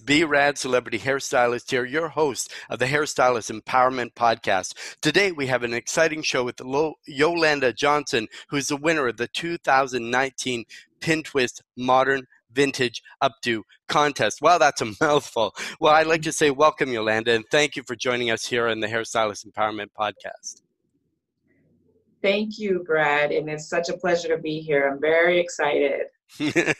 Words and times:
B 0.00 0.24
Rad 0.24 0.58
Celebrity 0.58 0.98
Hairstylist 0.98 1.70
here, 1.70 1.84
your 1.84 2.08
host 2.08 2.52
of 2.68 2.78
the 2.78 2.86
Hairstylist 2.86 3.50
Empowerment 3.50 4.14
Podcast. 4.14 4.74
Today 5.00 5.32
we 5.32 5.46
have 5.46 5.62
an 5.62 5.74
exciting 5.74 6.22
show 6.22 6.44
with 6.44 6.60
Yolanda 7.06 7.72
Johnson, 7.72 8.26
who's 8.48 8.68
the 8.68 8.76
winner 8.76 9.08
of 9.08 9.16
the 9.16 9.28
2019 9.28 10.64
Pin 11.00 11.22
Twist 11.22 11.62
Modern 11.76 12.22
Vintage 12.52 13.02
Updo 13.22 13.62
contest. 13.88 14.40
Wow, 14.42 14.58
that's 14.58 14.82
a 14.82 14.92
mouthful. 15.00 15.54
Well, 15.80 15.94
I'd 15.94 16.06
like 16.06 16.22
to 16.22 16.32
say 16.32 16.50
welcome, 16.50 16.92
Yolanda, 16.92 17.32
and 17.32 17.44
thank 17.50 17.76
you 17.76 17.82
for 17.86 17.96
joining 17.96 18.30
us 18.30 18.46
here 18.46 18.66
on 18.66 18.80
the 18.80 18.88
Hairstylist 18.88 19.46
Empowerment 19.46 19.88
Podcast. 19.98 20.62
Thank 22.22 22.58
you, 22.58 22.84
Brad, 22.86 23.32
and 23.32 23.48
it's 23.48 23.68
such 23.68 23.88
a 23.88 23.96
pleasure 23.96 24.28
to 24.28 24.38
be 24.38 24.60
here. 24.60 24.88
I'm 24.88 25.00
very 25.00 25.38
excited. 25.38 26.02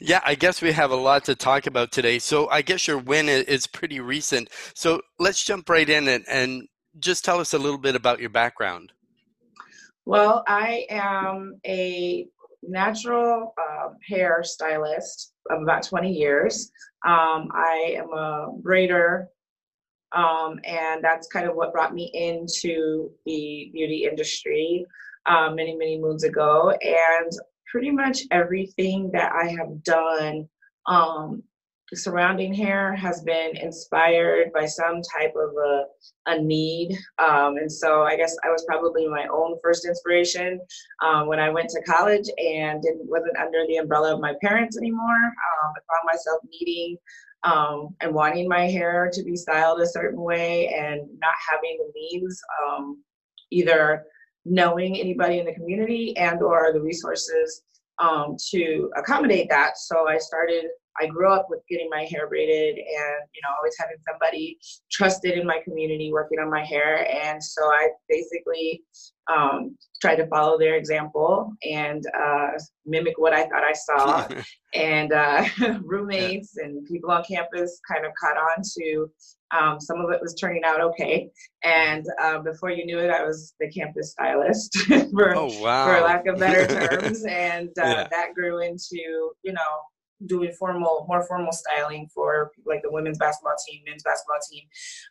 yeah, 0.00 0.20
I 0.24 0.34
guess 0.34 0.60
we 0.60 0.72
have 0.72 0.90
a 0.90 0.96
lot 0.96 1.24
to 1.24 1.34
talk 1.34 1.66
about 1.66 1.92
today. 1.92 2.18
So 2.18 2.48
I 2.48 2.62
guess 2.62 2.86
your 2.86 2.98
win 2.98 3.28
is 3.28 3.66
pretty 3.66 4.00
recent. 4.00 4.48
So 4.74 5.00
let's 5.18 5.44
jump 5.44 5.68
right 5.68 5.88
in 5.88 6.08
and, 6.08 6.24
and 6.28 6.68
just 6.98 7.24
tell 7.24 7.40
us 7.40 7.52
a 7.54 7.58
little 7.58 7.78
bit 7.78 7.94
about 7.94 8.20
your 8.20 8.30
background. 8.30 8.92
Well, 10.04 10.44
I 10.46 10.86
am 10.88 11.60
a 11.66 12.28
natural 12.62 13.54
uh, 13.58 13.88
hair 14.08 14.42
stylist 14.42 15.32
of 15.50 15.62
about 15.62 15.82
20 15.82 16.12
years. 16.12 16.70
Um, 17.06 17.48
I 17.52 17.96
am 17.98 18.12
a 18.12 18.48
braider, 18.62 19.26
um, 20.12 20.58
and 20.64 21.02
that's 21.02 21.26
kind 21.28 21.48
of 21.48 21.56
what 21.56 21.72
brought 21.72 21.94
me 21.94 22.10
into 22.14 23.10
the 23.24 23.70
beauty 23.72 24.06
industry 24.10 24.86
uh, 25.26 25.50
many, 25.50 25.76
many 25.76 25.98
moons 25.98 26.24
ago. 26.24 26.70
And 26.80 27.32
pretty 27.76 27.90
much 27.90 28.22
everything 28.30 29.10
that 29.12 29.30
I 29.34 29.48
have 29.48 29.84
done 29.84 30.48
um, 30.86 31.42
surrounding 31.92 32.54
hair 32.54 32.94
has 32.94 33.22
been 33.22 33.54
inspired 33.54 34.50
by 34.54 34.64
some 34.64 35.02
type 35.02 35.34
of 35.36 35.50
a, 35.62 35.84
a 36.24 36.40
need. 36.40 36.96
Um, 37.18 37.58
and 37.58 37.70
so 37.70 38.04
I 38.04 38.16
guess 38.16 38.34
I 38.42 38.48
was 38.48 38.64
probably 38.66 39.06
my 39.06 39.26
own 39.30 39.58
first 39.62 39.84
inspiration 39.84 40.58
um, 41.04 41.26
when 41.26 41.38
I 41.38 41.50
went 41.50 41.68
to 41.68 41.82
college 41.82 42.30
and 42.38 42.80
didn't, 42.80 43.10
wasn't 43.10 43.36
under 43.36 43.66
the 43.68 43.76
umbrella 43.76 44.14
of 44.14 44.20
my 44.22 44.32
parents 44.40 44.78
anymore. 44.78 45.04
Um, 45.04 45.74
I 45.76 45.80
found 45.80 46.06
myself 46.06 46.40
needing 46.50 46.96
um, 47.42 47.94
and 48.00 48.14
wanting 48.14 48.48
my 48.48 48.70
hair 48.70 49.10
to 49.12 49.22
be 49.22 49.36
styled 49.36 49.82
a 49.82 49.86
certain 49.86 50.22
way 50.22 50.68
and 50.68 51.02
not 51.20 51.34
having 51.50 51.76
the 51.76 51.92
means 51.94 52.40
um, 52.64 53.02
either 53.50 54.06
knowing 54.48 54.96
anybody 54.96 55.38
in 55.38 55.46
the 55.46 55.54
community 55.54 56.16
and 56.16 56.42
or 56.42 56.72
the 56.72 56.80
resources 56.80 57.62
um, 57.98 58.36
to 58.50 58.90
accommodate 58.96 59.48
that. 59.50 59.78
So 59.78 60.08
I 60.08 60.18
started, 60.18 60.66
I 61.00 61.06
grew 61.06 61.32
up 61.32 61.46
with 61.48 61.60
getting 61.68 61.88
my 61.90 62.04
hair 62.10 62.28
braided 62.28 62.76
and, 62.76 63.22
you 63.34 63.40
know, 63.42 63.54
always 63.56 63.74
having 63.78 63.96
somebody 64.08 64.58
trusted 64.90 65.38
in 65.38 65.46
my 65.46 65.60
community 65.64 66.12
working 66.12 66.38
on 66.38 66.50
my 66.50 66.64
hair. 66.64 67.06
And 67.10 67.42
so 67.42 67.62
I 67.64 67.88
basically 68.08 68.82
um, 69.30 69.76
tried 70.00 70.16
to 70.16 70.26
follow 70.28 70.58
their 70.58 70.76
example 70.76 71.52
and 71.68 72.04
uh, 72.18 72.50
mimic 72.84 73.18
what 73.18 73.32
I 73.32 73.44
thought 73.44 73.64
I 73.64 73.72
saw. 73.72 74.28
and 74.74 75.12
uh, 75.12 75.44
roommates 75.82 76.56
and 76.56 76.86
people 76.86 77.10
on 77.10 77.24
campus 77.24 77.80
kind 77.90 78.04
of 78.04 78.12
caught 78.20 78.36
on 78.36 78.62
to 78.78 79.10
um, 79.56 79.80
some 79.80 80.00
of 80.00 80.10
it 80.10 80.20
was 80.20 80.34
turning 80.34 80.64
out 80.64 80.80
okay. 80.80 81.30
And 81.62 82.04
uh, 82.20 82.40
before 82.40 82.70
you 82.70 82.84
knew 82.84 82.98
it, 82.98 83.10
I 83.10 83.24
was 83.24 83.54
the 83.60 83.70
campus 83.70 84.12
stylist, 84.12 84.76
for, 85.12 85.36
oh, 85.36 85.60
wow. 85.60 85.86
for 85.86 86.00
lack 86.04 86.26
of 86.26 86.38
better 86.38 86.66
terms. 86.66 87.24
And 87.24 87.68
uh, 87.78 87.84
yeah. 87.84 88.08
that 88.10 88.34
grew 88.34 88.60
into, 88.60 89.30
you 89.42 89.52
know, 89.52 89.60
doing 90.24 90.52
formal, 90.58 91.04
more 91.08 91.26
formal 91.26 91.52
styling 91.52 92.08
for 92.14 92.52
like 92.64 92.82
the 92.82 92.90
women's 92.90 93.18
basketball 93.18 93.56
team, 93.68 93.82
men's 93.86 94.02
basketball 94.02 94.38
team, 94.50 94.64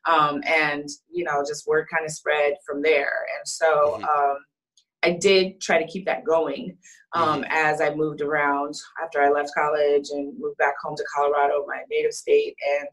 um, 0.06 0.42
and 0.48 0.90
you 1.12 1.24
know, 1.24 1.44
just 1.48 1.68
word 1.68 1.88
kind 1.92 2.06
of 2.06 2.12
spread 2.12 2.56
from 2.66 2.82
there. 2.82 3.26
And 3.38 3.48
so 3.48 4.00
mm-hmm. 4.00 4.04
um, 4.04 4.38
I 5.04 5.12
did 5.12 5.62
try 5.62 5.78
to 5.78 5.88
keep 5.88 6.06
that 6.06 6.24
going 6.24 6.78
um, 7.14 7.44
mm-hmm. 7.44 7.52
as 7.52 7.80
I 7.80 7.94
moved 7.94 8.22
around 8.22 8.74
after 9.04 9.22
I 9.22 9.30
left 9.30 9.54
college 9.54 10.08
and 10.10 10.34
moved 10.40 10.58
back 10.58 10.74
home 10.84 10.96
to 10.98 11.06
Colorado, 11.16 11.66
my 11.68 11.82
native 11.90 12.14
state. 12.14 12.56
And 12.80 12.90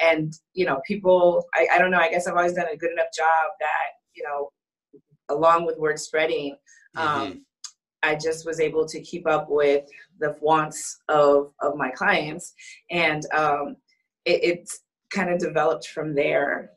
and 0.00 0.32
you 0.52 0.66
know, 0.66 0.80
people, 0.86 1.44
I, 1.54 1.66
I 1.74 1.78
don't 1.78 1.90
know. 1.90 1.98
I 1.98 2.10
guess 2.10 2.26
I've 2.26 2.36
always 2.36 2.52
done 2.52 2.68
a 2.72 2.76
good 2.76 2.92
enough 2.92 3.08
job 3.16 3.50
that 3.60 3.96
you 4.14 4.24
know, 4.24 4.50
along 5.28 5.66
with 5.66 5.78
word 5.78 5.98
spreading. 5.98 6.56
Um, 6.96 7.08
mm-hmm. 7.08 7.38
I 8.02 8.14
just 8.14 8.46
was 8.46 8.60
able 8.60 8.86
to 8.86 9.00
keep 9.00 9.26
up 9.26 9.46
with 9.48 9.84
the 10.20 10.36
wants 10.40 10.98
of 11.08 11.52
of 11.60 11.76
my 11.76 11.90
clients, 11.90 12.52
and 12.90 13.24
um, 13.34 13.76
it, 14.24 14.40
it's 14.42 14.80
kind 15.12 15.30
of 15.30 15.38
developed 15.38 15.88
from 15.88 16.14
there. 16.14 16.70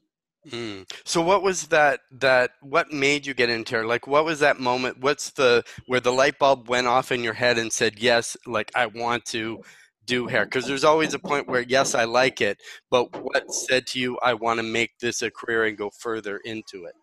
Mm. 0.47 0.89
So 1.03 1.22
what 1.22 1.44
was 1.44 1.67
that 1.67 1.99
that 2.11 2.51
what 2.61 2.91
made 2.91 3.25
you 3.25 3.33
get 3.33 3.49
into 3.49 3.79
it? 3.79 3.85
Like 3.85 4.07
what 4.07 4.25
was 4.25 4.39
that 4.39 4.59
moment? 4.59 4.99
What's 4.99 5.31
the 5.31 5.63
where 5.88 5.99
the 5.99 6.13
light 6.13 6.39
bulb 6.39 6.69
went 6.69 6.88
off 6.88 7.11
in 7.11 7.23
your 7.23 7.33
head 7.33 7.57
and 7.57 7.72
said, 7.72 7.99
"Yes, 7.99 8.38
like 8.45 8.72
I 8.75 8.85
want 8.85 9.25
to 9.25 9.61
do 10.05 10.28
hair." 10.28 10.45
Because 10.45 10.66
there's 10.66 10.85
always 10.85 11.13
a 11.13 11.19
point 11.19 11.47
where 11.47 11.61
yes, 11.61 11.94
I 11.94 12.05
like 12.05 12.41
it, 12.41 12.57
but 12.89 13.13
what 13.22 13.53
said 13.53 13.85
to 13.88 13.99
you, 13.99 14.17
"I 14.23 14.33
want 14.33 14.59
to 14.59 14.63
make 14.63 14.97
this 14.99 15.22
a 15.22 15.29
career 15.29 15.66
and 15.66 15.78
go 15.78 15.89
further 15.99 16.38
into 16.45 16.85
it"? 16.85 16.95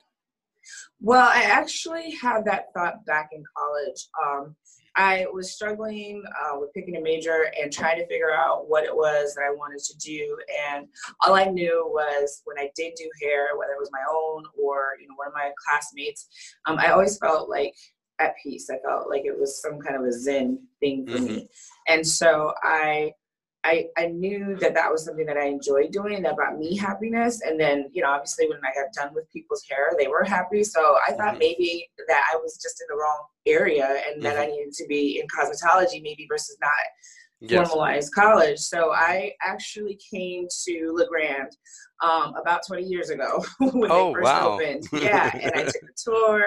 Well, 1.00 1.28
I 1.28 1.42
actually 1.42 2.12
had 2.12 2.44
that 2.46 2.72
thought 2.74 3.04
back 3.04 3.28
in 3.32 3.44
college. 3.56 4.08
Um, 4.24 4.56
I 4.96 5.26
was 5.32 5.52
struggling 5.52 6.22
uh, 6.26 6.58
with 6.58 6.72
picking 6.72 6.96
a 6.96 7.00
major 7.00 7.50
and 7.60 7.72
trying 7.72 7.98
to 7.98 8.06
figure 8.06 8.32
out 8.32 8.68
what 8.68 8.84
it 8.84 8.94
was 8.94 9.34
that 9.34 9.42
I 9.42 9.54
wanted 9.54 9.82
to 9.84 9.98
do. 9.98 10.36
And 10.70 10.86
all 11.24 11.34
I 11.34 11.44
knew 11.44 11.86
was 11.92 12.42
when 12.44 12.58
I 12.58 12.70
did 12.74 12.94
do 12.96 13.08
hair, 13.22 13.48
whether 13.56 13.72
it 13.72 13.80
was 13.80 13.90
my 13.92 14.04
own 14.10 14.44
or 14.58 14.96
you 15.00 15.06
know 15.06 15.14
one 15.16 15.28
of 15.28 15.34
my 15.34 15.50
classmates, 15.66 16.28
um, 16.66 16.78
I 16.78 16.90
always 16.90 17.18
felt 17.18 17.48
like 17.48 17.74
at 18.18 18.34
peace. 18.42 18.70
I 18.70 18.78
felt 18.78 19.10
like 19.10 19.24
it 19.24 19.38
was 19.38 19.60
some 19.60 19.78
kind 19.78 19.96
of 19.96 20.02
a 20.02 20.12
zen 20.12 20.58
thing 20.80 21.06
for 21.06 21.18
mm-hmm. 21.18 21.26
me. 21.26 21.48
And 21.88 22.06
so 22.06 22.54
I 22.62 23.12
I, 23.66 23.86
I 23.98 24.06
knew 24.06 24.56
that 24.60 24.74
that 24.74 24.92
was 24.92 25.04
something 25.04 25.26
that 25.26 25.36
I 25.36 25.46
enjoyed 25.46 25.90
doing 25.90 26.22
that 26.22 26.36
brought 26.36 26.56
me 26.56 26.76
happiness. 26.76 27.42
And 27.42 27.58
then, 27.58 27.90
you 27.92 28.00
know, 28.00 28.10
obviously 28.10 28.48
when 28.48 28.58
I 28.58 28.72
got 28.80 28.92
done 28.94 29.12
with 29.12 29.30
people's 29.32 29.64
hair, 29.68 29.90
they 29.98 30.06
were 30.06 30.22
happy. 30.22 30.62
So 30.62 30.96
I 31.06 31.12
thought 31.12 31.30
mm-hmm. 31.30 31.38
maybe 31.40 31.88
that 32.06 32.24
I 32.32 32.36
was 32.36 32.58
just 32.62 32.80
in 32.80 32.86
the 32.88 32.96
wrong 32.96 33.24
area 33.44 33.86
and 34.06 34.22
mm-hmm. 34.22 34.22
that 34.22 34.38
I 34.38 34.46
needed 34.46 34.72
to 34.74 34.86
be 34.86 35.20
in 35.20 35.26
cosmetology 35.26 36.00
maybe 36.00 36.26
versus 36.30 36.56
not 36.60 36.70
yes. 37.40 37.68
formalized 37.68 38.14
college. 38.14 38.58
So 38.58 38.92
I 38.92 39.32
actually 39.42 39.98
came 40.12 40.46
to 40.66 40.92
LeGrand 40.94 41.50
um, 42.02 42.34
about 42.40 42.60
20 42.68 42.84
years 42.84 43.10
ago 43.10 43.44
when 43.58 43.90
oh, 43.90 44.08
they 44.08 44.14
first 44.14 44.24
wow. 44.24 44.48
opened. 44.52 44.84
Yeah, 44.92 45.36
and 45.42 45.52
I 45.56 45.64
took 45.64 45.74
a 45.82 45.94
tour 46.04 46.44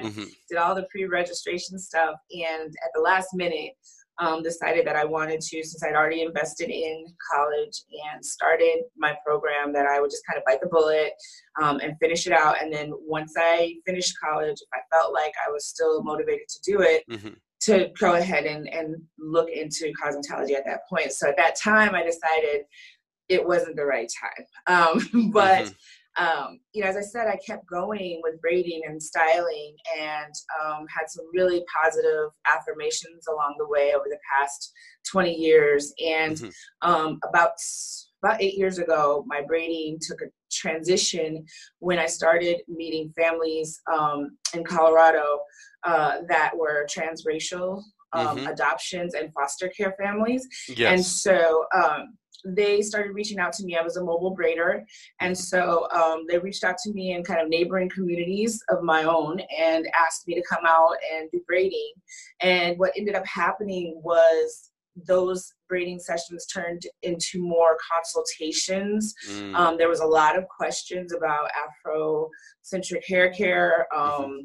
and 0.00 0.12
mm-hmm. 0.12 0.24
did 0.48 0.56
all 0.58 0.74
the 0.74 0.86
pre-registration 0.90 1.78
stuff. 1.78 2.14
And 2.32 2.68
at 2.68 2.90
the 2.94 3.02
last 3.02 3.28
minute, 3.34 3.72
um, 4.18 4.42
decided 4.42 4.86
that 4.86 4.96
I 4.96 5.04
wanted 5.04 5.40
to, 5.40 5.64
since 5.64 5.82
I'd 5.82 5.94
already 5.94 6.22
invested 6.22 6.70
in 6.70 7.04
college 7.32 7.82
and 8.12 8.24
started 8.24 8.82
my 8.96 9.16
program, 9.24 9.72
that 9.72 9.86
I 9.86 10.00
would 10.00 10.10
just 10.10 10.26
kind 10.26 10.38
of 10.38 10.44
bite 10.44 10.60
the 10.60 10.68
bullet 10.68 11.12
um, 11.60 11.80
and 11.80 11.96
finish 12.00 12.26
it 12.26 12.32
out. 12.32 12.62
And 12.62 12.72
then 12.72 12.92
once 13.06 13.34
I 13.36 13.74
finished 13.86 14.14
college, 14.22 14.58
if 14.60 14.68
I 14.72 14.96
felt 14.96 15.12
like 15.12 15.32
I 15.46 15.50
was 15.50 15.66
still 15.66 16.02
motivated 16.02 16.48
to 16.48 16.72
do 16.72 16.80
it, 16.82 17.02
mm-hmm. 17.10 17.34
to 17.62 17.90
go 17.98 18.14
ahead 18.14 18.44
and, 18.44 18.68
and 18.68 18.96
look 19.18 19.50
into 19.50 19.92
cosmetology 20.02 20.54
at 20.54 20.64
that 20.66 20.88
point. 20.88 21.12
So 21.12 21.28
at 21.28 21.36
that 21.36 21.56
time, 21.56 21.94
I 21.94 22.04
decided 22.04 22.62
it 23.28 23.44
wasn't 23.46 23.76
the 23.76 23.86
right 23.86 24.10
time. 24.20 24.46
Um, 24.66 25.30
but 25.32 25.64
mm-hmm 25.64 25.72
um, 26.16 26.60
you 26.72 26.82
know, 26.82 26.88
as 26.88 26.96
I 26.96 27.00
said, 27.00 27.26
I 27.26 27.36
kept 27.44 27.66
going 27.66 28.20
with 28.22 28.40
braiding 28.40 28.82
and 28.86 29.02
styling 29.02 29.74
and 29.98 30.32
um, 30.62 30.86
had 30.88 31.08
some 31.08 31.24
really 31.32 31.64
positive 31.74 32.30
affirmations 32.54 33.26
along 33.28 33.56
the 33.58 33.66
way 33.66 33.92
over 33.94 34.04
the 34.08 34.18
past 34.38 34.72
20 35.10 35.34
years. 35.34 35.92
And 36.04 36.36
mm-hmm. 36.36 36.90
um, 36.90 37.20
about 37.28 37.52
about 38.22 38.40
eight 38.40 38.54
years 38.54 38.78
ago, 38.78 39.22
my 39.26 39.42
braiding 39.42 39.98
took 40.00 40.22
a 40.22 40.30
transition 40.50 41.44
when 41.80 41.98
I 41.98 42.06
started 42.06 42.62
meeting 42.68 43.12
families 43.14 43.80
um, 43.92 44.38
in 44.54 44.64
Colorado 44.64 45.40
uh, 45.84 46.22
that 46.28 46.56
were 46.56 46.86
transracial 46.86 47.82
um, 48.14 48.38
mm-hmm. 48.38 48.46
adoptions 48.46 49.14
and 49.14 49.30
foster 49.34 49.68
care 49.68 49.94
families. 50.00 50.46
Yes. 50.68 50.92
And 50.92 51.04
so 51.04 51.64
um, 51.74 52.16
they 52.44 52.82
started 52.82 53.14
reaching 53.14 53.38
out 53.38 53.52
to 53.54 53.64
me. 53.64 53.76
I 53.76 53.82
was 53.82 53.96
a 53.96 54.04
mobile 54.04 54.36
braider. 54.36 54.82
And 55.20 55.36
so 55.36 55.88
um, 55.90 56.24
they 56.28 56.38
reached 56.38 56.64
out 56.64 56.76
to 56.84 56.92
me 56.92 57.12
in 57.12 57.24
kind 57.24 57.40
of 57.40 57.48
neighboring 57.48 57.88
communities 57.88 58.62
of 58.68 58.82
my 58.82 59.04
own 59.04 59.40
and 59.58 59.88
asked 59.98 60.28
me 60.28 60.34
to 60.34 60.42
come 60.48 60.64
out 60.66 60.94
and 61.14 61.30
do 61.30 61.40
braiding. 61.46 61.92
And 62.40 62.78
what 62.78 62.92
ended 62.96 63.14
up 63.14 63.26
happening 63.26 64.00
was 64.02 64.70
those 65.06 65.52
braiding 65.68 65.98
sessions 65.98 66.46
turned 66.46 66.82
into 67.02 67.42
more 67.42 67.76
consultations. 67.92 69.14
Mm. 69.28 69.54
Um, 69.54 69.78
there 69.78 69.88
was 69.88 70.00
a 70.00 70.06
lot 70.06 70.38
of 70.38 70.46
questions 70.48 71.12
about 71.12 71.50
Afrocentric 71.86 73.04
hair 73.06 73.32
care, 73.32 73.86
um, 73.94 74.02
mm-hmm. 74.02 74.38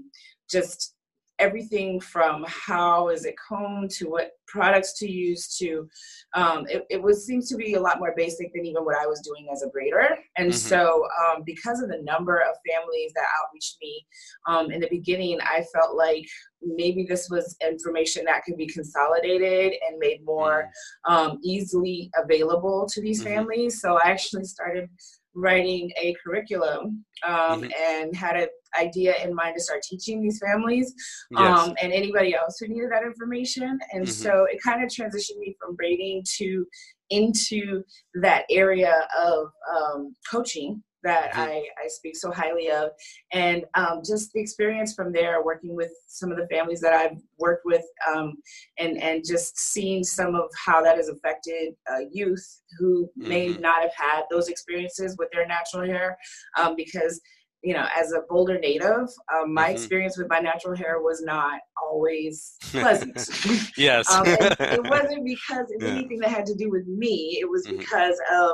just 0.49 0.95
everything 1.39 1.99
from 1.99 2.45
how 2.47 3.09
is 3.09 3.25
it 3.25 3.35
combed 3.47 3.89
to 3.91 4.05
what 4.09 4.31
products 4.47 4.93
to 4.99 5.09
use 5.09 5.55
to 5.57 5.87
um, 6.35 6.65
it, 6.67 6.85
it 6.89 7.01
was 7.01 7.25
seems 7.25 7.47
to 7.49 7.55
be 7.55 7.75
a 7.75 7.81
lot 7.81 7.99
more 7.99 8.13
basic 8.15 8.53
than 8.53 8.65
even 8.65 8.83
what 8.83 8.97
I 8.97 9.05
was 9.07 9.21
doing 9.21 9.47
as 9.51 9.63
a 9.63 9.67
braider. 9.67 10.15
And 10.37 10.49
mm-hmm. 10.49 10.57
so 10.57 11.07
um, 11.21 11.43
because 11.45 11.81
of 11.81 11.89
the 11.89 12.01
number 12.03 12.37
of 12.37 12.55
families 12.67 13.11
that 13.15 13.25
outreached 13.41 13.77
me 13.81 14.05
um, 14.47 14.71
in 14.71 14.81
the 14.81 14.89
beginning, 14.89 15.39
I 15.41 15.63
felt 15.73 15.95
like 15.95 16.25
maybe 16.61 17.05
this 17.07 17.29
was 17.29 17.55
information 17.65 18.25
that 18.25 18.43
could 18.43 18.57
be 18.57 18.67
consolidated 18.67 19.73
and 19.87 19.97
made 19.97 20.23
more 20.25 20.69
mm. 21.07 21.13
um, 21.13 21.39
easily 21.43 22.11
available 22.21 22.87
to 22.91 23.01
these 23.01 23.23
mm-hmm. 23.23 23.35
families. 23.35 23.81
So 23.81 23.97
I 23.97 24.09
actually 24.09 24.45
started 24.45 24.89
writing 25.35 25.91
a 26.01 26.15
curriculum 26.23 27.05
um, 27.25 27.61
mm-hmm. 27.61 27.69
and 27.79 28.15
had 28.15 28.35
an 28.35 28.47
idea 28.79 29.15
in 29.23 29.33
mind 29.33 29.55
to 29.55 29.63
start 29.63 29.81
teaching 29.83 30.21
these 30.21 30.39
families 30.39 30.93
yes. 31.31 31.41
um, 31.41 31.75
and 31.81 31.93
anybody 31.93 32.35
else 32.35 32.57
who 32.59 32.67
needed 32.67 32.91
that 32.91 33.03
information. 33.03 33.79
And 33.93 34.03
mm-hmm. 34.03 34.11
so 34.11 34.45
it 34.49 34.61
kind 34.61 34.83
of 34.83 34.89
transitioned 34.89 35.37
me 35.39 35.55
from 35.59 35.75
braiding 35.75 36.23
to 36.37 36.65
into 37.09 37.83
that 38.21 38.45
area 38.49 39.07
of 39.19 39.47
um, 39.75 40.15
coaching 40.29 40.83
that 41.03 41.31
mm-hmm. 41.31 41.41
I, 41.41 41.65
I 41.83 41.87
speak 41.87 42.15
so 42.15 42.31
highly 42.31 42.69
of. 42.71 42.89
And 43.31 43.65
um, 43.75 44.01
just 44.05 44.31
the 44.33 44.41
experience 44.41 44.93
from 44.93 45.11
there, 45.11 45.43
working 45.43 45.75
with 45.75 45.91
some 46.07 46.31
of 46.31 46.37
the 46.37 46.47
families 46.47 46.81
that 46.81 46.93
I've 46.93 47.17
worked 47.37 47.65
with, 47.65 47.83
um, 48.13 48.35
and, 48.77 49.01
and 49.01 49.23
just 49.25 49.57
seeing 49.57 50.03
some 50.03 50.35
of 50.35 50.49
how 50.65 50.81
that 50.81 50.97
has 50.97 51.09
affected 51.09 51.73
uh, 51.91 52.01
youth 52.11 52.61
who 52.77 53.09
mm-hmm. 53.17 53.29
may 53.29 53.47
not 53.49 53.81
have 53.81 53.93
had 53.95 54.23
those 54.29 54.49
experiences 54.49 55.15
with 55.17 55.29
their 55.31 55.47
natural 55.47 55.85
hair 55.85 56.17
um, 56.57 56.75
because 56.75 57.21
you 57.61 57.73
know, 57.73 57.85
as 57.95 58.13
a 58.13 58.21
Boulder 58.29 58.57
native, 58.57 59.09
um, 59.33 59.53
my 59.53 59.65
mm-hmm. 59.65 59.73
experience 59.73 60.17
with 60.17 60.29
my 60.29 60.39
natural 60.39 60.75
hair 60.75 61.01
was 61.01 61.21
not 61.21 61.59
always 61.81 62.55
pleasant. 62.71 63.27
yes. 63.77 64.09
um, 64.13 64.23
it 64.27 64.83
wasn't 64.89 65.25
because 65.25 65.71
of 65.75 65.81
yeah. 65.81 65.89
anything 65.89 66.19
that 66.19 66.29
had 66.29 66.45
to 66.45 66.55
do 66.55 66.69
with 66.69 66.87
me. 66.87 67.37
It 67.41 67.49
was 67.49 67.67
mm-hmm. 67.67 67.77
because 67.77 68.17
of 68.31 68.51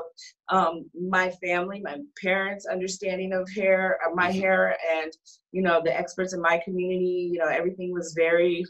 um, 0.50 0.90
my 1.10 1.30
family, 1.44 1.82
my 1.82 1.98
parents' 2.22 2.66
understanding 2.66 3.34
of 3.34 3.48
hair, 3.56 4.00
of 4.08 4.16
my 4.16 4.32
mm-hmm. 4.32 4.40
hair, 4.40 4.78
and 4.96 5.12
you 5.52 5.62
know, 5.62 5.82
the 5.84 5.96
experts 5.96 6.34
in 6.34 6.42
my 6.42 6.60
community. 6.64 7.30
You 7.32 7.40
know, 7.40 7.48
everything 7.48 7.94
was 7.94 8.14
very 8.18 8.66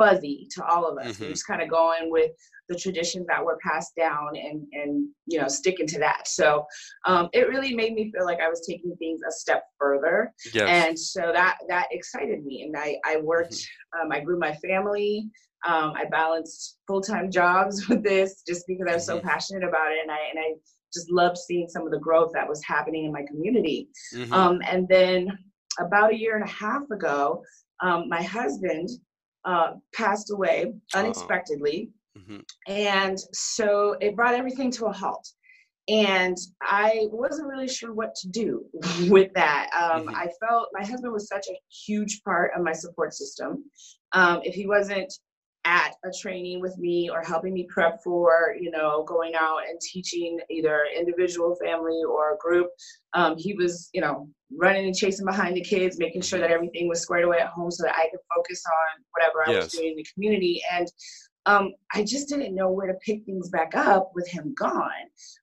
fuzzy 0.00 0.48
to 0.52 0.64
all 0.64 0.86
of 0.86 0.98
us. 0.98 1.12
Mm-hmm. 1.12 1.24
We're 1.24 1.30
just 1.30 1.46
kind 1.46 1.62
of 1.62 1.68
going 1.68 2.10
with 2.10 2.30
the 2.68 2.76
traditions 2.76 3.26
that 3.26 3.44
were 3.44 3.58
passed 3.62 3.94
down 3.96 4.28
and 4.36 4.64
and 4.72 5.08
you 5.26 5.38
know 5.40 5.48
sticking 5.48 5.86
to 5.88 5.98
that. 5.98 6.26
So 6.26 6.64
um, 7.04 7.28
it 7.32 7.48
really 7.48 7.74
made 7.74 7.92
me 7.94 8.10
feel 8.10 8.24
like 8.24 8.40
I 8.40 8.48
was 8.48 8.64
taking 8.66 8.96
things 8.96 9.20
a 9.28 9.32
step 9.32 9.64
further, 9.78 10.32
yes. 10.54 10.68
and 10.68 10.98
so 10.98 11.32
that 11.34 11.58
that 11.68 11.88
excited 11.90 12.44
me. 12.44 12.62
And 12.62 12.76
I 12.76 12.96
I 13.04 13.18
worked, 13.18 13.54
mm-hmm. 13.54 14.06
um, 14.06 14.12
I 14.12 14.20
grew 14.20 14.38
my 14.38 14.54
family. 14.54 15.28
Um, 15.66 15.92
I 15.94 16.06
balanced 16.06 16.78
full 16.86 17.02
time 17.02 17.30
jobs 17.30 17.86
with 17.88 18.02
this 18.02 18.42
just 18.46 18.66
because 18.66 18.86
I 18.88 18.94
was 18.94 19.06
mm-hmm. 19.06 19.18
so 19.18 19.22
passionate 19.22 19.68
about 19.68 19.92
it, 19.92 19.98
and 20.02 20.10
I 20.10 20.18
and 20.30 20.38
I 20.38 20.54
just 20.94 21.10
loved 21.10 21.38
seeing 21.38 21.68
some 21.68 21.84
of 21.84 21.92
the 21.92 21.98
growth 21.98 22.30
that 22.34 22.48
was 22.48 22.62
happening 22.64 23.04
in 23.04 23.12
my 23.12 23.24
community. 23.28 23.88
Mm-hmm. 24.14 24.32
Um, 24.32 24.60
and 24.66 24.88
then 24.88 25.28
about 25.78 26.12
a 26.12 26.16
year 26.16 26.34
and 26.36 26.44
a 26.44 26.52
half 26.52 26.82
ago, 26.90 27.42
um, 27.80 28.08
my 28.08 28.22
husband 28.22 28.88
uh, 29.44 29.72
passed 29.94 30.30
away 30.30 30.72
unexpectedly. 30.94 31.90
Mm-hmm. 32.16 32.40
And 32.66 33.18
so 33.32 33.96
it 34.00 34.16
brought 34.16 34.34
everything 34.34 34.70
to 34.72 34.86
a 34.86 34.92
halt. 34.92 35.26
And 35.88 36.36
I 36.62 37.08
wasn't 37.10 37.48
really 37.48 37.68
sure 37.68 37.92
what 37.92 38.14
to 38.16 38.28
do 38.28 38.64
with 39.08 39.32
that. 39.34 39.70
Um, 39.74 40.06
mm-hmm. 40.06 40.14
I 40.14 40.28
felt 40.46 40.68
my 40.72 40.84
husband 40.84 41.12
was 41.12 41.28
such 41.28 41.46
a 41.48 41.58
huge 41.86 42.22
part 42.22 42.52
of 42.56 42.62
my 42.62 42.72
support 42.72 43.14
system. 43.14 43.64
Um, 44.12 44.40
if 44.44 44.54
he 44.54 44.66
wasn't 44.66 45.12
at 45.64 45.94
a 46.04 46.10
training 46.20 46.60
with 46.60 46.76
me 46.78 47.10
or 47.10 47.22
helping 47.22 47.52
me 47.52 47.66
prep 47.68 48.02
for 48.02 48.56
you 48.58 48.70
know 48.70 49.04
going 49.04 49.34
out 49.34 49.58
and 49.68 49.80
teaching 49.80 50.38
either 50.50 50.86
individual 50.96 51.56
family 51.62 52.00
or 52.08 52.34
a 52.34 52.38
group. 52.38 52.68
Um, 53.12 53.36
he 53.36 53.54
was 53.54 53.90
you 53.92 54.00
know 54.00 54.28
running 54.58 54.86
and 54.86 54.96
chasing 54.96 55.26
behind 55.26 55.56
the 55.56 55.62
kids 55.62 55.98
making 55.98 56.22
sure 56.22 56.40
that 56.40 56.50
everything 56.50 56.88
was 56.88 57.00
squared 57.00 57.24
away 57.24 57.38
at 57.38 57.46
home 57.48 57.70
so 57.70 57.84
that 57.84 57.94
i 57.94 58.08
could 58.10 58.18
focus 58.34 58.64
on 58.66 59.04
whatever 59.12 59.44
i 59.46 59.52
yes. 59.52 59.64
was 59.64 59.72
doing 59.74 59.90
in 59.90 59.96
the 59.96 60.06
community. 60.12 60.60
And 60.72 60.88
um, 61.46 61.72
I 61.94 62.04
just 62.04 62.28
didn't 62.28 62.54
know 62.54 62.70
where 62.70 62.86
to 62.86 62.94
pick 63.04 63.24
things 63.24 63.48
back 63.48 63.74
up 63.74 64.12
with 64.14 64.28
him 64.28 64.54
gone. 64.54 64.90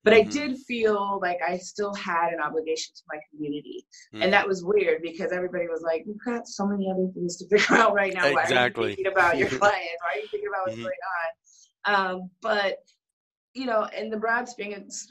But 0.04 0.14
mm-hmm. 0.14 0.30
I 0.30 0.32
did 0.32 0.58
feel 0.60 1.20
like 1.22 1.40
I 1.48 1.58
still 1.58 1.94
had 1.96 2.34
an 2.34 2.40
obligation 2.40 2.94
to 2.96 3.02
my 3.12 3.20
community. 3.32 3.86
Mm-hmm. 4.14 4.24
And 4.24 4.34
that 4.34 4.48
was 4.48 4.64
weird 4.64 5.02
because 5.02 5.32
everybody 5.32 5.68
was 5.68 5.82
like, 5.82 6.04
You've 6.06 6.24
got 6.24 6.48
so 6.48 6.68
many 6.68 6.90
other 6.92 7.08
things 7.14 7.38
to 7.38 7.48
figure 7.50 7.78
out 7.78 7.94
right 7.94 8.14
now. 8.14 8.28
Exactly. 8.28 8.42
Why 8.44 8.86
are 8.86 8.90
you 8.90 8.96
thinking 8.96 9.12
about 9.12 9.38
your 9.38 9.50
clients? 9.60 9.98
Why 10.04 10.14
are 10.14 10.22
you 10.22 10.28
thinking 10.28 10.50
about 10.50 10.62
what's 10.66 10.76
mm-hmm. 10.76 10.84
going 10.84 10.96
on? 11.18 12.12
Um, 12.12 12.30
but 12.42 12.78
you 13.54 13.66
know, 13.66 13.88
in 13.98 14.12
the 14.12 14.18
broad 14.18 14.48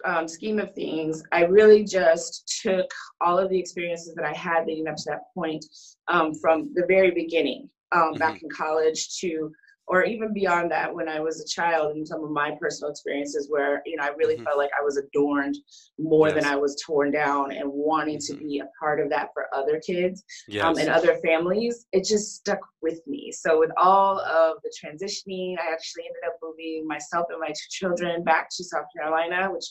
um, 0.04 0.28
scheme 0.28 0.60
of 0.60 0.72
things, 0.72 1.20
I 1.32 1.44
really 1.46 1.82
just 1.82 2.60
took 2.62 2.88
all 3.20 3.38
of 3.38 3.50
the 3.50 3.58
experiences 3.58 4.14
that 4.14 4.24
I 4.24 4.32
had 4.34 4.66
leading 4.66 4.86
up 4.86 4.94
to 4.96 5.04
that 5.06 5.22
point 5.34 5.64
um, 6.06 6.32
from 6.32 6.70
the 6.74 6.84
very 6.86 7.10
beginning, 7.10 7.68
um, 7.90 8.12
back 8.12 8.36
mm-hmm. 8.36 8.44
in 8.44 8.50
college 8.50 9.18
to 9.18 9.50
or 9.88 10.04
even 10.04 10.32
beyond 10.32 10.70
that 10.70 10.92
when 10.92 11.08
i 11.08 11.20
was 11.20 11.40
a 11.40 11.46
child 11.46 11.96
and 11.96 12.06
some 12.06 12.24
of 12.24 12.30
my 12.30 12.52
personal 12.60 12.90
experiences 12.90 13.48
where 13.50 13.82
you 13.86 13.96
know 13.96 14.04
i 14.04 14.08
really 14.16 14.34
mm-hmm. 14.34 14.44
felt 14.44 14.58
like 14.58 14.70
i 14.78 14.84
was 14.84 14.96
adorned 14.96 15.56
more 15.98 16.28
yes. 16.28 16.34
than 16.34 16.44
i 16.44 16.56
was 16.56 16.80
torn 16.84 17.10
down 17.10 17.52
and 17.52 17.68
wanting 17.68 18.18
mm-hmm. 18.18 18.34
to 18.34 18.40
be 18.40 18.58
a 18.58 18.68
part 18.78 19.00
of 19.00 19.08
that 19.08 19.28
for 19.32 19.46
other 19.54 19.80
kids 19.80 20.24
um, 20.48 20.54
yes. 20.54 20.64
um, 20.64 20.78
and 20.78 20.88
other 20.88 21.16
families 21.24 21.86
it 21.92 22.04
just 22.04 22.36
stuck 22.36 22.60
with 22.82 23.00
me 23.06 23.30
so 23.32 23.58
with 23.58 23.70
all 23.76 24.20
of 24.20 24.56
the 24.62 24.72
transitioning 24.82 25.54
i 25.58 25.72
actually 25.72 26.04
ended 26.04 26.22
up 26.26 26.34
moving 26.42 26.86
myself 26.86 27.26
and 27.30 27.40
my 27.40 27.48
two 27.48 27.54
children 27.70 28.22
back 28.24 28.48
to 28.50 28.64
south 28.64 28.86
carolina 28.96 29.48
which 29.50 29.64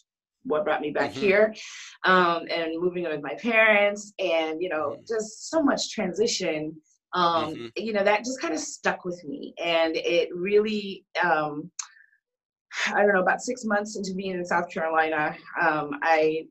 what 0.45 0.63
brought 0.63 0.81
me 0.81 0.91
back 0.91 1.11
mm-hmm. 1.11 1.21
here 1.21 1.55
um, 2.03 2.43
and 2.49 2.79
moving 2.79 3.03
with 3.03 3.21
my 3.21 3.33
parents 3.35 4.13
and 4.19 4.61
you 4.61 4.69
know 4.69 4.91
mm-hmm. 4.91 5.01
just 5.07 5.49
so 5.49 5.61
much 5.61 5.89
transition 5.91 6.75
um, 7.13 7.53
mm-hmm. 7.53 7.67
you 7.75 7.93
know 7.93 8.03
that 8.03 8.25
just 8.25 8.41
kind 8.41 8.53
of 8.53 8.59
stuck 8.59 9.05
with 9.05 9.23
me 9.23 9.53
and 9.63 9.95
it 9.95 10.29
really 10.33 11.05
um, 11.23 11.69
i 12.87 13.01
don't 13.01 13.13
know 13.13 13.21
about 13.21 13.41
six 13.41 13.63
months 13.65 13.95
into 13.95 14.13
being 14.13 14.31
in 14.31 14.45
south 14.45 14.69
carolina 14.69 15.35
um, 15.61 15.91
i 16.01 16.45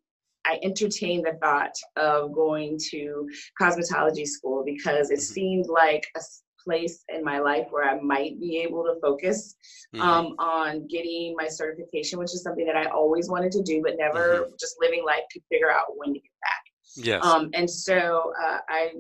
I 0.47 0.59
entertained 0.63 1.25
the 1.25 1.39
thought 1.41 1.75
of 1.97 2.35
going 2.35 2.79
to 2.91 3.27
cosmetology 3.59 4.27
school 4.27 4.63
because 4.65 5.11
it 5.11 5.15
mm-hmm. 5.15 5.33
seemed 5.33 5.67
like 5.69 6.07
a 6.17 6.21
place 6.65 7.05
in 7.15 7.23
my 7.23 7.39
life 7.39 7.67
where 7.71 7.89
I 7.89 8.01
might 8.01 8.41
be 8.41 8.59
able 8.59 8.83
to 8.85 8.99
focus 9.01 9.55
mm-hmm. 9.95 10.03
um, 10.03 10.27
on 10.39 10.87
getting 10.89 11.35
my 11.37 11.47
certification, 11.47 12.19
which 12.19 12.33
is 12.35 12.43
something 12.43 12.67
that 12.67 12.77
I 12.77 12.87
always 12.87 13.29
wanted 13.29 13.53
to 13.53 13.63
do, 13.63 13.83
but 13.83 13.95
never 13.99 14.41
mm-hmm. 14.41 14.53
just 14.59 14.77
living 14.81 15.05
life 15.05 15.23
could 15.33 15.43
figure 15.51 15.71
out 15.71 15.97
when 15.97 16.15
to 16.15 16.19
get 16.19 16.33
back. 16.43 16.63
Yes. 16.97 17.25
Um, 17.25 17.51
and 17.55 17.69
so 17.69 18.33
uh, 18.43 18.59
I 18.69 18.93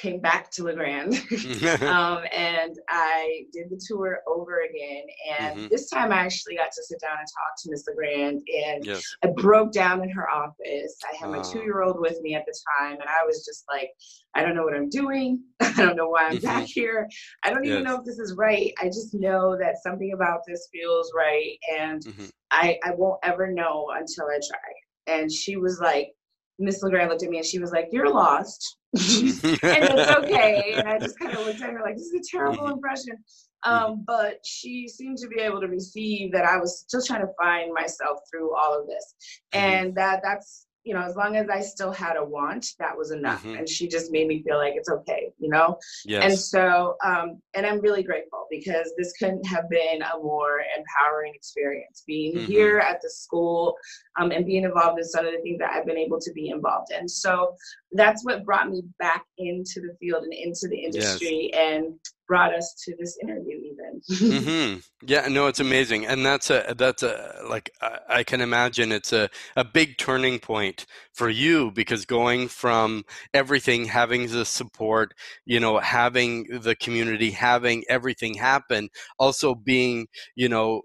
came 0.00 0.20
back 0.20 0.50
to 0.50 0.64
LeGrand 0.64 1.14
um, 1.82 2.24
and 2.32 2.78
I 2.88 3.42
did 3.52 3.70
the 3.70 3.80
tour 3.86 4.20
over 4.26 4.62
again. 4.62 5.04
And 5.38 5.56
mm-hmm. 5.56 5.68
this 5.70 5.90
time 5.90 6.12
I 6.12 6.16
actually 6.16 6.56
got 6.56 6.72
to 6.72 6.82
sit 6.82 7.00
down 7.00 7.18
and 7.18 7.28
talk 7.28 7.54
to 7.62 7.70
Miss 7.70 7.84
LeGrand 7.86 8.42
and 8.66 8.84
yes. 8.84 9.04
I 9.22 9.28
broke 9.36 9.72
down 9.72 10.02
in 10.02 10.10
her 10.10 10.30
office. 10.30 10.96
I 11.10 11.16
had 11.16 11.30
my 11.30 11.38
uh. 11.38 11.44
two 11.44 11.60
year 11.60 11.82
old 11.82 12.00
with 12.00 12.20
me 12.22 12.34
at 12.34 12.46
the 12.46 12.54
time 12.78 12.94
and 12.94 13.08
I 13.08 13.24
was 13.26 13.44
just 13.44 13.64
like, 13.70 13.90
I 14.34 14.42
don't 14.42 14.54
know 14.54 14.64
what 14.64 14.74
I'm 14.74 14.88
doing. 14.88 15.42
I 15.60 15.72
don't 15.76 15.96
know 15.96 16.08
why 16.08 16.28
I'm 16.28 16.36
mm-hmm. 16.36 16.46
back 16.46 16.66
here. 16.66 17.08
I 17.42 17.50
don't 17.50 17.64
even 17.64 17.84
know 17.84 17.98
if 17.98 18.04
this 18.04 18.18
is 18.18 18.34
right. 18.34 18.72
I 18.80 18.86
just 18.86 19.12
know 19.12 19.56
that 19.58 19.82
something 19.82 20.12
about 20.12 20.40
this 20.46 20.68
feels 20.72 21.12
right 21.16 21.56
and 21.78 22.02
mm-hmm. 22.02 22.26
I, 22.50 22.78
I 22.84 22.92
won't 22.94 23.20
ever 23.22 23.50
know 23.50 23.90
until 23.94 24.26
I 24.26 24.38
try. 24.38 25.14
And 25.14 25.30
she 25.30 25.56
was 25.56 25.80
like, 25.80 26.12
Miss 26.60 26.82
LeGrand 26.82 27.10
looked 27.10 27.22
at 27.22 27.30
me 27.30 27.38
and 27.38 27.46
she 27.46 27.58
was 27.58 27.72
like, 27.72 27.88
You're 27.90 28.12
lost. 28.12 28.76
and 28.94 29.02
it's 29.02 30.18
okay. 30.18 30.74
And 30.76 30.88
I 30.88 30.98
just 30.98 31.18
kind 31.18 31.36
of 31.36 31.46
looked 31.46 31.62
at 31.62 31.70
her 31.70 31.80
like, 31.82 31.96
This 31.96 32.06
is 32.06 32.28
a 32.28 32.36
terrible 32.36 32.64
mm-hmm. 32.64 32.72
impression. 32.72 33.16
Um, 33.62 34.04
but 34.06 34.38
she 34.44 34.88
seemed 34.88 35.18
to 35.18 35.28
be 35.28 35.40
able 35.40 35.60
to 35.60 35.68
receive 35.68 36.32
that 36.32 36.44
I 36.44 36.58
was 36.58 36.80
still 36.80 37.02
trying 37.02 37.20
to 37.22 37.32
find 37.40 37.72
myself 37.72 38.20
through 38.30 38.56
all 38.56 38.78
of 38.78 38.86
this. 38.86 39.14
Mm-hmm. 39.54 39.64
And 39.64 39.94
that 39.96 40.20
that's 40.22 40.66
you 40.84 40.94
know, 40.94 41.02
as 41.02 41.14
long 41.14 41.36
as 41.36 41.48
I 41.48 41.60
still 41.60 41.92
had 41.92 42.16
a 42.16 42.24
want, 42.24 42.66
that 42.78 42.96
was 42.96 43.10
enough. 43.10 43.44
Mm-hmm. 43.44 43.58
And 43.58 43.68
she 43.68 43.86
just 43.86 44.10
made 44.10 44.26
me 44.26 44.42
feel 44.42 44.56
like 44.56 44.74
it's 44.76 44.88
okay, 44.88 45.30
you 45.38 45.50
know? 45.50 45.78
Yes. 46.06 46.24
And 46.24 46.38
so, 46.38 46.96
um, 47.04 47.40
and 47.54 47.66
I'm 47.66 47.80
really 47.80 48.02
grateful 48.02 48.46
because 48.50 48.92
this 48.96 49.12
couldn't 49.18 49.46
have 49.46 49.68
been 49.68 50.02
a 50.02 50.18
more 50.18 50.60
empowering 50.76 51.32
experience. 51.34 52.02
Being 52.06 52.34
mm-hmm. 52.34 52.46
here 52.46 52.78
at 52.78 53.00
the 53.02 53.10
school 53.10 53.76
um, 54.18 54.30
and 54.30 54.46
being 54.46 54.64
involved 54.64 54.98
in 54.98 55.04
some 55.04 55.26
of 55.26 55.32
the 55.32 55.40
things 55.40 55.58
that 55.58 55.72
I've 55.72 55.86
been 55.86 55.98
able 55.98 56.18
to 56.18 56.32
be 56.32 56.48
involved 56.48 56.92
in. 56.98 57.08
So 57.08 57.54
that's 57.92 58.24
what 58.24 58.44
brought 58.44 58.70
me 58.70 58.82
back 58.98 59.24
into 59.36 59.80
the 59.80 59.94
field 60.00 60.24
and 60.24 60.32
into 60.32 60.66
the 60.68 60.78
industry 60.78 61.50
yes. 61.52 61.60
and 61.60 61.94
brought 62.30 62.54
us 62.54 62.74
to 62.84 62.94
this 62.96 63.18
interview 63.20 63.56
even 63.56 64.00
mm-hmm. 64.30 64.78
Yeah, 65.04 65.26
no, 65.26 65.48
it's 65.48 65.58
amazing, 65.58 66.06
and 66.06 66.24
that's 66.24 66.48
a 66.48 66.74
that's 66.78 67.02
a 67.02 67.42
like 67.48 67.70
I 68.08 68.22
can 68.22 68.40
imagine 68.40 68.92
it's 68.92 69.12
a 69.12 69.28
a 69.56 69.64
big 69.64 69.98
turning 69.98 70.38
point 70.38 70.86
for 71.12 71.28
you 71.28 71.72
because 71.72 72.06
going 72.06 72.46
from 72.46 73.02
everything 73.34 73.86
having 73.86 74.28
the 74.28 74.44
support, 74.44 75.12
you 75.44 75.58
know, 75.58 75.78
having 75.78 76.60
the 76.62 76.76
community, 76.76 77.32
having 77.32 77.82
everything 77.88 78.34
happen, 78.34 78.90
also 79.18 79.56
being 79.56 80.06
you 80.36 80.48
know 80.48 80.82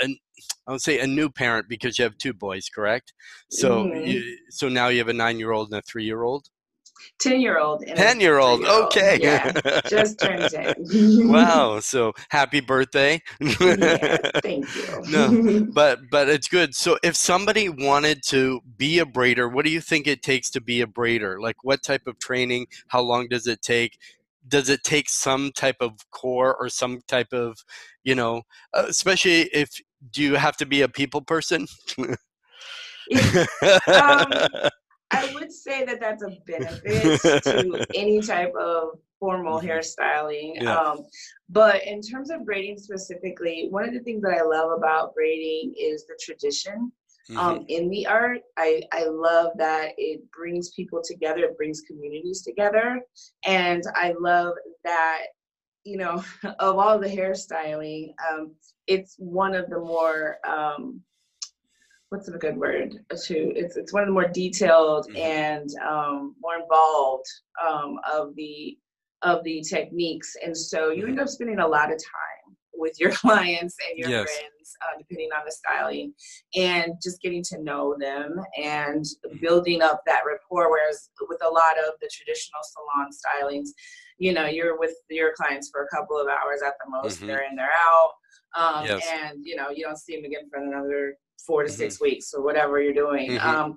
an 0.00 0.16
I 0.68 0.72
would 0.72 0.80
say 0.80 1.00
a 1.00 1.06
new 1.06 1.28
parent 1.28 1.68
because 1.68 1.98
you 1.98 2.04
have 2.04 2.18
two 2.18 2.34
boys, 2.34 2.68
correct? 2.68 3.12
So, 3.50 3.86
mm-hmm. 3.86 4.06
you, 4.06 4.38
so 4.50 4.68
now 4.68 4.88
you 4.88 4.98
have 4.98 5.08
a 5.08 5.12
nine-year-old 5.12 5.70
and 5.70 5.78
a 5.78 5.82
three-year-old. 5.82 6.46
10 7.20 7.40
year 7.40 7.58
old. 7.58 7.84
10 7.86 8.20
year 8.20 8.38
old. 8.38 8.64
Okay. 8.64 9.18
Yeah. 9.20 9.52
Just 9.88 10.18
turned 10.18 10.48
10. 10.50 10.74
wow. 11.28 11.80
So 11.80 12.12
happy 12.30 12.60
birthday. 12.60 13.20
yeah, 13.40 14.16
thank 14.42 14.74
you. 14.76 15.02
no, 15.08 15.66
but, 15.72 16.10
but 16.10 16.28
it's 16.28 16.48
good. 16.48 16.74
So 16.74 16.98
if 17.02 17.16
somebody 17.16 17.68
wanted 17.68 18.22
to 18.26 18.60
be 18.76 18.98
a 18.98 19.04
braider, 19.04 19.52
what 19.52 19.64
do 19.64 19.70
you 19.70 19.80
think 19.80 20.06
it 20.06 20.22
takes 20.22 20.50
to 20.50 20.60
be 20.60 20.80
a 20.80 20.86
braider? 20.86 21.40
Like 21.40 21.56
what 21.62 21.82
type 21.82 22.06
of 22.06 22.18
training? 22.18 22.66
How 22.88 23.00
long 23.00 23.28
does 23.28 23.46
it 23.46 23.62
take? 23.62 23.98
Does 24.46 24.68
it 24.68 24.84
take 24.84 25.08
some 25.08 25.52
type 25.52 25.76
of 25.80 25.92
core 26.10 26.54
or 26.54 26.68
some 26.68 27.00
type 27.08 27.32
of, 27.32 27.64
you 28.02 28.14
know, 28.14 28.42
uh, 28.74 28.84
especially 28.88 29.42
if, 29.54 29.70
do 30.10 30.22
you 30.22 30.34
have 30.34 30.56
to 30.58 30.66
be 30.66 30.82
a 30.82 30.88
people 30.88 31.22
person? 31.22 31.66
um, 33.92 34.32
I 35.10 35.32
would 35.34 35.52
say 35.52 35.84
that 35.84 36.00
that's 36.00 36.22
a 36.22 36.36
benefit 36.46 37.20
to 37.42 37.86
any 37.94 38.20
type 38.20 38.54
of 38.54 38.98
formal 39.20 39.58
mm-hmm. 39.58 39.68
hairstyling. 39.68 40.62
Yeah. 40.62 40.76
Um, 40.76 41.06
but 41.48 41.84
in 41.86 42.00
terms 42.00 42.30
of 42.30 42.44
braiding 42.44 42.78
specifically, 42.78 43.68
one 43.70 43.84
of 43.84 43.94
the 43.94 44.00
things 44.00 44.22
that 44.22 44.36
I 44.38 44.42
love 44.42 44.70
about 44.76 45.14
braiding 45.14 45.74
is 45.78 46.06
the 46.06 46.18
tradition. 46.20 46.92
Um, 47.30 47.36
mm-hmm. 47.36 47.38
Um, 47.38 47.64
in 47.68 47.88
the 47.88 48.06
art, 48.06 48.40
I, 48.58 48.82
I 48.92 49.06
love 49.06 49.52
that 49.56 49.92
it 49.96 50.30
brings 50.30 50.70
people 50.70 51.00
together, 51.02 51.44
it 51.44 51.56
brings 51.56 51.80
communities 51.80 52.42
together. 52.42 53.00
And 53.46 53.82
I 53.94 54.14
love 54.18 54.54
that, 54.84 55.22
you 55.84 55.96
know, 55.96 56.22
of 56.58 56.78
all 56.78 56.98
the 56.98 57.08
hairstyling, 57.08 58.12
um, 58.30 58.54
it's 58.86 59.16
one 59.18 59.54
of 59.54 59.70
the 59.70 59.78
more 59.78 60.36
um, 60.46 61.00
what's 62.14 62.28
a 62.28 62.38
good 62.38 62.56
word 62.56 63.00
to 63.24 63.34
it's 63.56 63.76
it's 63.76 63.92
one 63.92 64.04
of 64.04 64.06
the 64.06 64.12
more 64.12 64.28
detailed 64.28 65.06
mm-hmm. 65.08 65.16
and 65.16 65.68
um, 65.84 66.36
more 66.40 66.56
involved 66.62 67.26
um, 67.66 67.98
of 68.10 68.34
the 68.36 68.78
of 69.22 69.42
the 69.42 69.60
techniques 69.68 70.36
and 70.44 70.56
so 70.56 70.90
you 70.90 71.06
end 71.06 71.14
mm-hmm. 71.14 71.22
up 71.22 71.28
spending 71.28 71.58
a 71.58 71.66
lot 71.66 71.92
of 71.92 71.98
time 71.98 72.56
with 72.74 73.00
your 73.00 73.10
clients 73.22 73.76
and 73.88 73.98
your 73.98 74.08
yes. 74.08 74.22
friends 74.22 74.76
uh, 74.82 74.96
depending 74.96 75.28
on 75.36 75.42
the 75.44 75.50
styling 75.50 76.12
and 76.54 76.92
just 77.02 77.20
getting 77.20 77.42
to 77.42 77.60
know 77.62 77.96
them 77.98 78.36
and 78.62 79.04
mm-hmm. 79.04 79.36
building 79.40 79.82
up 79.82 80.00
that 80.06 80.22
rapport 80.24 80.70
whereas 80.70 81.10
with 81.28 81.42
a 81.44 81.48
lot 81.48 81.76
of 81.84 81.94
the 82.00 82.08
traditional 82.12 82.60
salon 82.62 83.10
stylings 83.10 83.70
you 84.18 84.32
know 84.32 84.46
you're 84.46 84.78
with 84.78 84.94
your 85.10 85.32
clients 85.36 85.68
for 85.68 85.82
a 85.82 85.96
couple 85.96 86.16
of 86.16 86.28
hours 86.28 86.60
at 86.64 86.74
the 86.84 86.90
most 86.90 87.16
mm-hmm. 87.16 87.26
they're 87.26 87.44
in 87.50 87.56
they're 87.56 87.70
out 87.72 88.12
um, 88.56 88.86
yes. 88.86 89.04
and 89.12 89.40
you 89.44 89.56
know 89.56 89.70
you 89.70 89.84
don't 89.84 89.98
see 89.98 90.14
them 90.14 90.24
again 90.24 90.48
for 90.48 90.62
another 90.62 91.16
four 91.46 91.62
to 91.62 91.68
mm-hmm. 91.68 91.76
six 91.76 92.00
weeks 92.00 92.32
or 92.34 92.42
whatever 92.42 92.80
you're 92.80 92.92
doing. 92.92 93.32
Mm-hmm. 93.32 93.48
Um, 93.48 93.76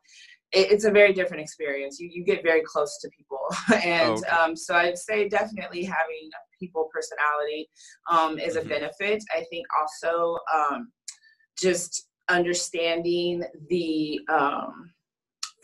it, 0.52 0.72
it's 0.72 0.86
a 0.86 0.92
very 0.92 1.14
different 1.14 1.42
experience. 1.42 2.00
You, 2.00 2.10
you 2.12 2.24
get 2.24 2.44
very 2.44 2.62
close 2.62 3.00
to 3.02 3.10
people. 3.16 3.40
and 3.84 4.12
oh, 4.12 4.18
okay. 4.18 4.30
um, 4.30 4.56
so 4.56 4.76
I'd 4.76 4.98
say 4.98 5.28
definitely 5.28 5.84
having 5.84 6.30
a 6.34 6.58
people 6.60 6.90
personality 6.94 7.70
um, 8.12 8.40
is 8.40 8.56
mm-hmm. 8.56 8.66
a 8.66 8.70
benefit. 8.70 9.24
I 9.36 9.44
think 9.50 9.66
also 9.80 10.38
um, 10.54 10.92
just 11.58 12.08
understanding 12.30 13.44
the 13.70 14.20
um, 14.30 14.92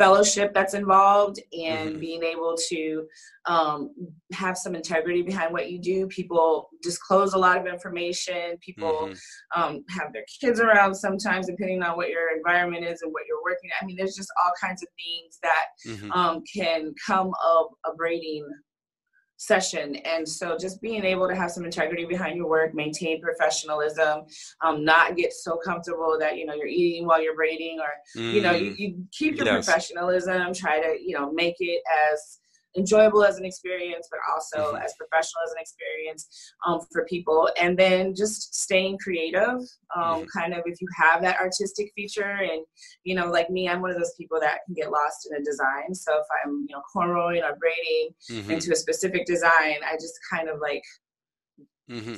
fellowship 0.03 0.53
that's 0.53 0.73
involved 0.73 1.39
and 1.53 1.91
mm-hmm. 1.91 1.99
being 1.99 2.23
able 2.23 2.57
to 2.69 3.05
um, 3.45 3.89
have 4.33 4.57
some 4.57 4.75
integrity 4.75 5.21
behind 5.21 5.53
what 5.53 5.71
you 5.71 5.79
do. 5.79 6.07
People 6.07 6.69
disclose 6.81 7.33
a 7.33 7.37
lot 7.37 7.57
of 7.57 7.65
information. 7.65 8.57
People 8.59 9.09
mm-hmm. 9.09 9.61
um, 9.61 9.83
have 9.89 10.11
their 10.11 10.25
kids 10.41 10.59
around 10.59 10.93
sometimes, 10.93 11.47
depending 11.47 11.81
on 11.83 11.95
what 11.95 12.09
your 12.09 12.35
environment 12.35 12.83
is 12.83 13.01
and 13.01 13.13
what 13.13 13.23
you're 13.27 13.43
working 13.43 13.69
at. 13.69 13.83
I 13.83 13.85
mean, 13.85 13.95
there's 13.95 14.15
just 14.15 14.31
all 14.43 14.51
kinds 14.61 14.83
of 14.83 14.89
things 14.97 15.39
that 15.41 15.65
mm-hmm. 15.87 16.11
um, 16.11 16.43
can 16.53 16.93
come 17.07 17.31
of 17.45 17.67
a 17.85 17.95
braiding 17.95 18.45
session. 19.37 19.95
And 19.97 20.27
so 20.27 20.57
just 20.59 20.81
being 20.81 21.03
able 21.03 21.27
to 21.27 21.35
have 21.35 21.51
some 21.51 21.65
integrity 21.65 22.05
behind 22.05 22.37
your 22.37 22.47
work, 22.47 22.73
maintain 22.73 23.21
professionalism, 23.21 24.21
um, 24.61 24.83
not 24.83 25.15
get 25.15 25.33
so 25.33 25.59
comfortable 25.63 26.17
that, 26.19 26.37
you 26.37 26.45
know, 26.45 26.53
you're 26.53 26.67
eating 26.67 27.05
while 27.05 27.21
you're 27.21 27.35
braiding 27.35 27.79
or, 27.79 28.21
mm. 28.21 28.33
you 28.33 28.41
know, 28.41 28.51
you, 28.51 28.71
mm. 28.71 28.77
you 28.77 29.03
keep 29.11 29.37
your 29.37 29.45
yes. 29.45 29.65
professionalism, 29.65 30.53
try 30.53 30.79
to, 30.79 30.97
you 31.01 31.17
know, 31.17 31.31
make 31.31 31.55
it 31.59 31.81
as 32.11 32.39
enjoyable 32.75 33.23
as 33.23 33.37
an 33.37 33.45
experience, 33.45 34.07
but 34.09 34.19
also 34.33 34.73
mm-hmm. 34.73 34.83
as 34.83 34.93
professional 34.97 35.41
as 35.45 35.51
an 35.51 35.57
experience 35.59 36.53
um, 36.65 36.79
for 36.91 37.05
people. 37.05 37.49
And 37.59 37.77
then 37.77 38.15
just 38.15 38.55
staying 38.55 38.97
creative. 38.97 39.59
Um, 39.95 40.21
mm-hmm. 40.21 40.39
Kind 40.39 40.53
of 40.53 40.63
if 40.65 40.81
you 40.81 40.87
have 40.97 41.21
that 41.21 41.39
artistic 41.39 41.91
feature, 41.95 42.23
and 42.23 42.65
you 43.03 43.15
know, 43.15 43.27
like 43.27 43.49
me, 43.49 43.69
I'm 43.69 43.81
one 43.81 43.91
of 43.91 43.97
those 43.97 44.13
people 44.17 44.39
that 44.39 44.59
can 44.65 44.75
get 44.75 44.91
lost 44.91 45.27
in 45.29 45.39
a 45.39 45.43
design. 45.43 45.93
So 45.93 46.13
if 46.17 46.25
I'm, 46.43 46.65
you 46.67 46.75
know, 46.75 46.81
cornrowing 46.95 47.43
or 47.43 47.57
braiding 47.57 48.09
mm-hmm. 48.29 48.51
into 48.51 48.71
a 48.71 48.75
specific 48.75 49.25
design, 49.25 49.77
I 49.85 49.93
just 49.95 50.17
kind 50.31 50.49
of 50.49 50.59
like 50.59 50.83
mm-hmm. 51.89 52.15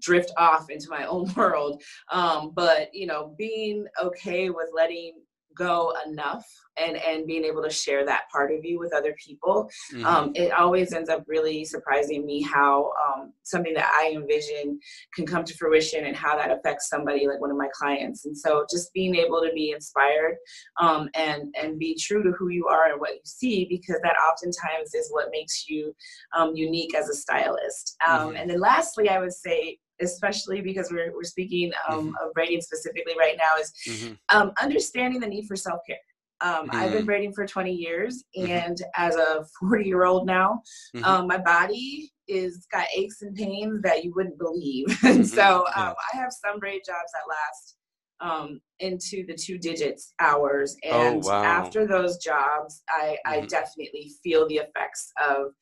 drift 0.00 0.32
off 0.36 0.70
into 0.70 0.88
my 0.90 1.06
own 1.06 1.32
world. 1.36 1.82
Um, 2.10 2.52
but 2.54 2.88
you 2.92 3.06
know, 3.06 3.34
being 3.38 3.86
okay 4.02 4.50
with 4.50 4.68
letting 4.74 5.14
go 5.56 5.92
enough 6.06 6.44
and 6.76 6.96
and 6.96 7.26
being 7.26 7.44
able 7.44 7.62
to 7.62 7.70
share 7.70 8.04
that 8.04 8.22
part 8.30 8.52
of 8.52 8.64
you 8.64 8.78
with 8.78 8.92
other 8.94 9.14
people 9.24 9.68
mm-hmm. 9.92 10.04
um, 10.04 10.32
it 10.34 10.52
always 10.52 10.92
ends 10.92 11.08
up 11.08 11.22
really 11.26 11.64
surprising 11.64 12.26
me 12.26 12.42
how 12.42 12.90
um, 13.06 13.32
something 13.42 13.74
that 13.74 13.90
i 14.00 14.12
envision 14.14 14.78
can 15.14 15.26
come 15.26 15.44
to 15.44 15.54
fruition 15.54 16.06
and 16.06 16.16
how 16.16 16.36
that 16.36 16.50
affects 16.50 16.88
somebody 16.88 17.26
like 17.26 17.40
one 17.40 17.50
of 17.50 17.56
my 17.56 17.68
clients 17.72 18.24
and 18.24 18.36
so 18.36 18.64
just 18.70 18.92
being 18.92 19.14
able 19.14 19.40
to 19.40 19.52
be 19.54 19.70
inspired 19.70 20.36
um, 20.80 21.08
and 21.14 21.54
and 21.60 21.78
be 21.78 21.96
true 22.00 22.22
to 22.22 22.32
who 22.38 22.48
you 22.48 22.66
are 22.66 22.90
and 22.90 23.00
what 23.00 23.14
you 23.14 23.20
see 23.24 23.66
because 23.68 24.00
that 24.02 24.16
oftentimes 24.30 24.94
is 24.94 25.08
what 25.10 25.28
makes 25.30 25.68
you 25.68 25.94
um, 26.36 26.54
unique 26.54 26.94
as 26.94 27.08
a 27.08 27.14
stylist 27.14 27.96
um, 28.06 28.28
mm-hmm. 28.28 28.36
and 28.36 28.50
then 28.50 28.60
lastly 28.60 29.08
i 29.08 29.18
would 29.18 29.32
say 29.32 29.78
especially 30.00 30.60
because 30.60 30.90
we're, 30.90 31.12
we're 31.14 31.22
speaking 31.22 31.72
um, 31.88 32.06
mm-hmm. 32.06 32.26
of 32.26 32.32
braiding 32.34 32.60
specifically 32.60 33.14
right 33.18 33.36
now, 33.36 33.60
is 33.60 33.72
mm-hmm. 33.86 34.36
um, 34.36 34.52
understanding 34.60 35.20
the 35.20 35.26
need 35.26 35.46
for 35.46 35.56
self 35.56 35.80
care. 35.86 35.98
Um, 36.40 36.66
mm-hmm. 36.66 36.76
I've 36.76 36.90
been 36.90 36.98
mm-hmm. 36.98 37.06
braiding 37.06 37.32
for 37.32 37.46
20 37.46 37.72
years, 37.72 38.24
mm-hmm. 38.36 38.50
and 38.50 38.78
as 38.96 39.16
a 39.16 39.44
40 39.60 39.84
year 39.84 40.04
old 40.04 40.26
now, 40.26 40.60
mm-hmm. 40.94 41.04
um, 41.04 41.26
my 41.26 41.38
body 41.38 42.10
is 42.26 42.66
got 42.72 42.86
aches 42.94 43.22
and 43.22 43.34
pains 43.34 43.82
that 43.82 44.04
you 44.04 44.12
wouldn't 44.14 44.38
believe. 44.38 44.86
and 45.04 45.26
so 45.26 45.64
yeah. 45.76 45.88
Um, 45.88 45.94
I 46.12 46.16
have 46.16 46.32
some 46.32 46.58
braid 46.58 46.82
jobs 46.86 47.12
that 47.12 47.28
last 47.28 47.76
um, 48.20 48.60
into 48.80 49.26
the 49.26 49.34
two 49.34 49.58
digits 49.58 50.14
hours, 50.20 50.76
oh, 50.84 51.00
and 51.00 51.24
oh, 51.24 51.28
wow. 51.28 51.42
after 51.42 51.86
those 51.86 52.18
jobs, 52.18 52.82
I, 52.88 53.16
I 53.26 53.40
definitely 53.42 54.12
feel 54.22 54.48
the 54.48 54.56
effects 54.56 55.12
of 55.28 55.52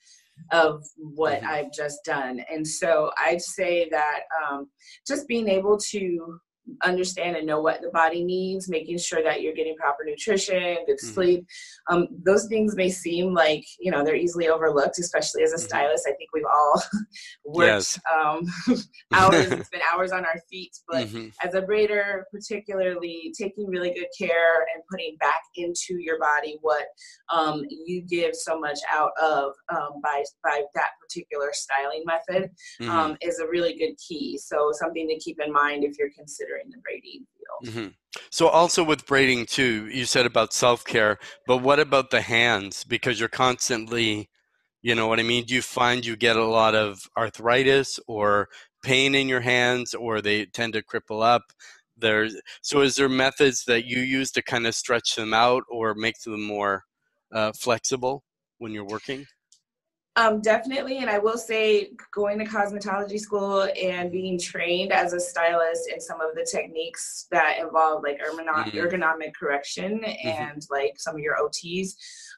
of 0.51 0.85
what 0.97 1.41
mm-hmm. 1.41 1.51
I've 1.51 1.73
just 1.73 2.05
done. 2.05 2.43
And 2.51 2.67
so 2.67 3.11
I'd 3.25 3.43
say 3.43 3.89
that 3.91 4.21
um, 4.43 4.69
just 5.07 5.29
being 5.29 5.49
able 5.49 5.79
to 5.91 6.41
understand 6.85 7.37
and 7.37 7.47
know 7.47 7.61
what 7.61 7.81
the 7.81 7.91
body 7.91 8.25
needs, 8.25 8.69
making 8.69 8.99
sure 8.99 9.23
that 9.23 9.43
you're 9.43 9.55
getting 9.55 9.77
proper 9.77 10.05
nutrition, 10.05 10.77
good 10.87 10.97
mm-hmm. 10.97 11.07
sleep. 11.07 11.47
Um, 11.91 12.09
those 12.25 12.47
things 12.47 12.77
may 12.77 12.91
seem 12.91 13.35
like 13.35 13.65
you 13.81 13.91
know 13.91 14.05
they're 14.05 14.17
easily 14.17 14.49
overlooked, 14.49 14.99
especially 14.99 15.43
as 15.43 15.53
a 15.53 15.57
mm-hmm. 15.57 15.65
stylist. 15.65 16.07
I 16.07 16.13
think 16.13 16.31
we've 16.33 16.45
all 16.53 16.83
worked 17.45 17.67
yes. 17.67 18.01
um, 18.13 18.47
hours 19.13 19.51
and 19.51 19.67
spent 19.67 19.83
hours 19.93 20.13
on 20.13 20.25
our 20.25 20.41
feet, 20.51 20.73
but 20.89 21.07
mm-hmm. 21.09 21.29
as 21.47 21.55
a 21.55 21.63
braider, 21.63 22.23
particularly 22.33 23.33
taking 23.39 23.69
really 23.69 23.93
good 23.93 24.09
care 24.19 24.67
and 24.75 24.83
putting 24.91 25.17
back 25.21 25.41
into 25.57 26.01
your 26.01 26.19
body 26.19 26.59
what 26.63 26.87
um, 27.33 27.63
you 27.69 28.03
give 28.03 28.35
so 28.35 28.59
much 28.59 28.79
out 28.91 29.11
of 29.21 29.53
um, 29.71 30.01
by 30.03 30.23
by 30.45 30.63
that 30.75 30.91
particular 31.01 31.51
styling 31.53 32.05
method 32.07 32.51
mm-hmm. 32.81 32.93
Um, 32.93 33.17
is 33.23 33.39
a 33.39 33.49
really 33.49 33.75
good 33.75 33.95
key. 33.97 34.39
So 34.39 34.71
something 34.73 35.09
to 35.09 35.19
keep 35.19 35.41
in 35.45 35.53
mind 35.53 35.83
if 35.83 35.99
you're 35.99 36.11
considering 36.17 36.52
the 36.71 36.79
braiding 36.79 37.27
field. 37.37 37.75
Mm-hmm. 37.75 37.89
So 38.31 38.49
also 38.49 38.85
with 38.85 39.07
braiding 39.07 39.47
too, 39.47 39.89
you 39.89 40.05
said 40.05 40.27
about 40.27 40.53
self 40.53 40.85
care, 40.85 41.19
but 41.47 41.59
what 41.59 41.81
about 41.81 42.11
the 42.11 42.21
hands? 42.21 42.85
Because 42.85 43.19
you're 43.19 43.29
constantly, 43.29 44.29
you 44.83 44.95
know 44.95 45.07
what 45.07 45.21
I 45.21 45.23
mean. 45.23 45.45
Do 45.45 45.55
you 45.55 45.63
find 45.63 46.05
you 46.05 46.17
get 46.17 46.37
a 46.37 46.45
lot 46.45 46.75
of 46.75 47.09
arthritis 47.17 47.99
or 48.07 48.49
pain 48.83 49.15
in 49.15 49.29
your 49.29 49.41
hands, 49.41 49.95
or 49.95 50.21
they 50.21 50.47
tend 50.47 50.73
to 50.75 50.83
cripple 50.83 51.23
up? 51.23 51.53
So 52.63 52.81
is 52.81 52.97
there 52.97 53.09
methods 53.09 53.65
that 53.67 53.85
you 53.85 54.01
use 54.01 54.33
to 54.33 54.43
kind 54.43 54.67
of 54.67 54.75
stretch 54.75 55.15
them 55.15 55.33
out 55.33 55.63
or 55.71 55.95
make 55.95 56.19
them 56.21 56.43
more 56.43 56.85
uh, 57.33 57.53
flexible 57.53 58.25
when 58.59 58.73
you're 58.73 58.85
working? 58.85 59.27
Um, 60.15 60.43
definitely, 60.43 60.99
and 60.99 61.09
I 61.09 61.19
will 61.19 61.39
say, 61.39 61.93
going 62.15 62.39
to 62.39 62.45
cosmetology 62.45 63.19
school 63.19 63.67
and 63.83 64.13
being 64.13 64.39
trained 64.39 64.93
as 64.93 65.15
a 65.15 65.21
stylist 65.21 65.91
in 65.91 66.03
some 66.03 66.21
of 66.21 66.35
the 66.35 66.47
techniques 66.51 67.27
that 67.31 67.59
involve 67.59 68.03
like 68.03 68.21
ergonomic, 68.21 68.73
mm-hmm. 68.73 68.79
ergonomic 68.79 69.33
correction 69.35 70.01
mm-hmm. 70.01 70.29
and 70.29 70.67
like 70.71 70.95
some 70.99 71.15
of 71.15 71.21
your 71.21 71.37
OTs, 71.37 71.95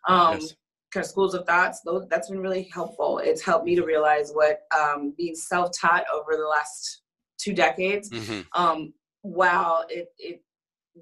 um, 0.08 0.38
yes. 0.38 0.54
kind 0.92 1.04
of 1.04 1.06
schools 1.06 1.34
of 1.34 1.46
thoughts. 1.46 1.80
Those, 1.84 2.06
that's 2.08 2.30
been 2.30 2.38
really 2.38 2.70
helpful. 2.72 3.18
It's 3.18 3.42
helped 3.42 3.64
me 3.64 3.74
to 3.74 3.84
realize 3.84 4.30
what 4.32 4.60
um, 4.78 5.12
being 5.18 5.34
self-taught 5.34 6.04
over 6.14 6.36
the 6.36 6.46
last 6.46 7.02
two 7.38 7.54
decades. 7.54 8.08
Mm-hmm. 8.08 8.40
Um, 8.54 8.94
while 9.22 9.84
it 9.88 10.08
it 10.18 10.42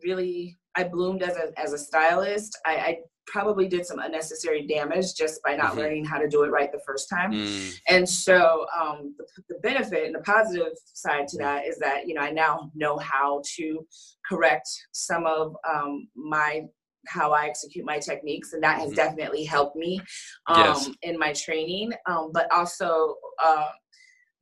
really 0.02 0.58
I 0.74 0.84
bloomed 0.84 1.22
as 1.22 1.36
a 1.36 1.52
as 1.60 1.74
a 1.74 1.78
stylist, 1.78 2.58
I, 2.64 2.76
I 2.76 2.98
probably 3.26 3.68
did 3.68 3.86
some 3.86 3.98
unnecessary 3.98 4.66
damage 4.66 5.14
just 5.14 5.42
by 5.42 5.54
not 5.54 5.70
mm-hmm. 5.70 5.78
learning 5.78 6.04
how 6.04 6.18
to 6.18 6.28
do 6.28 6.42
it 6.42 6.50
right 6.50 6.72
the 6.72 6.80
first 6.86 7.08
time. 7.08 7.32
Mm. 7.32 7.74
And 7.88 8.08
so 8.08 8.66
um, 8.78 9.14
the, 9.18 9.24
the, 9.48 9.60
benefit 9.60 10.06
and 10.06 10.14
the 10.14 10.20
positive 10.20 10.72
side 10.92 11.28
to 11.28 11.38
that 11.38 11.66
is 11.66 11.78
that, 11.78 12.06
you 12.06 12.14
know, 12.14 12.22
I 12.22 12.30
now 12.30 12.70
know 12.74 12.98
how 12.98 13.42
to 13.56 13.86
correct 14.28 14.68
some 14.92 15.26
of 15.26 15.54
um, 15.68 16.08
my 16.16 16.62
how 17.08 17.32
I 17.32 17.46
execute 17.46 17.84
my 17.84 17.98
techniques, 17.98 18.52
and 18.52 18.62
that 18.62 18.78
has 18.78 18.88
mm-hmm. 18.88 18.96
definitely 18.96 19.44
helped 19.44 19.76
me 19.76 20.00
um, 20.46 20.60
yes. 20.60 20.90
in 21.02 21.18
my 21.18 21.32
training. 21.32 21.92
Um, 22.06 22.30
but 22.32 22.50
also 22.52 23.16
uh, 23.44 23.68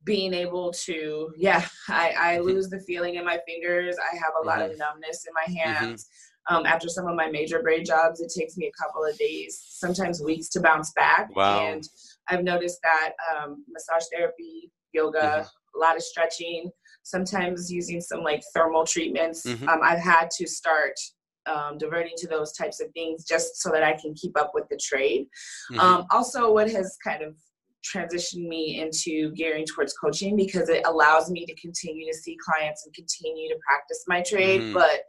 being 0.03 0.33
able 0.33 0.71
to, 0.85 1.31
yeah, 1.37 1.65
I, 1.89 2.13
I 2.17 2.35
mm-hmm. 2.35 2.45
lose 2.45 2.69
the 2.69 2.79
feeling 2.81 3.15
in 3.15 3.25
my 3.25 3.39
fingers. 3.47 3.95
I 3.99 4.15
have 4.15 4.33
a 4.41 4.45
lot 4.45 4.59
mm-hmm. 4.59 4.73
of 4.73 4.77
numbness 4.77 5.25
in 5.27 5.33
my 5.33 5.53
mm-hmm. 5.53 5.73
hands. 5.73 6.07
Um, 6.49 6.65
after 6.65 6.89
some 6.89 7.07
of 7.07 7.15
my 7.15 7.29
major 7.29 7.61
braid 7.61 7.85
jobs, 7.85 8.19
it 8.19 8.31
takes 8.35 8.57
me 8.57 8.67
a 8.67 8.83
couple 8.83 9.05
of 9.05 9.17
days, 9.17 9.63
sometimes 9.69 10.21
weeks 10.23 10.49
to 10.49 10.59
bounce 10.59 10.91
back. 10.93 11.33
Wow. 11.35 11.65
And 11.65 11.83
I've 12.29 12.43
noticed 12.43 12.79
that 12.83 13.11
um, 13.31 13.63
massage 13.69 14.05
therapy, 14.11 14.71
yoga, 14.93 15.19
mm-hmm. 15.19 15.79
a 15.79 15.79
lot 15.79 15.95
of 15.95 16.03
stretching, 16.03 16.71
sometimes 17.03 17.71
using 17.71 18.01
some 18.01 18.21
like 18.21 18.43
thermal 18.55 18.85
treatments. 18.85 19.45
Mm-hmm. 19.45 19.69
Um, 19.69 19.79
I've 19.83 19.99
had 19.99 20.29
to 20.37 20.47
start 20.47 20.93
um, 21.45 21.77
diverting 21.77 22.13
to 22.17 22.27
those 22.27 22.53
types 22.53 22.79
of 22.81 22.91
things 22.93 23.25
just 23.25 23.61
so 23.61 23.69
that 23.71 23.83
I 23.83 23.93
can 23.93 24.13
keep 24.13 24.39
up 24.39 24.51
with 24.53 24.65
the 24.69 24.79
trade. 24.81 25.27
Mm-hmm. 25.71 25.79
Um, 25.79 26.05
also, 26.11 26.51
what 26.51 26.69
has 26.71 26.97
kind 27.03 27.23
of 27.23 27.35
transitioned 27.95 28.47
me 28.47 28.79
into 28.79 29.31
gearing 29.33 29.65
towards 29.65 29.93
coaching 29.93 30.35
because 30.35 30.69
it 30.69 30.85
allows 30.85 31.31
me 31.31 31.45
to 31.45 31.55
continue 31.55 32.11
to 32.11 32.17
see 32.17 32.37
clients 32.43 32.85
and 32.85 32.93
continue 32.93 33.49
to 33.49 33.59
practice 33.67 34.03
my 34.07 34.21
trade, 34.21 34.61
mm-hmm. 34.61 34.73
but 34.73 35.01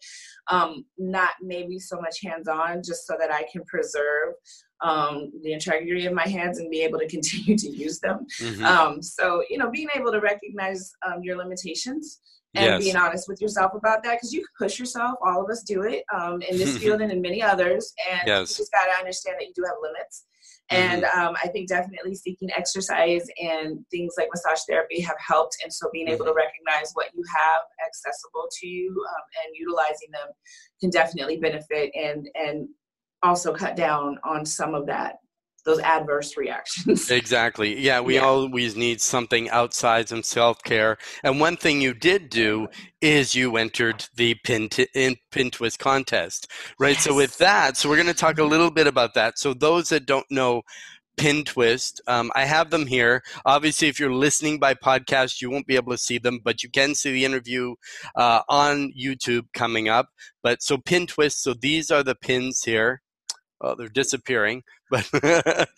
um, 0.51 0.85
not 0.99 1.31
maybe 1.41 1.79
so 1.79 2.01
much 2.01 2.23
hands 2.23 2.49
on, 2.49 2.83
just 2.83 3.07
so 3.07 3.15
that 3.19 3.33
I 3.33 3.45
can 3.51 3.65
preserve 3.65 4.35
um, 4.83 5.31
the 5.43 5.53
integrity 5.53 6.07
of 6.07 6.13
my 6.13 6.27
hands 6.27 6.59
and 6.59 6.71
be 6.71 6.83
able 6.83 6.99
to 6.99 7.09
continue 7.09 7.57
to 7.57 7.69
use 7.69 8.01
them. 8.01 8.27
Mm-hmm. 8.41 8.65
Um, 8.65 9.03
so, 9.03 9.43
you 9.49 9.59
know, 9.59 9.71
being 9.71 9.89
able 9.95 10.13
to 10.13 10.21
recognize 10.21 10.93
um, 11.07 11.23
your 11.23 11.37
limitations 11.37 12.21
and 12.55 12.65
yes. 12.65 12.83
being 12.83 12.97
honest 12.97 13.29
with 13.29 13.41
yourself 13.41 13.73
about 13.75 14.03
that 14.03 14.17
because 14.17 14.33
you 14.33 14.41
can 14.41 14.67
push 14.67 14.79
yourself 14.79 15.15
all 15.25 15.43
of 15.43 15.51
us 15.51 15.63
do 15.63 15.83
it 15.83 16.05
um, 16.15 16.43
in 16.43 16.59
this 16.59 16.77
field 16.83 17.01
and 17.01 17.11
in 17.11 17.21
many 17.21 17.43
others 17.43 17.95
and 18.11 18.21
yes. 18.27 18.51
you 18.51 18.57
just 18.57 18.73
got 18.73 18.85
to 18.85 18.99
understand 18.99 19.37
that 19.39 19.47
you 19.47 19.53
do 19.55 19.65
have 19.65 19.77
limits 19.81 20.27
and 20.73 21.03
mm-hmm. 21.05 21.21
um, 21.21 21.37
I 21.43 21.49
think 21.49 21.69
definitely 21.69 22.15
seeking 22.15 22.51
exercise 22.57 23.27
and 23.41 23.85
things 23.91 24.15
like 24.17 24.29
massage 24.33 24.61
therapy 24.69 25.01
have 25.01 25.17
helped. 25.27 25.57
And 25.63 25.73
so 25.73 25.89
being 25.93 26.09
able 26.09 26.25
to 26.25 26.31
mm-hmm. 26.31 26.39
recognize 26.39 26.93
what 26.95 27.09
you 27.15 27.23
have 27.35 27.63
accessible 27.87 28.49
to 28.61 28.67
you 28.67 28.91
um, 28.91 29.25
and 29.45 29.57
utilizing 29.57 30.11
them 30.13 30.29
can 30.81 30.91
definitely 30.91 31.39
benefit 31.39 31.91
and 31.95 32.29
and 32.35 32.69
also 33.23 33.55
cut 33.55 33.77
down 33.77 34.19
on 34.25 34.45
some 34.45 34.75
of 34.75 34.87
that 34.87 35.17
those 35.65 35.79
adverse 35.81 36.37
reactions. 36.37 37.11
Exactly. 37.23 37.79
Yeah, 37.79 38.01
we 38.01 38.15
yeah. 38.15 38.23
always 38.23 38.77
need 38.77 39.01
something 39.01 39.49
outside 39.51 40.09
some 40.09 40.23
self 40.23 40.63
care. 40.63 40.97
And 41.23 41.39
one 41.41 41.57
thing 41.57 41.81
you 41.81 41.95
did 41.95 42.31
do 42.31 42.69
is 43.01 43.35
you 43.35 43.57
entered 43.57 44.07
the 44.17 44.35
pin, 44.45 44.69
t- 44.69 44.89
in, 44.95 45.17
pin 45.31 45.51
twist 45.51 45.79
contest, 45.79 46.51
right? 46.79 46.97
Yes. 46.97 47.05
So 47.05 47.15
with 47.15 47.39
that, 47.39 47.77
so 47.77 47.89
we're 47.89 47.97
going 47.97 48.07
to 48.07 48.15
talk 48.15 48.39
a 48.39 48.45
little 48.45 48.71
bit 48.71 48.87
about 48.87 49.15
that. 49.15 49.39
So 49.39 49.55
those 49.55 49.91
that 49.91 50.07
don't 50.07 50.27
know 50.31 50.63
pin 51.17 51.45
twist. 51.45 52.01
Um, 52.07 52.31
I 52.35 52.45
have 52.45 52.71
them 52.71 52.87
here. 52.87 53.23
Obviously, 53.45 53.89
if 53.89 54.01
you're 54.01 54.15
listening 54.15 54.59
by 54.59 54.75
podcast, 54.75 55.41
you 55.41 55.51
won't 55.51 55.67
be 55.67 55.77
able 55.77 55.93
to 55.93 55.99
see 55.99 56.19
them, 56.19 56.41
but 56.43 56.63
you 56.63 56.71
can 56.71 56.95
see 56.95 57.13
the 57.13 57.25
interview 57.25 57.75
uh, 58.17 58.41
on 58.49 58.93
YouTube 58.99 59.45
coming 59.55 59.89
up. 59.89 60.09
But 60.43 60.63
so 60.63 60.79
pin 60.79 61.07
twist. 61.07 61.43
So 61.43 61.55
these 61.55 61.91
are 61.91 62.03
the 62.03 62.15
pins 62.15 62.63
here. 62.65 63.03
Oh, 63.61 63.77
they're 63.77 63.89
disappearing 63.89 64.63
but 64.93 65.09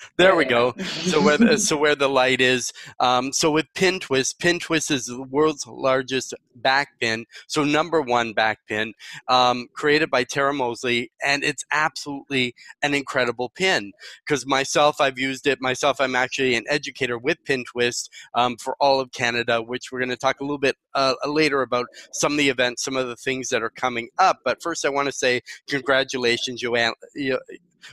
there 0.16 0.34
we 0.34 0.44
go. 0.44 0.74
So 0.78 1.22
where 1.22 1.38
the, 1.38 1.56
so 1.58 1.76
where 1.76 1.94
the 1.94 2.08
light 2.08 2.40
is. 2.40 2.72
Um, 2.98 3.32
so 3.32 3.52
with 3.52 3.72
pin 3.74 4.00
twist, 4.00 4.40
pin 4.40 4.58
twist 4.58 4.90
is 4.90 5.06
the 5.06 5.22
world's 5.22 5.66
largest 5.68 6.34
back 6.56 6.98
pin. 7.00 7.26
So 7.46 7.62
number 7.62 8.02
one 8.02 8.32
back 8.32 8.66
pin, 8.66 8.92
um, 9.28 9.68
created 9.72 10.10
by 10.10 10.24
Tara 10.24 10.52
Mosley, 10.52 11.12
and 11.24 11.44
it's 11.44 11.64
absolutely 11.70 12.56
an 12.82 12.92
incredible 12.92 13.50
pin. 13.50 13.92
Because 14.26 14.44
myself, 14.46 15.00
I've 15.00 15.18
used 15.18 15.46
it 15.46 15.60
myself. 15.60 16.00
I'm 16.00 16.16
actually 16.16 16.56
an 16.56 16.64
educator 16.68 17.16
with 17.16 17.38
pin 17.44 17.64
twist 17.64 18.10
um, 18.34 18.56
for 18.56 18.74
all 18.80 18.98
of 18.98 19.12
Canada, 19.12 19.62
which 19.62 19.92
we're 19.92 20.00
going 20.00 20.08
to 20.08 20.16
talk 20.16 20.40
a 20.40 20.44
little 20.44 20.58
bit 20.58 20.76
uh, 20.96 21.14
later 21.24 21.62
about 21.62 21.86
some 22.12 22.32
of 22.32 22.38
the 22.38 22.48
events, 22.48 22.82
some 22.82 22.96
of 22.96 23.06
the 23.06 23.16
things 23.16 23.48
that 23.50 23.62
are 23.62 23.70
coming 23.70 24.08
up. 24.18 24.40
But 24.44 24.60
first, 24.60 24.84
I 24.84 24.88
want 24.88 25.06
to 25.06 25.12
say 25.12 25.42
congratulations, 25.68 26.60
Joanne 26.60 26.94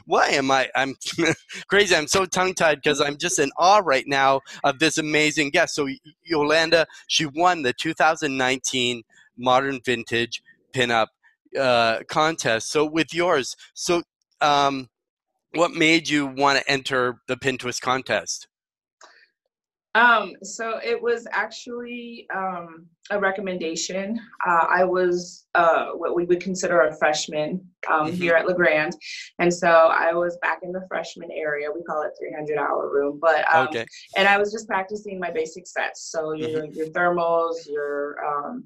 why 0.05 0.27
am 0.29 0.51
I? 0.51 0.69
I'm 0.75 0.95
crazy. 1.67 1.95
I'm 1.95 2.07
so 2.07 2.25
tongue 2.25 2.53
tied 2.53 2.75
because 2.75 3.01
I'm 3.01 3.17
just 3.17 3.39
in 3.39 3.51
awe 3.57 3.81
right 3.83 4.05
now 4.07 4.41
of 4.63 4.79
this 4.79 4.97
amazing 4.97 5.49
guest. 5.49 5.75
So 5.75 5.87
Yolanda, 6.23 6.87
she 7.07 7.25
won 7.25 7.63
the 7.63 7.73
2019 7.73 9.03
Modern 9.37 9.79
Vintage 9.83 10.41
Pinup 10.73 11.07
uh, 11.59 11.99
contest. 12.07 12.71
So 12.71 12.85
with 12.85 13.13
yours, 13.13 13.55
so 13.73 14.03
um, 14.41 14.89
what 15.53 15.71
made 15.71 16.09
you 16.09 16.25
want 16.25 16.59
to 16.59 16.71
enter 16.71 17.21
the 17.27 17.37
pin 17.37 17.57
twist 17.57 17.81
contest? 17.81 18.47
Um, 19.93 20.35
so 20.41 20.79
it 20.83 21.01
was 21.01 21.27
actually 21.31 22.25
um, 22.33 22.85
a 23.09 23.19
recommendation. 23.19 24.19
Uh, 24.45 24.65
I 24.69 24.85
was 24.85 25.47
uh, 25.53 25.87
what 25.89 26.15
we 26.15 26.23
would 26.25 26.39
consider 26.39 26.81
a 26.81 26.95
freshman 26.95 27.67
um, 27.91 28.07
mm-hmm. 28.07 28.15
here 28.15 28.35
at 28.35 28.47
LeGrand, 28.47 28.95
and 29.39 29.53
so 29.53 29.67
I 29.67 30.13
was 30.13 30.37
back 30.41 30.59
in 30.63 30.71
the 30.71 30.85
freshman 30.87 31.29
area. 31.31 31.67
We 31.73 31.83
call 31.83 32.03
it 32.03 32.11
300 32.19 32.57
hour 32.57 32.89
room, 32.89 33.19
but 33.21 33.43
um, 33.53 33.67
okay. 33.67 33.85
And 34.15 34.29
I 34.29 34.37
was 34.37 34.51
just 34.51 34.67
practicing 34.67 35.19
my 35.19 35.29
basic 35.29 35.67
sets. 35.67 36.09
So 36.09 36.31
your 36.31 36.63
mm-hmm. 36.63 36.73
your 36.73 36.87
thermals, 36.87 37.67
your 37.67 38.25
um, 38.25 38.63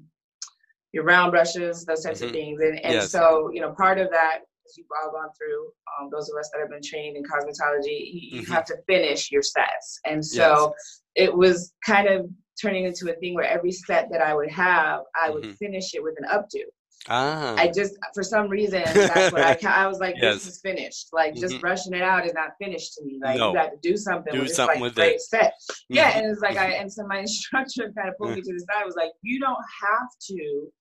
your 0.92 1.02
round 1.02 1.32
brushes, 1.32 1.84
those 1.84 2.04
types 2.04 2.20
mm-hmm. 2.20 2.28
of 2.28 2.32
things, 2.32 2.60
and, 2.60 2.78
and 2.84 2.94
yes. 2.94 3.10
so 3.10 3.50
you 3.52 3.60
know 3.60 3.72
part 3.72 3.98
of 3.98 4.10
that 4.10 4.42
you've 4.76 4.86
all 5.02 5.12
gone 5.12 5.30
through, 5.38 5.66
um, 6.00 6.10
those 6.10 6.28
of 6.28 6.38
us 6.38 6.50
that 6.52 6.60
have 6.60 6.70
been 6.70 6.82
trained 6.82 7.16
in 7.16 7.22
cosmetology, 7.22 8.10
you, 8.12 8.42
mm-hmm. 8.42 8.52
have 8.52 8.64
to 8.66 8.76
finish 8.86 9.30
your 9.30 9.42
sets. 9.42 10.00
And 10.04 10.24
so 10.24 10.74
yes. 10.76 11.26
it 11.26 11.36
was 11.36 11.72
kind 11.84 12.08
of 12.08 12.26
turning 12.60 12.84
into 12.84 13.10
a 13.12 13.16
thing 13.16 13.34
where 13.34 13.44
every 13.44 13.72
set 13.72 14.08
that 14.10 14.20
I 14.20 14.34
would 14.34 14.50
have, 14.50 15.00
I 15.20 15.30
would 15.30 15.42
mm-hmm. 15.42 15.52
finish 15.52 15.94
it 15.94 16.02
with 16.02 16.14
an 16.18 16.28
updo. 16.32 16.62
Ah. 17.08 17.54
I 17.56 17.68
just, 17.68 17.94
for 18.14 18.22
some 18.22 18.48
reason, 18.48 18.82
that's 18.84 19.32
what 19.32 19.42
I, 19.42 19.58
I 19.84 19.86
was 19.86 20.00
like, 20.00 20.16
yes. 20.18 20.34
this 20.34 20.54
is 20.54 20.60
finished. 20.60 21.08
Like, 21.12 21.32
mm-hmm. 21.32 21.40
just 21.40 21.60
brushing 21.60 21.94
it 21.94 22.02
out 22.02 22.26
is 22.26 22.34
not 22.34 22.50
finished 22.60 22.94
to 22.94 23.04
me. 23.04 23.20
Like, 23.22 23.38
no. 23.38 23.50
you 23.50 23.54
got 23.54 23.70
to 23.70 23.76
do 23.82 23.96
something 23.96 24.32
do 24.32 24.40
with 24.40 24.52
something 24.52 24.74
this, 24.74 24.82
like, 24.82 24.82
with 24.82 24.94
great 24.94 25.14
it. 25.16 25.22
set. 25.22 25.52
Yeah, 25.88 26.10
mm-hmm. 26.10 26.18
and 26.18 26.30
it's 26.32 26.40
like, 26.40 26.56
I, 26.56 26.72
and 26.72 26.92
so 26.92 27.06
my 27.06 27.18
instructor 27.20 27.92
kind 27.96 28.08
of 28.08 28.16
pulled 28.18 28.34
me 28.34 28.40
to 28.40 28.52
the 28.52 28.60
side, 28.60 28.84
was 28.84 28.96
like, 28.96 29.12
you 29.22 29.38
don't 29.38 29.54
have 29.54 30.08
to 30.30 30.72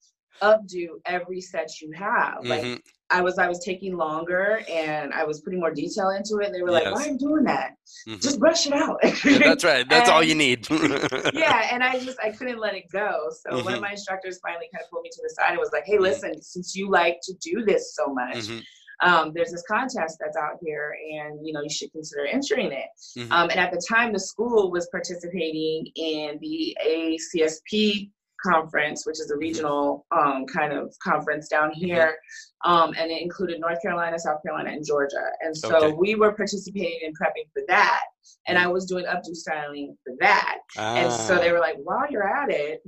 updo 0.41 0.87
every 1.05 1.41
set 1.41 1.69
you 1.81 1.91
have. 1.91 2.37
Like, 2.43 2.61
mm-hmm. 2.61 2.75
I 3.11 3.21
was 3.21 3.37
I 3.37 3.47
was 3.47 3.59
taking 3.63 3.95
longer 3.95 4.61
and 4.69 5.13
I 5.13 5.23
was 5.23 5.41
putting 5.41 5.59
more 5.59 5.71
detail 5.71 6.09
into 6.09 6.37
it. 6.37 6.47
And 6.47 6.55
they 6.55 6.63
were 6.63 6.71
like, 6.71 6.85
"Why 6.85 7.05
are 7.05 7.11
you 7.11 7.17
doing 7.17 7.43
that? 7.43 7.75
Mm-hmm. 8.07 8.19
Just 8.19 8.39
brush 8.39 8.65
it 8.65 8.73
out." 8.73 8.97
yeah, 9.03 9.37
that's 9.37 9.63
right. 9.63 9.85
That's 9.89 10.09
and, 10.09 10.15
all 10.15 10.23
you 10.23 10.33
need. 10.33 10.67
yeah, 11.33 11.69
and 11.71 11.83
I 11.83 11.99
just 11.99 12.17
I 12.23 12.31
couldn't 12.31 12.59
let 12.59 12.73
it 12.73 12.85
go. 12.91 13.29
So 13.29 13.49
mm-hmm. 13.49 13.55
one 13.57 13.59
of 13.59 13.73
mm-hmm. 13.73 13.81
my 13.81 13.91
instructors 13.91 14.39
finally 14.41 14.67
kind 14.73 14.83
of 14.83 14.89
pulled 14.89 15.03
me 15.03 15.09
to 15.11 15.21
the 15.21 15.29
side 15.29 15.51
and 15.51 15.59
was 15.59 15.69
like, 15.71 15.83
"Hey, 15.85 15.93
mm-hmm. 15.93 16.03
listen, 16.03 16.41
since 16.41 16.75
you 16.75 16.89
like 16.89 17.19
to 17.23 17.33
do 17.41 17.63
this 17.63 17.95
so 17.95 18.11
much." 18.11 18.37
Mm-hmm. 18.37 18.59
Um, 19.01 19.33
there's 19.35 19.51
this 19.51 19.63
contest 19.69 20.17
that's 20.21 20.37
out 20.37 20.57
here 20.63 20.95
and 21.11 21.45
you 21.45 21.51
know 21.51 21.61
you 21.61 21.69
should 21.69 21.91
consider 21.91 22.27
entering 22.27 22.71
it 22.71 22.87
mm-hmm. 23.17 23.29
um, 23.29 23.49
and 23.49 23.59
at 23.59 23.69
the 23.69 23.85
time 23.89 24.13
the 24.13 24.19
school 24.19 24.71
was 24.71 24.87
participating 24.89 25.85
in 25.97 26.39
the 26.39 26.77
ACSP 26.81 28.09
conference, 28.43 29.05
which 29.05 29.19
is 29.19 29.31
a 29.31 29.37
regional 29.37 30.05
um, 30.15 30.45
kind 30.45 30.73
of 30.73 30.93
conference 31.01 31.47
down 31.47 31.69
mm-hmm. 31.71 31.85
here. 31.85 32.15
Um, 32.63 32.93
and 32.97 33.11
it 33.11 33.21
included 33.21 33.59
North 33.59 33.81
Carolina, 33.81 34.17
South 34.17 34.41
Carolina, 34.43 34.71
and 34.71 34.85
Georgia. 34.85 35.23
And 35.41 35.55
so 35.55 35.75
okay. 35.77 35.95
we 35.97 36.15
were 36.15 36.33
participating 36.33 36.99
and 37.05 37.15
prepping 37.15 37.49
for 37.53 37.61
that. 37.67 38.01
And 38.47 38.57
I 38.57 38.67
was 38.67 38.85
doing 38.85 39.05
updo 39.05 39.33
styling 39.33 39.95
for 40.03 40.13
that. 40.19 40.57
Ah. 40.77 40.95
And 40.95 41.11
so 41.11 41.37
they 41.37 41.49
ah. 41.49 41.53
were 41.53 41.59
like, 41.59 41.77
while 41.83 42.05
you're 42.09 42.27
at 42.27 42.49
it, 42.49 42.81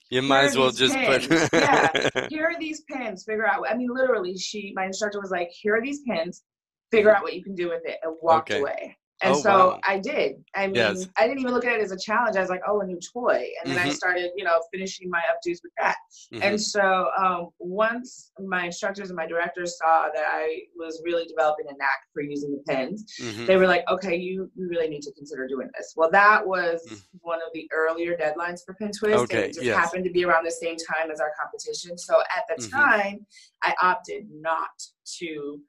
you 0.10 0.22
might 0.22 0.44
as 0.44 0.56
well 0.56 0.70
just 0.70 0.94
pins. 0.94 1.26
put. 1.26 1.52
yeah, 1.52 2.26
here 2.30 2.46
are 2.46 2.58
these 2.58 2.82
pins. 2.90 3.24
Figure 3.24 3.46
out. 3.46 3.64
I 3.68 3.74
mean, 3.74 3.90
literally, 3.92 4.36
she, 4.36 4.72
my 4.74 4.86
instructor 4.86 5.20
was 5.20 5.30
like, 5.30 5.50
here 5.52 5.76
are 5.76 5.82
these 5.82 6.00
pins. 6.08 6.42
Figure 6.90 7.14
out 7.14 7.22
what 7.22 7.34
you 7.34 7.44
can 7.44 7.54
do 7.54 7.68
with 7.68 7.82
it, 7.84 7.98
and 8.02 8.16
walked 8.22 8.50
okay. 8.50 8.60
away. 8.60 8.96
And 9.20 9.34
Oh, 9.34 9.40
so 9.40 9.50
wow. 9.50 9.80
I 9.84 9.98
did. 9.98 10.44
I 10.54 10.66
mean, 10.68 10.76
Yes. 10.76 11.08
I 11.16 11.26
didn't 11.26 11.40
even 11.40 11.52
look 11.52 11.64
at 11.64 11.72
it 11.74 11.82
as 11.82 11.90
a 11.90 11.98
challenge. 11.98 12.36
I 12.36 12.40
was 12.40 12.50
like, 12.50 12.60
oh, 12.68 12.80
a 12.80 12.86
new 12.86 13.00
toy. 13.12 13.48
And 13.60 13.72
then 13.72 13.78
I 13.78 13.88
Mhm. 13.88 13.94
started, 13.94 14.30
you 14.36 14.44
know, 14.44 14.62
finishing 14.72 15.10
my 15.10 15.20
updos 15.30 15.58
with 15.62 15.72
that. 15.78 15.96
Mhm. 16.32 16.42
And 16.42 16.60
so 16.62 17.10
um, 17.18 17.48
once 17.58 18.30
my 18.38 18.66
instructors 18.66 19.10
and 19.10 19.16
my 19.16 19.26
directors 19.26 19.76
saw 19.76 20.08
that 20.14 20.24
I 20.28 20.60
was 20.76 21.02
really 21.04 21.26
developing 21.26 21.66
a 21.68 21.76
knack 21.76 22.00
for 22.12 22.22
using 22.22 22.52
the 22.52 22.62
pens, 22.72 23.04
Mhm. 23.20 23.46
they 23.46 23.56
were 23.56 23.66
like, 23.66 23.84
okay, 23.90 24.14
you, 24.14 24.50
you 24.54 24.68
really 24.68 24.88
need 24.88 25.02
to 25.02 25.12
consider 25.14 25.48
doing 25.48 25.68
this. 25.76 25.94
Well, 25.96 26.10
that 26.12 26.46
was 26.46 26.86
Mm. 26.88 27.02
one 27.22 27.42
of 27.42 27.52
the 27.54 27.68
earlier 27.72 28.16
deadlines 28.16 28.64
for 28.64 28.74
Pin 28.74 28.92
Twist. 28.92 29.24
Okay, 29.24 29.36
and 29.36 29.44
it 29.46 29.52
just 29.54 29.66
yes. 29.66 29.76
happened 29.76 30.04
to 30.04 30.10
be 30.12 30.24
around 30.24 30.44
the 30.44 30.50
same 30.52 30.76
time 30.76 31.10
as 31.10 31.18
our 31.20 31.32
competition. 31.40 31.98
So 31.98 32.20
at 32.36 32.44
the 32.48 32.62
Mhm. 32.62 32.70
time, 32.70 33.26
I 33.62 33.74
opted 33.82 34.30
not 34.30 34.70
to 35.18 35.60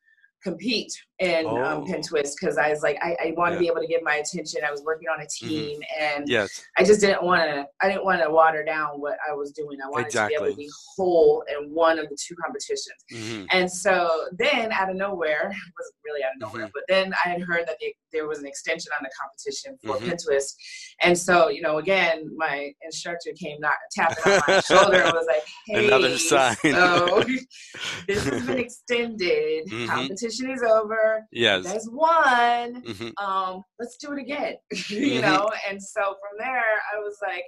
compete 0.44 0.92
in 1.20 1.46
um, 1.48 1.86
Pin 1.86 1.96
Oh. 1.98 2.02
Twist 2.08 2.38
because 2.40 2.58
I 2.58 2.70
was 2.70 2.82
like, 2.82 2.98
I, 3.02 3.16
I 3.22 3.34
want 3.36 3.52
to 3.52 3.56
Yeah. 3.56 3.60
be 3.60 3.68
able 3.68 3.82
to 3.82 3.88
give 3.88 4.02
my 4.04 4.16
attention. 4.16 4.62
I 4.66 4.72
was 4.72 4.82
working 4.84 5.10
on 5.10 5.20
a 5.22 5.28
team 5.28 5.80
and 6.00 6.30
Yes. 6.30 6.64
I 6.78 6.84
just 6.86 7.02
didn't 7.02 7.24
want 7.24 7.42
to. 7.44 7.66
I 7.82 7.90
didn't 7.90 8.06
want 8.06 8.22
to 8.24 8.30
water 8.32 8.64
down 8.64 9.02
what 9.02 9.18
I 9.30 9.34
was 9.34 9.52
doing. 9.52 9.80
I 9.86 9.90
wanted 9.90 10.12
to 10.12 10.28
be 10.28 10.36
able 10.36 10.46
to 10.52 10.56
be 10.56 10.70
whole 10.96 11.44
in 11.50 11.70
one 11.74 12.00
of 12.00 12.08
the 12.10 12.18
two 12.26 12.36
competitions. 12.42 12.96
Mhm. 13.12 13.48
And 13.52 13.70
so 13.70 14.28
then, 14.38 14.72
out 14.72 14.90
of 14.90 14.96
nowhere, 14.96 15.50
it 15.52 15.74
wasn't 15.78 15.96
really 16.06 16.24
out 16.24 16.32
of 16.36 16.40
nowhere, 16.54 16.68
Mhm. 16.68 16.72
but 16.74 16.84
then 16.88 17.14
I 17.26 17.30
had 17.30 17.42
heard 17.42 17.68
that 17.68 17.76
they, 17.82 17.94
there 18.14 18.28
was 18.28 18.40
an 18.40 18.46
extension 18.48 18.92
on 18.98 19.04
the 19.04 19.12
competition 19.20 19.78
for 19.84 19.98
Mhm. 20.00 20.10
Pin 20.10 20.18
Twist. 20.26 20.56
And 21.02 21.18
so, 21.18 21.50
you 21.50 21.62
know, 21.62 21.80
again, 21.80 22.30
my 22.38 22.72
instructor 22.84 23.32
came 23.38 23.60
not 23.60 23.74
tapping 23.92 24.32
on 24.34 24.42
my 24.48 24.60
shoulder 24.62 25.02
and 25.02 25.14
was 25.14 25.28
like, 25.28 25.44
"Hey, 25.66 25.88
Another 25.88 26.18
sign. 26.18 26.56
so 26.64 27.24
this 28.08 28.24
has 28.26 28.46
been 28.46 28.58
extended. 28.60 29.68
Mhm. 29.68 30.10
Competition 30.30 30.52
is 30.52 30.64
over. 30.64 31.26
Yes. 31.32 31.64
guys 31.66 31.88
won." 31.92 32.82
Mhm. 32.84 33.14
um, 33.22 33.64
let's 33.80 33.98
do 33.98 34.12
it 34.14 34.20
again, 34.20 34.56
you 34.90 35.22
know? 35.22 35.50
And 35.68 35.82
so 35.82 36.02
from 36.02 36.38
there, 36.38 36.64
I 36.94 37.00
was 37.00 37.18
like, 37.26 37.44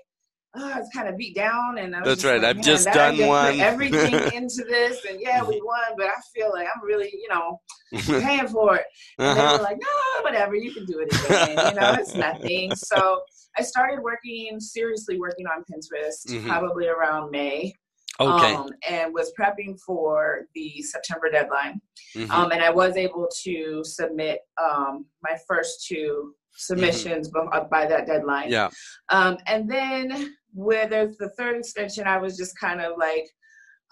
oh, 0.56 0.72
I 0.74 0.80
was 0.80 0.90
kind 0.94 1.08
of 1.08 1.18
beat 1.18 1.36
down. 1.36 1.78
And 1.78 1.96
I 1.96 2.00
was 2.00 2.08
That's 2.08 2.26
right, 2.26 2.42
like, 2.42 2.58
I've 2.58 2.64
just 2.64 2.86
done 2.86 3.14
I 3.14 3.18
just 3.18 3.22
put 3.22 3.28
one." 3.28 3.60
everything 3.72 4.14
into 4.34 4.64
this. 4.68 5.06
And 5.06 5.20
yeah, 5.22 5.44
we 5.44 5.62
won, 5.64 5.96
but 5.98 6.08
I 6.08 6.14
feel 6.36 6.52
like 6.52 6.68
I'm 6.74 6.84
really, 6.86 7.10
you 7.14 7.30
know, 7.30 7.60
paying 8.22 8.48
for 8.48 8.76
it. 8.76 8.86
And 9.20 9.38
they 9.38 9.42
uh-huh. 9.42 9.58
were 9.58 9.64
like, 9.64 9.78
no, 9.80 10.24
whatever, 10.24 10.56
you 10.56 10.74
can 10.74 10.86
do 10.86 11.00
it 11.00 11.14
again. 11.26 11.50
you 11.74 11.80
know, 11.80 11.94
it's 11.94 12.16
nothing. 12.16 12.76
So 12.76 13.22
I 13.58 13.64
started 13.64 14.02
working, 14.02 14.60
seriously 14.60 15.20
working 15.20 15.46
on 15.48 15.64
Pin 15.66 15.80
Twist 15.88 16.28
Mhm. 16.30 16.48
probably 16.48 16.88
around 16.88 17.32
May. 17.32 17.74
Okay. 18.20 18.54
Um, 18.54 18.70
and 18.90 19.14
was 19.14 19.32
prepping 19.40 19.80
for 19.86 20.42
the 20.54 20.82
September 20.82 21.30
deadline. 21.32 21.82
Mhm. 22.16 22.30
Um, 22.30 22.52
and 22.52 22.62
I 22.64 22.70
was 22.70 22.98
able 22.98 23.28
to 23.44 23.84
submit 23.84 24.40
um, 24.62 25.06
my 25.24 25.38
first 25.48 25.86
two 25.88 26.36
submissions 26.54 27.32
Mm-hmm. 27.32 27.70
by 27.70 27.86
that 27.88 28.06
deadline. 28.08 28.50
yeah. 28.50 28.70
Um, 29.10 29.38
and 29.48 29.70
then 29.70 30.36
with 30.54 30.90
the 30.90 31.16
the 31.20 31.30
third 31.38 31.56
extension, 31.58 32.06
I 32.06 32.18
was 32.18 32.38
just 32.38 32.60
kind 32.60 32.82
of 32.82 32.98
like, 32.98 33.26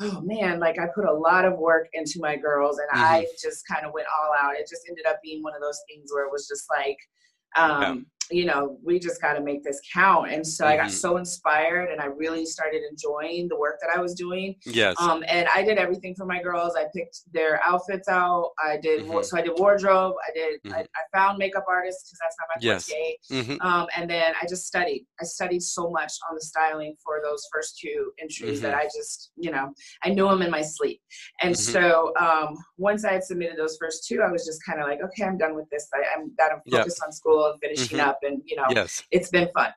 oh 0.01 0.21
man, 0.21 0.59
like 0.59 0.77
I 0.77 0.87
put 0.93 1.05
a 1.05 1.13
lot 1.13 1.45
of 1.45 1.57
work 1.57 1.87
into 1.93 2.19
my 2.19 2.35
girls 2.35 2.77
and 2.79 2.89
I 2.91 3.21
Mm-hmm. 3.21 3.47
just 3.47 3.65
kind 3.67 3.85
of 3.85 3.93
went 3.93 4.07
all 4.21 4.33
out. 4.41 4.55
It 4.55 4.67
just 4.69 4.83
ended 4.89 5.05
up 5.07 5.19
being 5.23 5.41
one 5.41 5.55
of 5.55 5.61
those 5.61 5.79
things 5.89 6.11
where 6.13 6.25
it 6.25 6.31
was 6.31 6.47
just 6.47 6.65
like, 6.69 6.97
um, 7.55 8.05
you 8.31 8.45
know, 8.45 8.77
we 8.83 8.99
just 8.99 9.21
got 9.21 9.33
to 9.33 9.41
make 9.41 9.63
this 9.63 9.79
count. 9.93 10.31
And 10.31 10.45
so 10.45 10.65
I 10.65 10.75
got 10.75 10.87
Mhm. 10.87 10.91
so 10.91 11.17
inspired 11.17 11.89
and 11.91 11.99
I 12.01 12.05
really 12.05 12.45
started 12.45 12.81
enjoying 12.89 13.47
the 13.47 13.57
work 13.57 13.79
that 13.81 13.89
I 13.95 13.99
was 13.99 14.13
doing. 14.13 14.55
Yes. 14.65 14.95
Um, 14.99 15.23
and 15.27 15.47
I 15.53 15.63
did 15.63 15.77
everything 15.77 16.15
for 16.15 16.25
my 16.25 16.41
girls. 16.41 16.75
I 16.75 16.85
picked 16.95 17.21
their 17.33 17.61
outfits 17.63 18.07
out. 18.07 18.51
I 18.63 18.77
did 18.77 19.05
Mhm. 19.05 19.25
so 19.25 19.37
I 19.37 19.41
did 19.41 19.53
wardrobe. 19.57 20.15
I 20.27 20.31
did. 20.33 20.59
I, 20.65 20.69
Mhm. 20.83 20.87
I 20.95 21.17
found 21.17 21.37
makeup 21.37 21.65
artists 21.67 22.03
because 22.09 22.19
that's 22.19 22.35
not 22.39 22.47
my 22.55 22.59
Yes. 22.61 22.89
forte. 22.89 23.17
Mhm. 23.57 23.65
Um, 23.65 23.87
and 23.95 24.09
then 24.09 24.33
I 24.41 24.45
just 24.47 24.65
studied. 24.67 25.05
I 25.19 25.23
studied 25.25 25.61
so 25.63 25.89
much 25.89 26.13
on 26.29 26.35
the 26.35 26.41
styling 26.41 26.95
for 27.03 27.21
those 27.23 27.47
first 27.53 27.79
two 27.79 28.11
entries 28.19 28.61
that 28.61 28.73
Mhm. 28.73 28.79
I 28.79 28.83
just, 28.85 29.31
you 29.37 29.51
know, 29.51 29.73
I 30.03 30.09
knew 30.09 30.27
them 30.27 30.41
in 30.41 30.51
my 30.51 30.61
sleep. 30.61 31.01
And 31.41 31.57
so 31.57 32.13
um, 32.19 32.55
once 32.77 33.05
I 33.05 33.13
had 33.13 33.23
submitted 33.23 33.57
those 33.57 33.77
first 33.77 34.05
two, 34.07 34.21
I 34.21 34.31
was 34.31 34.45
just 34.45 34.63
kind 34.65 34.79
of 34.81 34.87
like, 34.87 35.01
okay, 35.01 35.23
I'm 35.23 35.37
done 35.37 35.55
with 35.55 35.69
this. 35.69 35.87
I, 35.93 36.03
I'm 36.15 36.33
got 36.35 36.49
to 36.49 36.55
focus 36.69 36.97
Yep. 36.99 37.05
on 37.07 37.11
school 37.11 37.45
and 37.51 37.59
finishing 37.61 37.99
up, 37.99 38.18
and 38.23 38.41
you 38.45 38.55
know, 38.55 38.65
Yes. 38.69 39.03
it's 39.11 39.29
been 39.29 39.49
fun. 39.53 39.71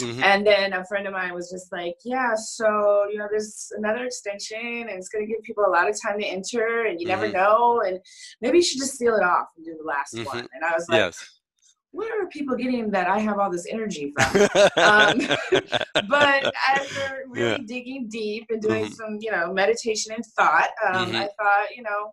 Mhm. 0.00 0.22
And 0.22 0.46
then 0.46 0.72
a 0.74 0.84
friend 0.84 1.06
of 1.06 1.12
mine 1.12 1.34
was 1.34 1.50
just 1.50 1.72
like, 1.72 1.94
yeah, 2.04 2.34
so, 2.34 3.06
you 3.10 3.18
know, 3.18 3.26
there's 3.30 3.68
another 3.76 4.04
extension 4.04 4.58
and 4.60 4.90
it's 4.90 5.08
going 5.08 5.26
to 5.26 5.32
give 5.32 5.42
people 5.42 5.64
a 5.64 5.70
lot 5.70 5.88
of 5.88 5.96
time 6.00 6.18
to 6.20 6.26
enter 6.26 6.84
and 6.86 7.00
you 7.00 7.06
never 7.06 7.28
Mhm. 7.28 7.32
know. 7.32 7.80
And 7.86 7.98
maybe 8.40 8.58
you 8.58 8.62
should 8.62 8.78
just 8.78 8.96
seal 8.96 9.14
it 9.16 9.22
off 9.24 9.46
and 9.56 9.64
do 9.64 9.76
the 9.76 9.84
last 9.84 10.14
Mhm. 10.14 10.26
one. 10.26 10.48
And 10.52 10.64
I 10.64 10.72
was 10.72 10.86
like, 10.88 10.98
Yes. 10.98 11.40
where 11.90 12.22
are 12.22 12.26
people 12.28 12.54
getting 12.54 12.90
that 12.90 13.08
I 13.08 13.18
have 13.18 13.38
all 13.40 13.50
this 13.50 13.66
energy 13.68 14.12
from? 14.16 14.48
um, 14.76 15.18
but 16.08 16.52
after 16.68 17.24
really 17.28 17.60
Yeah. 17.60 17.64
digging 17.66 18.08
deep 18.08 18.46
and 18.50 18.60
doing 18.62 18.84
Mhm. 18.86 18.92
some, 18.94 19.18
you 19.20 19.30
know, 19.32 19.52
meditation 19.52 20.12
and 20.14 20.24
thought, 20.36 20.70
um, 20.86 21.12
Mhm. 21.12 21.14
I 21.16 21.28
thought, 21.38 21.74
you 21.76 21.82
know, 21.82 22.12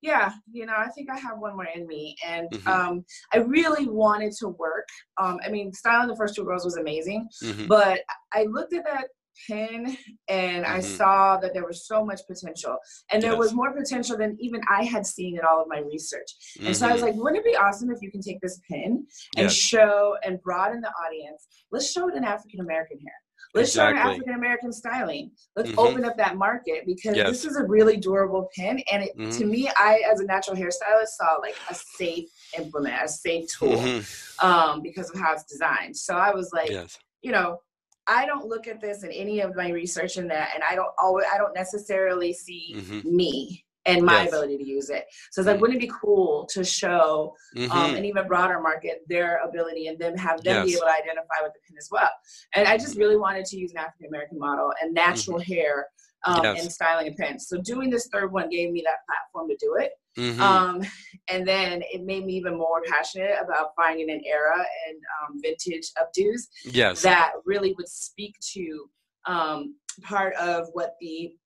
yeah, 0.00 0.32
you 0.50 0.66
know, 0.66 0.74
I 0.76 0.88
think 0.88 1.10
I 1.10 1.18
have 1.18 1.38
one 1.38 1.54
more 1.54 1.66
in 1.74 1.86
me. 1.86 2.16
And 2.26 2.48
Mhm. 2.50 2.66
um, 2.68 3.04
I 3.32 3.38
really 3.38 3.88
wanted 3.88 4.32
to 4.38 4.48
work. 4.48 4.86
Um, 5.20 5.38
I 5.44 5.48
mean, 5.48 5.72
styling 5.72 6.08
the 6.08 6.16
first 6.16 6.34
two 6.34 6.44
girls 6.44 6.64
was 6.64 6.76
amazing, 6.76 7.28
Mhm. 7.42 7.68
but 7.68 8.00
I 8.32 8.44
looked 8.44 8.74
at 8.74 8.84
that 8.84 9.08
pin 9.46 9.96
and 10.28 10.66
I 10.66 10.78
Mhm. 10.78 10.96
saw 10.96 11.36
that 11.36 11.54
there 11.54 11.64
was 11.64 11.86
so 11.86 12.04
much 12.04 12.20
potential. 12.26 12.76
And 13.10 13.22
there 13.22 13.32
Yes. 13.32 13.38
was 13.38 13.54
more 13.54 13.72
potential 13.72 14.16
than 14.16 14.36
even 14.40 14.60
I 14.68 14.82
had 14.84 15.06
seen 15.06 15.36
in 15.38 15.44
all 15.44 15.62
of 15.62 15.68
my 15.68 15.78
research. 15.78 16.30
And 16.64 16.76
so 16.76 16.88
I 16.88 16.92
was 16.92 17.02
Mhm. 17.02 17.04
like, 17.06 17.14
wouldn't 17.14 17.38
it 17.38 17.44
be 17.44 17.56
awesome 17.56 17.90
if 17.90 17.98
you 18.02 18.10
can 18.10 18.20
take 18.20 18.40
this 18.40 18.58
pin 18.68 19.06
and 19.36 19.44
Yes. 19.44 19.52
show 19.52 20.16
and 20.24 20.42
broaden 20.42 20.80
the 20.80 20.92
audience? 21.04 21.46
Let's 21.70 21.88
show 21.90 22.08
it 22.08 22.16
in 22.16 22.24
African 22.24 22.60
American 22.60 22.98
hair. 22.98 23.14
Let's 23.54 23.72
show 23.72 23.88
it. 23.88 23.96
African 23.96 24.34
American 24.34 24.72
styling. 24.72 25.30
Let's 25.56 25.70
Mhm. 25.70 25.78
open 25.78 26.04
up 26.04 26.16
that 26.16 26.36
market 26.36 26.84
because 26.86 27.16
Yes. 27.16 27.28
this 27.28 27.44
is 27.44 27.56
a 27.56 27.64
really 27.64 27.96
durable 27.96 28.48
pin. 28.54 28.82
And 28.92 29.04
it, 29.04 29.14
to 29.16 29.44
Mhm. 29.44 29.50
me, 29.50 29.70
I, 29.76 30.02
as 30.10 30.20
a 30.20 30.24
natural 30.24 30.56
hairstylist, 30.56 31.08
saw 31.16 31.36
like 31.40 31.56
a 31.70 31.74
safe 31.74 32.28
implement, 32.58 33.02
a 33.02 33.08
safe 33.08 33.48
tool 33.50 33.76
Mhm. 33.76 34.44
um, 34.44 34.82
because 34.82 35.10
of 35.10 35.18
how 35.18 35.32
it's 35.32 35.44
designed. 35.44 35.96
So 35.96 36.16
I 36.16 36.32
was 36.34 36.52
like, 36.52 36.70
Yes. 36.70 36.98
you 37.22 37.32
know, 37.32 37.60
I 38.06 38.24
don't 38.24 38.46
look 38.46 38.66
at 38.66 38.80
this 38.80 39.02
in 39.02 39.10
any 39.12 39.40
of 39.40 39.54
my 39.54 39.70
research 39.70 40.16
in 40.16 40.28
that, 40.28 40.52
and 40.54 40.62
I 40.64 40.74
don't 40.74 40.94
always, 41.02 41.26
I 41.32 41.36
don't 41.36 41.54
necessarily 41.54 42.32
see 42.32 42.74
Mhm. 42.76 43.04
me 43.04 43.66
and 43.88 44.04
my 44.04 44.22
Yes. 44.22 44.28
ability 44.28 44.56
to 44.58 44.64
use 44.64 44.90
it. 44.90 45.06
So 45.32 45.40
it's 45.40 45.46
like, 45.46 45.56
Mhm. 45.56 45.60
wouldn't 45.60 45.78
it 45.82 45.86
be 45.88 45.92
cool 46.00 46.46
to 46.52 46.62
show 46.64 47.34
um, 47.56 47.62
Mhm. 47.68 47.98
an 47.98 48.04
even 48.04 48.26
broader 48.28 48.60
market 48.60 49.02
their 49.08 49.38
ability 49.42 49.86
and 49.88 49.98
then 49.98 50.16
have 50.16 50.42
them 50.44 50.64
be 50.66 50.72
able 50.74 50.82
to 50.82 50.92
identify 50.92 51.38
with 51.42 51.52
the 51.54 51.60
pin 51.66 51.76
as 51.78 51.88
well? 51.90 52.10
And 52.54 52.68
I 52.68 52.76
just 52.76 52.96
really 52.96 53.16
wanted 53.16 53.44
to 53.46 53.56
use 53.56 53.70
an 53.72 53.78
African 53.78 54.06
American 54.06 54.38
model 54.38 54.72
and 54.80 54.94
natural 54.94 55.38
hair 55.38 55.88
um, 56.24 56.34
Mm-hmm. 56.34 56.44
Yes. 56.44 56.62
and 56.64 56.72
styling 56.72 57.08
a 57.08 57.12
pin. 57.12 57.38
So 57.38 57.60
doing 57.60 57.90
this 57.90 58.08
third 58.08 58.32
one 58.32 58.48
gave 58.50 58.72
me 58.72 58.82
that 58.84 58.98
platform 59.06 59.48
to 59.50 59.56
do 59.60 59.76
it. 59.76 59.92
Mhm. 60.16 60.40
Um, 60.40 60.82
and 61.28 61.46
then 61.46 61.80
it 61.92 62.02
made 62.02 62.24
me 62.26 62.32
even 62.34 62.56
more 62.56 62.82
passionate 62.88 63.36
about 63.40 63.70
finding 63.76 64.10
an 64.10 64.20
era 64.26 64.66
and 64.88 64.96
um, 65.22 65.40
vintage 65.40 65.92
updos 65.94 66.48
yes. 66.64 67.02
that 67.02 67.34
really 67.44 67.72
would 67.74 67.88
speak 67.88 68.34
to 68.54 68.90
um, 69.26 69.76
part 70.02 70.34
of 70.34 70.68
what 70.72 70.96
the 71.00 71.36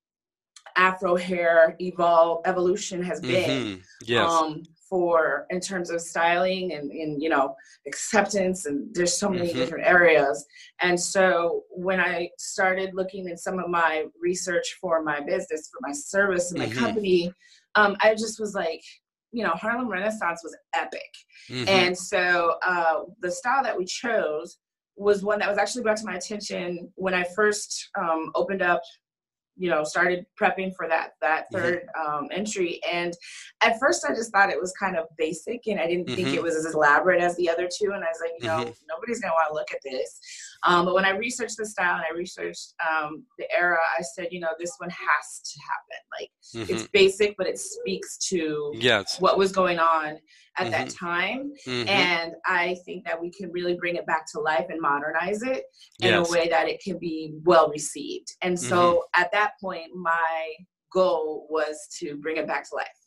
Afro 0.77 1.17
hair 1.17 1.77
evolve 1.81 2.43
evolution 2.47 3.03
has 3.03 3.21
been 3.21 3.79
Mhm. 3.79 3.83
Yes. 4.07 4.31
um, 4.31 4.63
for 4.89 5.47
in 5.51 5.59
terms 5.59 5.91
of 5.91 6.01
styling 6.01 6.75
and, 6.75 6.91
and 6.91 7.23
you 7.23 7.29
know 7.31 7.55
acceptance 7.87 8.67
and 8.67 8.95
there's 8.95 9.17
so 9.17 9.29
many 9.31 9.53
Mhm. 9.53 9.57
different 9.57 9.87
areas 9.87 10.45
and 10.81 11.01
so 11.01 11.65
when 11.71 11.99
i 11.99 12.29
started 12.37 12.91
looking 12.93 13.27
in 13.29 13.37
some 13.39 13.59
of 13.59 13.69
my 13.71 14.05
research 14.21 14.77
for 14.81 15.03
my 15.03 15.19
business 15.21 15.71
for 15.73 15.79
my 15.81 15.93
service 15.93 16.51
and 16.51 16.59
my 16.59 16.67
Mhm. 16.69 16.77
company 16.85 17.33
um, 17.75 17.97
i 18.03 18.15
just 18.15 18.39
was 18.39 18.55
like 18.55 18.83
you 19.31 19.43
know 19.43 19.53
harlem 19.53 19.89
renaissance 19.89 20.41
was 20.45 20.55
epic 20.75 21.11
Mhm. 21.49 21.69
and 21.69 21.97
so 21.97 22.57
uh, 22.63 23.05
the 23.21 23.31
style 23.31 23.63
that 23.63 23.77
we 23.79 23.87
chose 23.87 24.59
was 24.97 25.23
one 25.25 25.39
that 25.39 25.49
was 25.49 25.57
actually 25.57 25.83
brought 25.83 25.97
to 25.97 26.05
my 26.05 26.17
attention 26.17 26.93
when 26.97 27.15
I 27.15 27.25
first 27.35 27.89
um, 27.99 28.31
opened 28.35 28.61
up, 28.61 28.83
you 29.57 29.69
know, 29.71 29.85
started 29.85 30.25
prepping 30.41 30.75
for 30.75 30.89
that 30.89 31.13
that 31.21 31.47
Mhm. 31.53 31.59
3rd 31.61 31.81
um, 31.95 32.29
entry. 32.33 32.81
And 32.91 33.15
at 33.63 33.79
first, 33.79 34.05
I 34.09 34.15
just 34.15 34.33
thought 34.33 34.51
it 34.51 34.61
was 34.61 34.73
kind 34.73 34.97
of 34.97 35.07
basic, 35.19 35.67
and 35.67 35.79
I 35.79 35.87
didn't 35.87 36.07
think 36.15 36.29
Mhm. 36.29 36.35
it 36.35 36.43
was 36.43 36.57
as 36.57 36.75
elaborate 36.75 37.21
as 37.23 37.37
the 37.37 37.49
other 37.51 37.69
two. 37.69 37.93
And 37.93 38.03
I 38.05 38.09
was 38.09 38.19
like, 38.21 38.33
you 38.41 38.47
know, 38.49 38.65
Mhm. 38.65 38.77
nobody's 38.89 39.21
gonna 39.21 39.35
want 39.35 39.49
to 39.49 39.55
look 39.55 39.71
at 39.73 39.81
this. 39.83 40.21
Um, 40.65 40.85
but 40.87 40.95
when 40.95 41.05
I 41.05 41.11
researched 41.11 41.57
the 41.57 41.67
style 41.67 41.97
and 41.97 42.05
I 42.09 42.17
researched 42.17 42.75
um, 42.89 43.25
the 43.39 43.47
era, 43.53 43.79
I 43.99 44.03
said, 44.15 44.29
you 44.31 44.41
know, 44.41 44.51
this 44.59 44.73
one 44.79 44.91
has 44.91 45.41
to 45.53 45.61
happen. 45.61 46.01
Like 46.21 46.31
it's 46.71 46.85
Mhm. 46.85 46.93
basic, 46.93 47.37
but 47.37 47.47
it 47.47 47.59
speaks 47.59 48.19
to 48.29 48.73
Yes. 48.79 49.21
what 49.21 49.37
was 49.39 49.51
going 49.53 49.79
on 49.79 50.19
at 50.59 50.71
that 50.71 50.89
Mhm. 50.89 50.99
time 50.99 51.53
Mhm. 51.67 51.89
and 51.89 52.35
i 52.45 52.77
think 52.85 53.03
that 53.07 53.19
we 53.19 53.31
can 53.31 53.51
really 53.53 53.73
bring 53.75 53.97
it 53.97 54.05
back 54.05 54.27
to 54.31 54.39
life 54.39 54.67
and 54.69 54.79
modernize 54.79 55.43
it 55.43 55.65
in 56.01 56.11
Yes. 56.11 56.29
a 56.29 56.31
way 56.31 56.47
that 56.47 56.69
it 56.69 56.79
can 56.83 56.99
be 56.99 57.33
well 57.43 57.71
received 57.71 58.29
and 58.43 58.59
so 58.61 59.07
at 59.15 59.33
that 59.33 59.53
point 59.59 59.95
my 59.95 60.55
goal 60.93 61.47
was 61.49 61.89
to 61.99 62.17
bring 62.19 62.37
it 62.37 62.47
back 62.47 62.69
to 62.69 62.75
life 62.75 63.01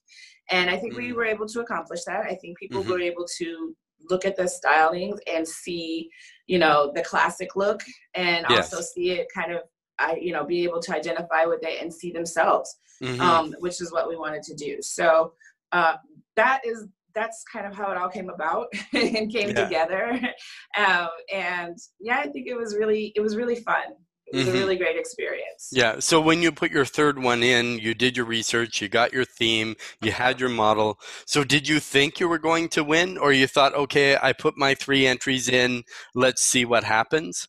and 0.49 0.71
i 0.71 0.75
think 0.77 0.95
we 0.95 1.09
Mhm. 1.11 1.15
were 1.17 1.25
able 1.25 1.47
to 1.47 1.59
accomplish 1.59 2.03
that 2.05 2.25
i 2.25 2.33
think 2.33 2.57
people 2.57 2.83
Mhm. 2.83 2.89
were 2.89 2.99
able 2.99 3.27
to 3.37 3.75
look 4.09 4.25
at 4.25 4.35
the 4.35 4.43
stylings 4.43 5.19
and 5.25 5.47
see, 5.47 6.09
you 6.47 6.59
know, 6.59 6.91
the 6.93 7.03
classic 7.03 7.55
look 7.55 7.81
and 8.13 8.45
yes. 8.49 8.73
also 8.73 8.83
see 8.83 9.11
it 9.11 9.27
kind 9.33 9.51
of 9.51 9.61
I, 9.97 10.17
you 10.21 10.33
know, 10.33 10.43
be 10.43 10.63
able 10.63 10.81
to 10.81 10.95
identify 10.95 11.45
with 11.45 11.63
it 11.63 11.81
and 11.81 11.93
see 11.93 12.11
themselves, 12.11 12.75
mm-hmm. 13.01 13.21
um, 13.21 13.55
which 13.59 13.81
is 13.81 13.91
what 13.93 14.09
we 14.09 14.17
wanted 14.17 14.43
to 14.43 14.55
do. 14.55 14.81
So 14.81 15.33
uh, 15.71 15.95
that 16.35 16.61
is 16.65 16.87
that's 17.13 17.45
kind 17.51 17.65
of 17.65 17.73
how 17.73 17.89
it 17.91 17.97
all 17.97 18.09
came 18.09 18.29
about 18.29 18.67
and 18.93 19.31
came 19.31 19.49
yeah. 19.49 19.63
together. 19.63 20.19
Um, 20.77 21.07
and 21.33 21.77
yeah, 22.01 22.17
I 22.19 22.27
think 22.27 22.47
it 22.47 22.57
was 22.57 22.75
really 22.75 23.13
it 23.15 23.21
was 23.21 23.37
really 23.37 23.55
fun. 23.55 23.95
It 24.27 24.37
was 24.37 24.47
mm-hmm. 24.47 24.55
a 24.55 24.59
really 24.59 24.75
great 24.75 24.97
experience. 24.97 25.69
Yeah. 25.71 25.99
So 25.99 26.19
when 26.19 26.41
you 26.41 26.51
put 26.51 26.71
your 26.71 26.85
third 26.85 27.21
one 27.21 27.43
in, 27.43 27.77
you 27.79 27.93
did 27.93 28.17
your 28.17 28.25
research, 28.25 28.81
you 28.81 28.89
got 28.89 29.13
your 29.13 29.25
theme, 29.25 29.75
you 30.01 30.11
had 30.11 30.39
your 30.39 30.49
model. 30.49 30.99
So 31.25 31.43
did 31.43 31.67
you 31.67 31.79
think 31.79 32.19
you 32.19 32.27
were 32.27 32.39
going 32.39 32.69
to 32.69 32.83
win, 32.83 33.17
or 33.17 33.31
you 33.31 33.47
thought, 33.47 33.75
okay, 33.75 34.17
I 34.21 34.33
put 34.33 34.57
my 34.57 34.73
three 34.73 35.05
entries 35.05 35.47
in, 35.47 35.83
let's 36.15 36.41
see 36.41 36.65
what 36.65 36.83
happens? 36.83 37.47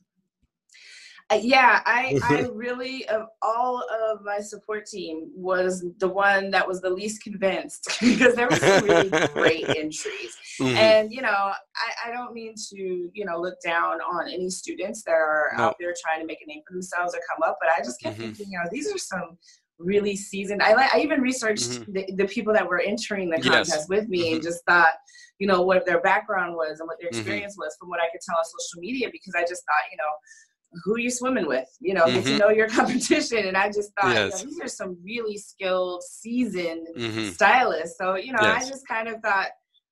Uh, 1.28 1.40
yeah, 1.42 1.82
I, 1.84 2.20
I 2.28 2.46
really 2.52 3.06
of 3.08 3.26
all 3.42 3.82
of 4.10 4.22
my 4.22 4.38
support 4.38 4.86
team 4.86 5.28
was 5.34 5.84
the 5.98 6.08
one 6.08 6.50
that 6.52 6.66
was 6.66 6.80
the 6.80 6.90
least 6.90 7.22
convinced 7.22 7.88
because 8.00 8.34
there 8.34 8.48
were 8.48 8.56
some 8.56 8.84
really 8.84 9.10
great 9.28 9.68
entries. 9.76 10.36
Mm-hmm. 10.60 10.76
And 10.76 11.12
you 11.12 11.22
know, 11.22 11.28
I, 11.28 11.54
I 12.06 12.12
don't 12.12 12.32
mean 12.32 12.54
to 12.70 13.10
you 13.12 13.24
know 13.24 13.40
look 13.40 13.56
down 13.64 14.00
on 14.00 14.28
any 14.28 14.50
students 14.50 15.02
that 15.04 15.12
are 15.12 15.52
no. 15.56 15.64
out 15.64 15.76
there 15.80 15.94
trying 16.00 16.20
to 16.20 16.26
make 16.26 16.42
a 16.42 16.46
name 16.46 16.62
for 16.66 16.74
themselves 16.74 17.14
or 17.14 17.20
come 17.28 17.48
up, 17.48 17.58
but 17.60 17.70
I 17.76 17.82
just 17.82 18.00
kept 18.00 18.18
mm-hmm. 18.18 18.32
thinking, 18.32 18.52
you 18.52 18.58
know, 18.58 18.68
these 18.70 18.92
are 18.92 18.98
some 18.98 19.36
really 19.78 20.16
seasoned. 20.16 20.62
I 20.62 20.74
like 20.74 20.94
I 20.94 21.00
even 21.00 21.20
researched 21.20 21.70
mm-hmm. 21.70 21.92
the, 21.92 22.06
the 22.16 22.28
people 22.28 22.52
that 22.52 22.66
were 22.66 22.80
entering 22.80 23.30
the 23.30 23.40
contest 23.40 23.70
yes. 23.70 23.88
with 23.88 24.08
me 24.08 24.28
and 24.28 24.40
mm-hmm. 24.40 24.48
just 24.48 24.64
thought, 24.66 24.94
you 25.40 25.48
know, 25.48 25.62
what 25.62 25.84
their 25.86 26.00
background 26.00 26.54
was 26.54 26.78
and 26.78 26.86
what 26.86 26.98
their 27.00 27.10
mm-hmm. 27.10 27.18
experience 27.18 27.56
was 27.58 27.76
from 27.80 27.88
what 27.88 27.98
I 28.00 28.08
could 28.12 28.20
tell 28.20 28.38
on 28.38 28.44
social 28.44 28.80
media 28.80 29.08
because 29.10 29.34
I 29.36 29.42
just 29.42 29.64
thought, 29.66 29.90
you 29.90 29.96
know 29.98 30.12
who 30.84 30.94
are 30.94 30.98
you 30.98 31.10
swimming 31.10 31.46
with? 31.46 31.68
You 31.80 31.94
know, 31.94 32.04
mm-hmm. 32.04 32.14
get 32.14 32.24
to 32.24 32.30
mm-hmm. 32.30 32.38
know 32.38 32.48
your 32.50 32.68
competition. 32.80 33.46
And 33.46 33.56
I 33.56 33.68
just 33.68 33.92
thought, 34.00 34.14
yes. 34.14 34.40
you 34.40 34.46
know, 34.46 34.50
these 34.50 34.60
are 34.60 34.68
some 34.68 34.96
really 35.04 35.38
skilled, 35.38 36.02
seasoned 36.02 36.86
mm-hmm. 36.96 37.28
stylists. 37.30 37.96
So, 37.98 38.16
you 38.16 38.32
know, 38.32 38.42
yes. 38.42 38.66
I 38.66 38.68
just 38.68 38.86
kind 38.86 39.08
of 39.08 39.20
thought, 39.20 39.48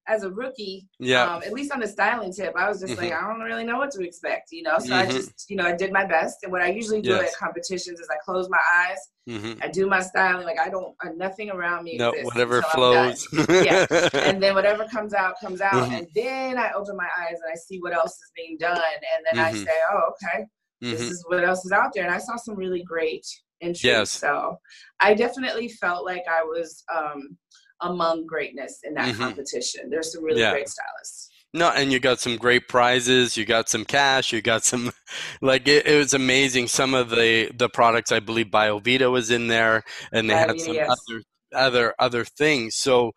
as 0.07 0.23
a 0.23 0.31
rookie, 0.31 0.87
yeah. 0.99 1.25
Um, 1.25 1.43
at 1.43 1.53
least 1.53 1.73
on 1.73 1.81
the 1.81 1.89
styling 1.89 2.33
tip, 2.33 2.55
I 2.57 2.69
was 2.69 2.81
just 2.81 2.93
mm-hmm. 2.93 3.05
like, 3.05 3.13
I 3.13 3.27
don't 3.27 3.41
really 3.41 3.65
know 3.65 3.79
what 3.79 3.91
to 3.93 4.03
expect, 4.05 4.49
you 4.53 4.63
know. 4.63 4.79
So 4.79 4.91
mm-hmm. 4.91 4.95
I 4.95 5.07
just, 5.07 5.49
you 5.49 5.57
know, 5.57 5.65
I 5.65 5.75
did 5.75 5.93
my 5.93 6.05
best. 6.05 6.39
And 6.43 6.53
what 6.53 6.61
I 6.61 6.69
usually 6.69 7.01
do 7.01 7.11
yes. 7.11 7.33
at 7.33 7.39
competitions 7.39 8.01
is 8.01 8.09
I 8.11 8.17
close 8.25 8.49
my 8.51 8.59
eyes, 8.77 8.99
mm-hmm. 9.29 9.63
I 9.63 9.69
do 9.69 9.87
my 9.87 10.01
styling, 10.01 10.45
like 10.45 10.61
I 10.61 10.69
don't, 10.69 10.95
uh, 11.05 11.11
nothing 11.17 11.51
around 11.51 11.85
me. 11.85 11.97
No, 11.97 12.13
whatever 12.23 12.61
flows. 12.63 13.27
yeah, 13.49 13.87
and 14.13 14.43
then 14.43 14.55
whatever 14.55 14.85
comes 14.87 15.15
out 15.15 15.37
comes 15.41 15.61
out, 15.61 15.73
mm-hmm. 15.73 15.95
and 15.95 16.07
then 16.15 16.59
I 16.59 16.73
open 16.73 16.97
my 16.97 17.09
eyes 17.21 17.39
and 17.43 17.51
I 17.51 17.57
see 17.57 17.79
what 17.79 17.95
else 17.95 18.13
is 18.13 18.33
being 18.37 18.57
done, 18.59 18.77
and 18.77 19.27
then 19.31 19.45
I 19.45 19.53
mm-hmm. 19.53 19.65
say, 19.65 19.73
oh, 19.91 20.13
okay, 20.13 20.45
mm-hmm. 20.85 20.97
this 20.97 21.11
is 21.11 21.25
what 21.29 21.45
else 21.45 21.65
is 21.65 21.73
out 21.73 21.93
there. 21.95 22.05
And 22.05 22.15
I 22.15 22.19
saw 22.19 22.37
some 22.37 22.57
really 22.57 22.83
great 22.83 23.27
entries. 23.61 23.85
Yes. 23.85 24.11
So 24.11 24.59
I 25.01 25.15
definitely 25.15 25.69
felt 25.69 26.05
like 26.05 26.25
I 26.31 26.43
was 26.43 26.85
um, 26.95 27.37
among 27.81 28.27
greatness 28.27 28.81
in 28.85 28.95
that 28.95 29.15
mm-hmm. 29.15 29.23
competition. 29.23 29.91
There's 29.91 30.13
some 30.13 30.25
really 30.25 30.41
yeah. 30.41 30.53
great 30.53 30.69
stylists. 30.69 31.31
No, 31.53 31.71
and 31.71 31.93
you 31.93 32.01
got 32.01 32.19
some 32.19 32.37
great 32.37 32.67
prizes. 32.67 33.37
You 33.37 33.45
got 33.45 33.69
some 33.69 33.85
cash. 33.85 34.33
You 34.33 34.43
got 34.43 34.65
some, 34.65 34.91
like 35.41 35.69
it, 35.69 35.87
it 35.87 35.97
was 35.97 36.13
amazing. 36.13 36.67
Some 36.67 36.95
of 36.95 37.11
the 37.11 37.51
the 37.55 37.69
products, 37.69 38.11
I 38.11 38.19
believe, 38.19 38.47
BioVita 38.47 39.11
was 39.11 39.31
in 39.31 39.47
there, 39.47 39.85
and 40.13 40.29
they 40.29 40.35
had 40.35 40.61
some 40.61 40.75
yes. 40.75 40.91
other 40.91 41.23
other 41.55 41.95
other 42.01 42.25
things. 42.25 42.75
So 42.75 43.13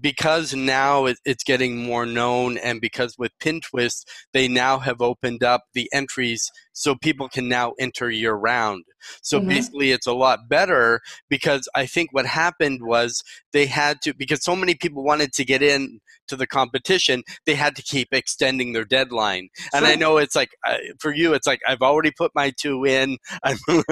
because 0.00 0.54
now 0.54 1.06
it's 1.06 1.44
getting 1.44 1.84
more 1.84 2.06
known 2.06 2.58
and 2.58 2.80
because 2.80 3.16
with 3.18 3.32
Pintwist 3.40 4.04
they 4.32 4.48
now 4.48 4.78
have 4.78 5.00
opened 5.00 5.42
up 5.42 5.62
the 5.74 5.88
entries 5.92 6.50
so 6.72 6.94
people 6.94 7.28
can 7.28 7.48
now 7.48 7.72
enter 7.80 8.10
year 8.10 8.34
round 8.34 8.84
so 9.22 9.38
mm-hmm. 9.38 9.48
basically 9.48 9.92
it's 9.92 10.06
a 10.06 10.12
lot 10.12 10.48
better 10.48 11.00
because 11.28 11.68
i 11.74 11.86
think 11.86 12.10
what 12.12 12.26
happened 12.26 12.80
was 12.82 13.22
they 13.52 13.66
had 13.66 14.00
to 14.02 14.14
because 14.14 14.44
so 14.44 14.54
many 14.54 14.74
people 14.74 15.02
wanted 15.02 15.32
to 15.32 15.44
get 15.44 15.62
in 15.62 16.00
to 16.28 16.36
the 16.36 16.46
competition 16.46 17.22
they 17.46 17.54
had 17.54 17.74
to 17.74 17.82
keep 17.82 18.08
extending 18.12 18.72
their 18.72 18.84
deadline 18.84 19.48
and 19.72 19.86
i 19.86 19.94
know 19.94 20.18
it's 20.18 20.36
like 20.36 20.50
uh, 20.66 20.76
for 20.98 21.14
you 21.14 21.32
it's 21.32 21.46
like 21.46 21.60
i've 21.66 21.82
already 21.82 22.10
put 22.10 22.30
my 22.34 22.52
two 22.58 22.84
in 22.84 23.16
i'm 23.42 23.56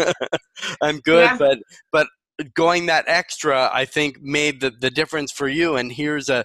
i'm 0.83 0.99
good 1.01 1.25
yeah. 1.25 1.37
but 1.39 1.59
but 1.91 2.07
going 2.55 2.87
that 2.87 3.05
extra, 3.07 3.71
I 3.73 3.85
think, 3.85 4.21
made 4.21 4.61
the, 4.61 4.71
the 4.71 4.91
difference 4.91 5.31
for 5.31 5.49
you. 5.49 5.77
And 5.77 5.93
here's 5.93 6.29
a 6.29 6.45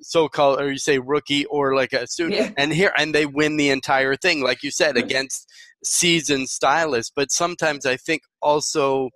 so-called, 0.00 0.60
or 0.60 0.70
you 0.70 0.78
say 0.78 0.98
rookie, 0.98 1.46
or 1.46 1.74
like 1.74 1.92
a 1.92 2.06
student, 2.06 2.40
yeah. 2.40 2.50
and 2.56 2.72
here 2.72 2.92
and 2.98 3.14
they 3.14 3.26
win 3.26 3.56
the 3.56 3.70
entire 3.70 4.16
thing, 4.16 4.42
like 4.42 4.62
you 4.62 4.70
said, 4.70 4.94
mm-hmm. 4.94 5.06
against 5.06 5.50
seasoned 5.84 6.48
stylists. 6.48 7.12
But 7.14 7.30
sometimes 7.30 7.86
I 7.86 7.96
think 7.96 8.22
also 8.42 9.10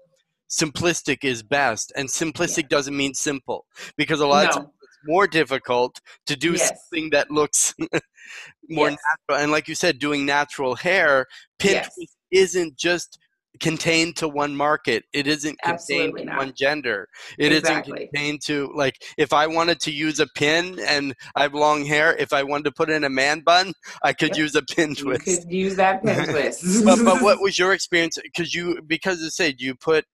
simplistic 0.49 1.25
is 1.25 1.43
best, 1.43 1.93
and 1.97 2.09
simplistic 2.09 2.63
yeah. 2.63 2.69
doesn't 2.71 2.97
mean 2.97 3.15
simple 3.15 3.67
because 3.97 4.21
a 4.21 4.27
lot 4.27 4.45
no. 4.45 4.49
of 4.49 4.55
times 4.57 4.69
it's 4.83 4.99
more 5.05 5.27
difficult 5.27 6.01
to 6.27 6.37
do 6.37 6.53
yes. 6.53 6.69
something 6.69 7.11
that 7.11 7.31
looks 7.31 7.75
more 8.69 8.91
yes. 8.91 8.99
natural. 9.29 9.43
And 9.43 9.53
like 9.53 9.69
you 9.69 9.75
said, 9.75 9.99
doing 9.99 10.25
natural 10.25 10.77
hair, 10.77 11.27
Pin 11.59 11.75
Twist 11.75 11.99
yes. 11.99 12.17
isn't 12.31 12.77
just 12.77 13.19
contained 13.59 14.17
to 14.17 14.29
one 14.29 14.55
market. 14.55 15.05
It 15.13 15.27
isn't 15.27 15.59
contained 15.63 16.17
to 16.17 16.25
one 16.25 16.53
gender. 16.55 17.09
It 17.39 17.53
exactly. 17.53 17.93
not 17.93 18.11
contained 18.11 18.41
to 18.47 18.71
like 18.75 19.03
if 19.19 19.33
I 19.33 19.47
wanted 19.47 19.81
to 19.81 19.91
use 19.91 20.21
a 20.21 20.27
pin 20.37 20.79
and 20.87 21.15
I 21.35 21.43
have 21.43 21.55
long 21.55 21.85
hair, 21.85 22.17
if 22.17 22.33
I 22.33 22.43
wanted 22.43 22.65
to 22.65 22.73
put 22.73 22.91
in 22.91 23.05
a 23.05 23.11
man 23.11 23.41
bun, 23.41 23.73
I 24.03 24.13
could 24.13 24.37
use 24.37 24.55
a 24.55 24.63
pin 24.63 24.95
twist. 24.95 25.27
You 25.27 25.37
could 25.37 25.53
use 25.53 25.77
that 25.77 26.03
pin 26.03 26.29
twist. 26.29 26.65
but 26.85 27.05
but 27.05 27.23
what 27.23 27.41
was 27.41 27.59
your 27.59 27.73
experience? 27.73 28.19
Because 28.23 28.55
you 28.55 28.81
because 28.87 29.21
it 29.23 29.33
said 29.33 29.61
you 29.61 29.75
put 29.75 30.05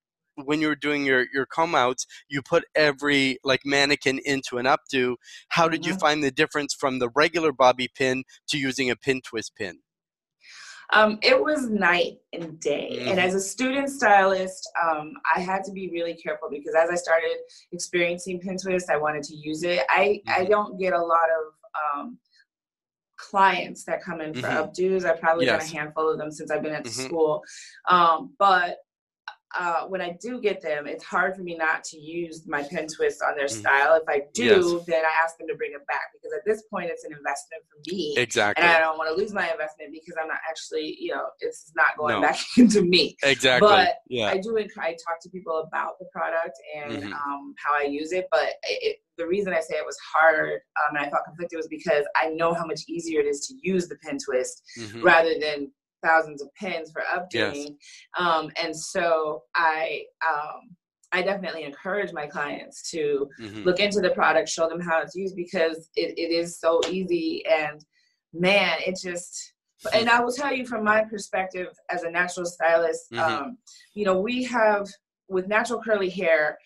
when 0.44 0.60
you 0.60 0.68
were 0.68 0.76
doing 0.76 1.04
your 1.04 1.26
your 1.32 1.46
comb 1.46 1.74
outs, 1.74 2.06
you 2.28 2.42
put 2.42 2.64
every 2.74 3.38
like 3.44 3.60
mannequin 3.64 4.20
into 4.24 4.58
an 4.58 4.66
updo. 4.66 5.16
How 5.48 5.68
did 5.68 5.82
mm-hmm. 5.82 5.92
you 5.92 5.98
find 5.98 6.22
the 6.22 6.30
difference 6.30 6.74
from 6.74 6.98
the 6.98 7.10
regular 7.14 7.52
bobby 7.52 7.88
pin 7.94 8.24
to 8.48 8.58
using 8.58 8.90
a 8.90 8.96
pin 8.96 9.20
twist 9.22 9.54
pin? 9.56 9.80
Um, 10.92 11.18
it 11.22 11.40
was 11.40 11.68
night 11.68 12.18
and 12.32 12.58
day. 12.60 12.98
Mm. 13.00 13.10
And 13.10 13.20
as 13.20 13.34
a 13.34 13.40
student 13.40 13.88
stylist, 13.90 14.68
um, 14.82 15.14
I 15.34 15.40
had 15.40 15.64
to 15.64 15.72
be 15.72 15.90
really 15.90 16.14
careful 16.14 16.48
because 16.50 16.74
as 16.74 16.90
I 16.90 16.94
started 16.94 17.36
experiencing 17.72 18.40
Pin 18.40 18.56
Twist, 18.56 18.90
I 18.90 18.96
wanted 18.96 19.24
to 19.24 19.34
use 19.34 19.62
it. 19.62 19.82
I, 19.88 20.22
mm. 20.26 20.30
I 20.30 20.40
mm-hmm. 20.40 20.50
don't 20.50 20.78
get 20.78 20.92
a 20.92 21.00
lot 21.00 21.28
of 21.38 22.00
um, 22.00 22.18
clients 23.16 23.84
that 23.84 24.02
come 24.02 24.20
in 24.20 24.34
for 24.34 24.42
mm-hmm. 24.42 24.70
updos. 24.70 25.04
I've 25.04 25.20
probably 25.20 25.46
yes. 25.46 25.64
done 25.64 25.76
a 25.76 25.78
handful 25.80 26.10
of 26.10 26.18
them 26.18 26.30
since 26.30 26.50
I've 26.50 26.62
been 26.62 26.74
at 26.74 26.84
mm-hmm. 26.84 27.06
school. 27.06 27.42
Um, 27.88 28.34
but 28.38 28.78
uh, 29.58 29.86
when 29.86 30.00
I 30.00 30.16
do 30.20 30.40
get 30.40 30.60
them, 30.60 30.86
it's 30.86 31.04
hard 31.04 31.36
for 31.36 31.42
me 31.42 31.56
not 31.56 31.84
to 31.84 31.98
use 31.98 32.46
my 32.46 32.62
pin 32.62 32.86
twist 32.88 33.22
on 33.26 33.36
their 33.36 33.46
mm. 33.46 33.50
style. 33.50 33.94
If 33.94 34.02
I 34.08 34.22
do, 34.34 34.44
yes. 34.44 34.86
then 34.86 35.04
I 35.04 35.24
ask 35.24 35.38
them 35.38 35.46
to 35.48 35.54
bring 35.54 35.72
it 35.72 35.86
back 35.86 36.12
because 36.12 36.32
at 36.36 36.44
this 36.44 36.62
point, 36.70 36.90
it's 36.90 37.04
an 37.04 37.12
investment 37.12 37.62
for 37.70 37.78
me. 37.90 38.14
Exactly. 38.18 38.64
And 38.64 38.72
I 38.72 38.80
don't 38.80 38.98
want 38.98 39.08
to 39.10 39.16
lose 39.16 39.32
my 39.32 39.50
investment 39.50 39.92
because 39.92 40.14
I'm 40.20 40.28
not 40.28 40.38
actually, 40.48 40.96
you 40.98 41.14
know, 41.14 41.26
it's 41.40 41.72
not 41.76 41.96
going 41.96 42.16
no. 42.16 42.20
back 42.22 42.38
into 42.56 42.82
me. 42.82 43.16
Exactly. 43.22 43.68
But 43.68 43.96
yeah. 44.08 44.28
I 44.28 44.38
do. 44.38 44.56
I 44.58 44.90
talk 44.90 45.20
to 45.22 45.30
people 45.30 45.64
about 45.66 45.98
the 45.98 46.06
product 46.12 46.58
and 46.76 47.02
mm-hmm. 47.02 47.12
um, 47.12 47.54
how 47.64 47.74
I 47.74 47.82
use 47.82 48.12
it. 48.12 48.26
But 48.30 48.48
it, 48.64 48.98
the 49.16 49.26
reason 49.26 49.52
I 49.52 49.60
say 49.60 49.76
it 49.76 49.86
was 49.86 49.98
hard 50.12 50.60
um, 50.88 50.96
and 50.96 51.06
I 51.06 51.10
felt 51.10 51.24
conflicted 51.24 51.56
was 51.56 51.68
because 51.68 52.04
I 52.16 52.30
know 52.30 52.52
how 52.52 52.66
much 52.66 52.82
easier 52.88 53.20
it 53.20 53.26
is 53.26 53.46
to 53.46 53.54
use 53.62 53.88
the 53.88 53.96
pin 53.96 54.18
twist 54.18 54.62
mm-hmm. 54.78 55.02
rather 55.02 55.34
than 55.40 55.70
thousands 56.02 56.42
of 56.42 56.52
pins 56.54 56.90
for 56.92 57.02
updating. 57.14 57.68
Yes. 57.68 58.18
Um, 58.18 58.50
and 58.62 58.76
so 58.76 59.42
I, 59.54 60.02
um, 60.26 60.76
I 61.12 61.22
definitely 61.22 61.64
encourage 61.64 62.12
my 62.12 62.26
clients 62.26 62.90
to 62.90 63.28
mm-hmm. 63.40 63.62
look 63.62 63.80
into 63.80 64.00
the 64.00 64.10
product, 64.10 64.48
show 64.48 64.68
them 64.68 64.80
how 64.80 65.00
it's 65.00 65.14
used 65.14 65.36
because 65.36 65.88
it, 65.94 66.18
it 66.18 66.32
is 66.32 66.58
so 66.58 66.80
easy. 66.90 67.44
And 67.46 67.84
man, 68.32 68.78
it 68.86 68.98
just, 69.02 69.52
and 69.92 70.08
I 70.08 70.20
will 70.20 70.32
tell 70.32 70.52
you 70.52 70.66
from 70.66 70.84
my 70.84 71.04
perspective 71.04 71.68
as 71.90 72.02
a 72.02 72.10
natural 72.10 72.46
stylist, 72.46 73.12
mm-hmm. 73.12 73.44
um, 73.44 73.58
you 73.94 74.04
know, 74.04 74.20
we 74.20 74.44
have 74.44 74.86
with 75.28 75.48
natural 75.48 75.80
curly 75.82 76.10
hair, 76.10 76.58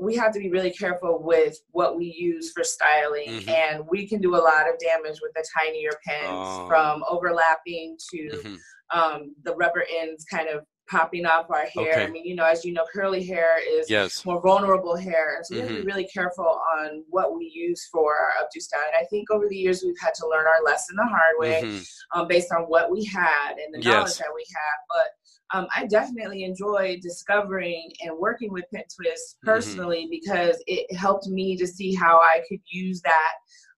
we 0.00 0.16
have 0.16 0.32
to 0.32 0.38
be 0.38 0.50
really 0.50 0.70
careful 0.70 1.22
with 1.22 1.56
what 1.70 1.96
we 1.96 2.06
use 2.06 2.52
for 2.52 2.64
styling 2.64 3.28
mm-hmm. 3.28 3.48
and 3.48 3.86
we 3.88 4.06
can 4.06 4.20
do 4.20 4.34
a 4.34 4.38
lot 4.38 4.68
of 4.68 4.78
damage 4.78 5.18
with 5.20 5.32
the 5.34 5.44
tinier 5.56 5.90
pins 6.06 6.28
oh. 6.28 6.66
from 6.68 7.04
overlapping 7.08 7.96
to 8.10 8.30
mm-hmm. 8.30 8.98
um, 8.98 9.34
the 9.44 9.54
rubber 9.54 9.84
ends 10.00 10.24
kind 10.24 10.48
of 10.48 10.64
popping 10.90 11.24
off 11.24 11.46
our 11.48 11.64
hair 11.66 11.92
okay. 11.92 12.04
i 12.04 12.10
mean 12.10 12.24
you 12.24 12.34
know 12.34 12.44
as 12.44 12.64
you 12.64 12.72
know 12.72 12.84
curly 12.92 13.24
hair 13.24 13.56
is 13.70 13.88
yes. 13.88 14.26
more 14.26 14.42
vulnerable 14.42 14.96
hair 14.96 15.38
so 15.44 15.54
we 15.54 15.60
mm-hmm. 15.60 15.60
have 15.60 15.68
to 15.68 15.74
be 15.74 15.80
mm-hmm. 15.80 15.96
really 15.96 16.08
careful 16.12 16.60
on 16.78 17.04
what 17.08 17.36
we 17.36 17.50
use 17.54 17.88
for 17.90 18.14
our 18.16 18.30
updo 18.42 18.60
style 18.60 18.80
and 18.92 19.02
i 19.02 19.06
think 19.08 19.30
over 19.30 19.48
the 19.48 19.56
years 19.56 19.82
we've 19.84 19.94
had 20.00 20.12
to 20.12 20.26
learn 20.28 20.44
our 20.44 20.62
lesson 20.64 20.96
the 20.96 21.04
hard 21.04 21.34
way 21.38 21.62
mm-hmm. 21.64 22.20
um, 22.20 22.26
based 22.26 22.52
on 22.52 22.64
what 22.64 22.90
we 22.90 23.04
had 23.04 23.52
and 23.52 23.72
the 23.72 23.78
knowledge 23.78 24.08
yes. 24.08 24.18
that 24.18 24.28
we 24.34 24.44
have 24.48 24.80
but 24.88 25.06
um, 25.52 25.66
I 25.76 25.86
definitely 25.86 26.44
enjoy 26.44 26.98
discovering 27.02 27.90
and 28.02 28.16
working 28.18 28.52
with 28.52 28.64
Pin 28.72 28.82
Twist 28.94 29.36
mm-hmm. 29.36 29.50
personally 29.50 30.02
mm-hmm. 30.04 30.10
because 30.10 30.62
it 30.66 30.94
helped 30.96 31.26
me 31.28 31.56
to 31.56 31.66
see 31.66 31.94
how 31.94 32.18
I 32.18 32.42
could 32.48 32.60
use 32.70 33.00
that 33.02 33.34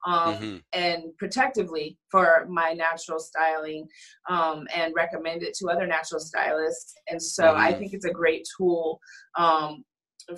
um, 0.06 0.34
mm-hmm. 0.34 0.56
and 0.72 1.04
protectively 1.18 1.98
for 2.10 2.46
my 2.48 2.72
natural 2.72 3.18
styling 3.18 3.86
um, 4.28 4.66
and 4.74 4.94
recommend 4.94 5.42
it 5.42 5.54
to 5.54 5.68
other 5.68 5.86
natural 5.86 6.20
stylists. 6.20 6.94
And 7.08 7.22
so 7.22 7.44
mm-hmm. 7.44 7.60
I 7.60 7.72
think 7.72 7.92
it's 7.92 8.04
a 8.04 8.12
great 8.12 8.46
tool. 8.56 9.00
Um, 9.36 9.84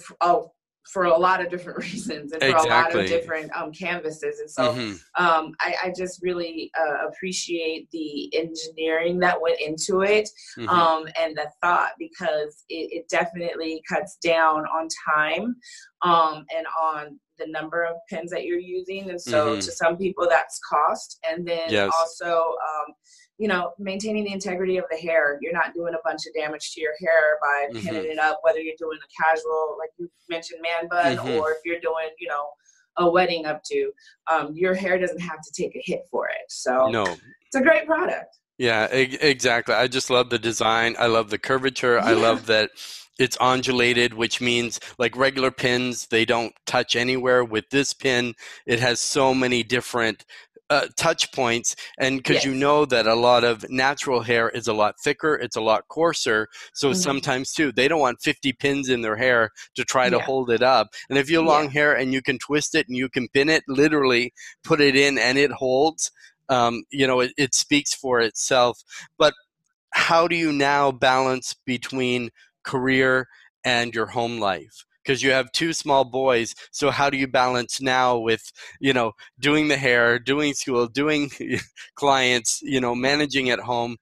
for, 0.01 0.16
oh, 0.20 0.53
for 0.92 1.05
a 1.05 1.16
lot 1.16 1.44
of 1.44 1.51
different 1.51 1.79
reasons 1.92 2.33
and 2.33 2.42
for 2.42 2.49
exactly. 2.49 2.70
a 2.70 2.75
lot 2.75 2.94
of 2.94 3.07
different 3.07 3.51
um, 3.57 3.72
canvases. 3.72 4.40
And 4.40 4.51
so 4.51 4.72
mm-hmm. 4.72 5.25
um, 5.25 5.55
I, 5.61 5.75
I, 5.85 5.92
just 5.96 6.22
really 6.22 6.70
uh, 6.79 7.09
appreciate 7.09 7.90
the 7.90 8.35
engineering 8.37 9.18
that 9.20 9.40
went 9.40 9.61
into 9.61 10.03
it 10.03 10.29
mm-hmm. 10.59 10.68
um, 10.68 11.07
and 11.18 11.37
the 11.37 11.51
thought 11.62 11.92
because 11.99 12.64
it, 12.68 12.90
it, 12.92 13.09
definitely 13.09 13.83
cuts 13.88 14.16
down 14.22 14.64
on 14.66 14.88
time 15.14 15.57
um, 16.03 16.44
and 16.57 16.66
on 16.81 17.18
the 17.38 17.46
number 17.49 17.85
of 17.85 17.96
pins 18.09 18.31
that 18.31 18.44
you're 18.44 18.59
using. 18.59 19.11
And 19.11 19.20
so 19.20 19.53
mm-hmm. 19.53 19.61
to 19.61 19.72
some 19.72 19.96
people, 19.96 20.27
that's 20.29 20.61
cost. 20.68 21.18
And 21.29 21.46
then 21.46 21.68
yes. 21.68 21.92
also, 21.99 22.35
um, 22.35 22.94
you 23.38 23.49
know, 23.49 23.72
maintaining 23.79 24.25
the 24.25 24.33
integrity 24.33 24.79
of 24.79 24.85
the 24.90 24.96
hair. 24.96 25.38
You're 25.42 25.53
not 25.53 25.75
doing 25.75 25.94
a 25.94 25.99
bunch 26.05 26.22
of 26.27 26.35
damage 26.35 26.72
to 26.72 26.81
your 26.81 26.94
hair 27.01 27.38
by 27.40 27.79
mm-hmm. 27.79 27.87
pinning 27.87 28.11
it 28.12 28.18
up, 28.18 28.40
whether 28.42 28.61
you're 28.61 28.77
doing 28.79 28.99
a 28.99 29.25
casual, 29.25 29.77
like 29.79 29.90
you 29.99 30.11
mentioned, 30.29 30.61
man 30.62 30.88
bun, 30.88 31.16
mm-hmm. 31.16 31.38
or 31.38 31.53
if 31.53 31.59
you're 31.64 31.81
doing, 31.81 32.11
you 32.18 32.29
know, 32.29 32.46
a 32.99 33.11
wedding 33.11 33.44
updo. 33.44 33.88
Um, 34.33 34.53
your 34.55 34.75
hair 34.75 34.99
doesn't 34.99 35.20
have 35.20 35.38
to 35.42 35.62
take 35.62 35.77
a 35.77 35.83
hit 35.85 36.03
for 36.11 36.29
it. 36.29 36.46
So 36.49 36.88
no, 36.88 37.05
it's 37.05 37.57
a 37.57 37.61
great 37.61 37.87
product. 37.87 38.38
Yeah, 38.59 38.94
e- 38.94 39.18
exactly. 39.20 39.75
I 39.75 39.87
just 39.87 40.09
love 40.09 40.31
the 40.31 40.38
design. 40.38 40.96
I 40.99 41.07
love 41.07 41.31
the 41.31 41.38
curvature. 41.38 41.96
Yeah. 41.96 42.07
I 42.07 42.12
love 42.12 42.46
that 42.46 42.70
it's 43.18 43.37
undulated, 43.40 44.14
which 44.14 44.40
means 44.40 44.81
like 44.99 45.16
regular 45.16 45.51
pins, 45.51 46.07
they 46.07 46.25
don't 46.25 46.55
touch 46.66 46.96
anywhere. 46.96 47.44
With 47.44 47.68
this 47.70 47.92
pin, 47.92 48.35
it 48.66 48.81
has 48.81 49.01
so 49.01 49.35
many 49.35 49.62
different 49.62 50.25
uh, 50.68 50.87
touch 50.96 51.31
points 51.33 51.76
and 51.98 52.18
because 52.18 52.37
yes. 52.37 52.44
you 52.44 52.55
know 52.55 52.85
that 52.85 53.07
a 53.07 53.14
lot 53.14 53.44
of 53.44 53.68
natural 53.70 54.20
hair 54.20 54.48
is 54.48 54.66
a 54.66 54.72
lot 54.72 54.94
thicker 55.02 55.37
it's 55.37 55.57
a 55.57 55.61
lot 55.61 55.87
coarser 55.88 56.48
so 56.74 56.90
mm-hmm. 56.90 56.98
sometimes 56.98 57.52
too 57.52 57.70
they 57.72 57.87
don't 57.87 58.00
want 58.00 58.20
50 58.20 58.52
pins 58.55 58.88
in 58.88 59.00
their 59.00 59.16
hair 59.16 59.50
to 59.76 59.85
try 59.85 60.11
to 60.11 60.16
yeah. 60.16 60.22
hold 60.22 60.50
it 60.50 60.62
up 60.62 60.88
and 61.09 61.18
if 61.18 61.31
you 61.31 61.38
have 61.38 61.46
long 61.46 61.64
yeah. 61.64 61.70
hair 61.70 61.96
and 61.96 62.12
you 62.12 62.20
can 62.20 62.38
twist 62.38 62.74
it 62.74 62.88
and 62.88 62.96
you 62.96 63.09
can 63.09 63.29
pin 63.29 63.48
it 63.48 63.62
literally 63.68 64.33
put 64.64 64.81
it 64.81 64.96
in 64.96 65.18
and 65.18 65.38
it 65.38 65.52
holds 65.52 66.11
um, 66.48 66.83
you 66.90 67.07
know 67.07 67.20
it, 67.20 67.33
it 67.37 67.55
speaks 67.55 67.94
for 67.94 68.20
itself 68.20 68.83
but 69.18 69.35
how 69.90 70.26
do 70.26 70.35
you 70.35 70.52
now 70.52 70.90
balance 70.90 71.55
between 71.64 72.31
career 72.64 73.29
and 73.64 73.94
your 73.94 74.07
home 74.07 74.40
life 74.40 74.85
because 75.06 75.22
you 75.22 75.30
have 75.30 75.50
two 75.52 75.72
small 75.72 76.04
boys 76.04 76.54
so 76.70 76.90
how 76.90 77.08
do 77.08 77.16
you 77.16 77.26
balance 77.28 77.80
now 77.80 78.18
with 78.18 78.52
you 78.80 78.92
know 78.92 79.12
doing 79.38 79.68
the 79.68 79.76
hair 79.76 80.18
doing 80.18 80.52
school 80.52 80.86
doing 80.86 81.30
clients 81.94 82.60
you 82.62 82.80
know 82.80 82.94
managing 82.94 83.50
at 83.50 83.60
home? 83.60 83.96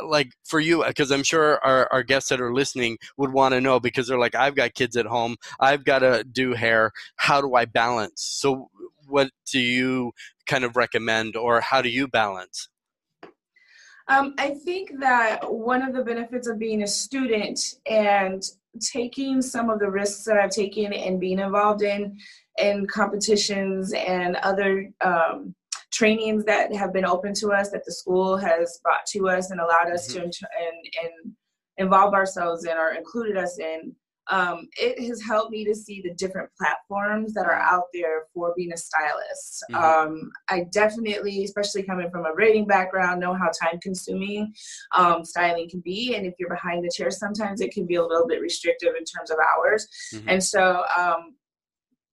Like 0.00 0.30
for 0.44 0.60
you 0.60 0.84
because 0.86 1.10
i'm 1.10 1.24
sure 1.24 1.58
our, 1.64 1.88
our 1.92 2.04
guests 2.04 2.28
that 2.30 2.40
are 2.40 2.54
listening 2.54 2.98
would 3.16 3.32
want 3.32 3.54
to 3.54 3.60
know 3.60 3.80
because 3.80 4.06
they're 4.06 4.18
like 4.18 4.36
i've 4.36 4.54
got 4.54 4.74
kids 4.74 4.96
at 4.96 5.06
home. 5.06 5.34
I've 5.58 5.84
got 5.84 6.00
to 6.00 6.22
do 6.22 6.52
hair. 6.52 6.92
How 7.16 7.40
do 7.40 7.56
i 7.56 7.64
balance? 7.64 8.22
So 8.22 8.70
what 9.08 9.30
do 9.50 9.58
you 9.58 10.12
kind 10.46 10.62
of 10.62 10.76
recommend 10.76 11.34
or 11.34 11.60
how 11.60 11.82
do 11.82 11.88
you 11.88 12.06
balance? 12.06 12.68
Um, 14.08 14.34
I 14.38 14.50
think 14.50 15.00
that 15.00 15.52
one 15.52 15.82
of 15.82 15.94
the 15.94 16.02
benefits 16.02 16.48
of 16.48 16.58
being 16.58 16.82
a 16.82 16.86
student 16.86 17.60
and 17.90 18.42
taking 18.80 19.42
some 19.42 19.70
of 19.70 19.78
the 19.78 19.90
risks 19.90 20.24
that 20.24 20.36
I've 20.36 20.50
taken 20.50 20.92
and 20.92 21.20
being 21.20 21.38
involved 21.38 21.82
in 21.82 22.16
in 22.58 22.86
competitions 22.86 23.92
and 23.92 24.36
other 24.36 24.90
um, 25.00 25.54
trainings 25.92 26.44
that 26.44 26.74
have 26.74 26.92
been 26.92 27.04
open 27.04 27.32
to 27.34 27.50
us 27.50 27.70
that 27.70 27.84
the 27.84 27.92
school 27.92 28.36
has 28.36 28.80
brought 28.82 29.06
to 29.06 29.28
us 29.28 29.50
and 29.50 29.60
allowed 29.60 29.90
us 29.92 30.12
mm-hmm. 30.12 30.28
to 30.28 30.48
and, 30.60 31.04
and 31.04 31.32
involve 31.78 32.14
ourselves 32.14 32.64
in 32.64 32.76
or 32.76 32.90
included 32.90 33.36
us 33.36 33.58
in 33.58 33.94
um, 34.28 34.68
it 34.78 35.06
has 35.08 35.22
helped 35.22 35.50
me 35.50 35.64
to 35.64 35.74
see 35.74 36.02
the 36.02 36.14
different 36.14 36.50
platforms 36.58 37.32
that 37.34 37.46
are 37.46 37.58
out 37.58 37.84
there 37.94 38.26
for 38.34 38.52
being 38.56 38.72
a 38.72 38.76
stylist. 38.76 39.64
Mm-hmm. 39.70 39.82
Um, 39.82 40.30
I 40.48 40.66
definitely, 40.70 41.44
especially 41.44 41.82
coming 41.82 42.10
from 42.10 42.26
a 42.26 42.34
braiding 42.34 42.66
background, 42.66 43.20
know 43.20 43.34
how 43.34 43.46
time 43.46 43.80
consuming 43.80 44.52
um, 44.94 45.24
styling 45.24 45.68
can 45.70 45.80
be. 45.80 46.14
And 46.14 46.26
if 46.26 46.34
you're 46.38 46.50
behind 46.50 46.84
the 46.84 46.90
chair, 46.94 47.10
sometimes 47.10 47.60
it 47.60 47.72
can 47.72 47.86
be 47.86 47.94
a 47.94 48.02
little 48.02 48.26
bit 48.26 48.40
restrictive 48.40 48.94
in 48.98 49.04
terms 49.04 49.30
of 49.30 49.38
hours. 49.38 49.88
Mm-hmm. 50.14 50.28
And 50.28 50.44
so, 50.44 50.84
um, 50.96 51.34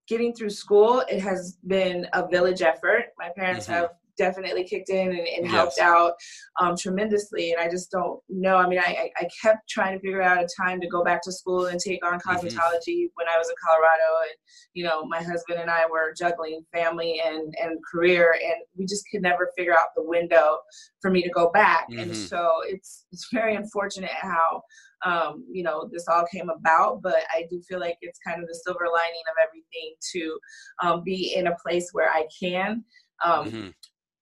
getting 0.08 0.34
through 0.34 0.52
school, 0.52 1.04
it 1.10 1.20
has 1.20 1.58
been 1.66 2.08
a 2.14 2.28
village 2.28 2.62
effort. 2.62 3.06
My 3.18 3.30
parents 3.36 3.66
mm-hmm. 3.66 3.74
have 3.74 3.90
definitely 4.18 4.64
kicked 4.64 4.90
in 4.90 5.10
and, 5.10 5.28
and 5.28 5.48
helped 5.48 5.76
yes. 5.78 5.86
out 5.86 6.14
um, 6.60 6.76
tremendously. 6.78 7.52
And 7.52 7.62
I 7.62 7.70
just 7.70 7.92
don't 7.92 8.20
know. 8.30 8.58
I 8.58 8.68
mean, 8.68 8.80
I, 8.80 9.10
I 9.18 9.28
kept 9.42 9.70
trying 9.70 9.94
to 9.94 10.00
figure 10.00 10.22
out 10.22 10.44
a 10.44 10.48
time 10.62 10.80
to 10.82 10.88
go 10.88 11.04
back 11.04 11.22
to 11.24 11.32
school 11.32 11.68
and 11.68 11.80
take 11.80 12.06
on 12.06 12.20
mm-hmm. 12.20 12.30
cosmetology 12.30 12.88
mm-hmm. 12.88 13.16
when 13.16 13.28
I 13.28 13.38
was 13.38 13.50
in 13.50 13.56
Colorado. 13.66 14.10
And, 14.24 14.38
you 14.74 14.84
know, 14.84 15.06
my 15.06 15.22
husband 15.22 15.60
and 15.60 15.70
I 15.70 15.86
were 15.90 16.14
juggling 16.18 16.66
family 16.74 17.22
and, 17.26 17.54
and 17.62 17.80
career, 17.92 18.38
and 18.44 18.56
we 18.78 18.86
just 18.86 19.06
could 19.12 19.22
never 19.22 19.52
figure 19.58 19.74
out 19.74 19.90
the 19.96 20.04
window 20.04 20.58
for 21.02 21.12
me 21.12 21.22
to 21.24 21.30
go 21.30 21.52
back. 21.52 21.90
Mm-hmm. 21.90 22.00
And 22.00 22.16
so 22.16 22.50
it's, 22.66 23.06
it's 23.12 23.28
very 23.32 23.56
unfortunate 23.56 24.12
how 24.12 24.62
um, 25.06 25.46
you 25.52 25.62
know, 25.62 25.88
this 25.92 26.06
all 26.08 26.26
came 26.32 26.50
about, 26.50 27.04
but 27.04 27.26
I 27.32 27.46
do 27.50 27.62
feel 27.70 27.80
like 27.80 27.98
it's 28.02 28.18
kind 28.26 28.42
of 28.42 28.48
the 28.48 28.60
silver 28.66 28.88
lining 28.92 29.22
of 29.30 29.36
everything 29.46 29.94
to 30.14 30.40
um, 30.82 31.04
be 31.04 31.36
in 31.36 31.46
a 31.46 31.56
place 31.64 31.90
where 31.92 32.10
I 32.10 32.26
can 32.42 32.84
um, 33.24 33.46
mm-hmm 33.46 33.70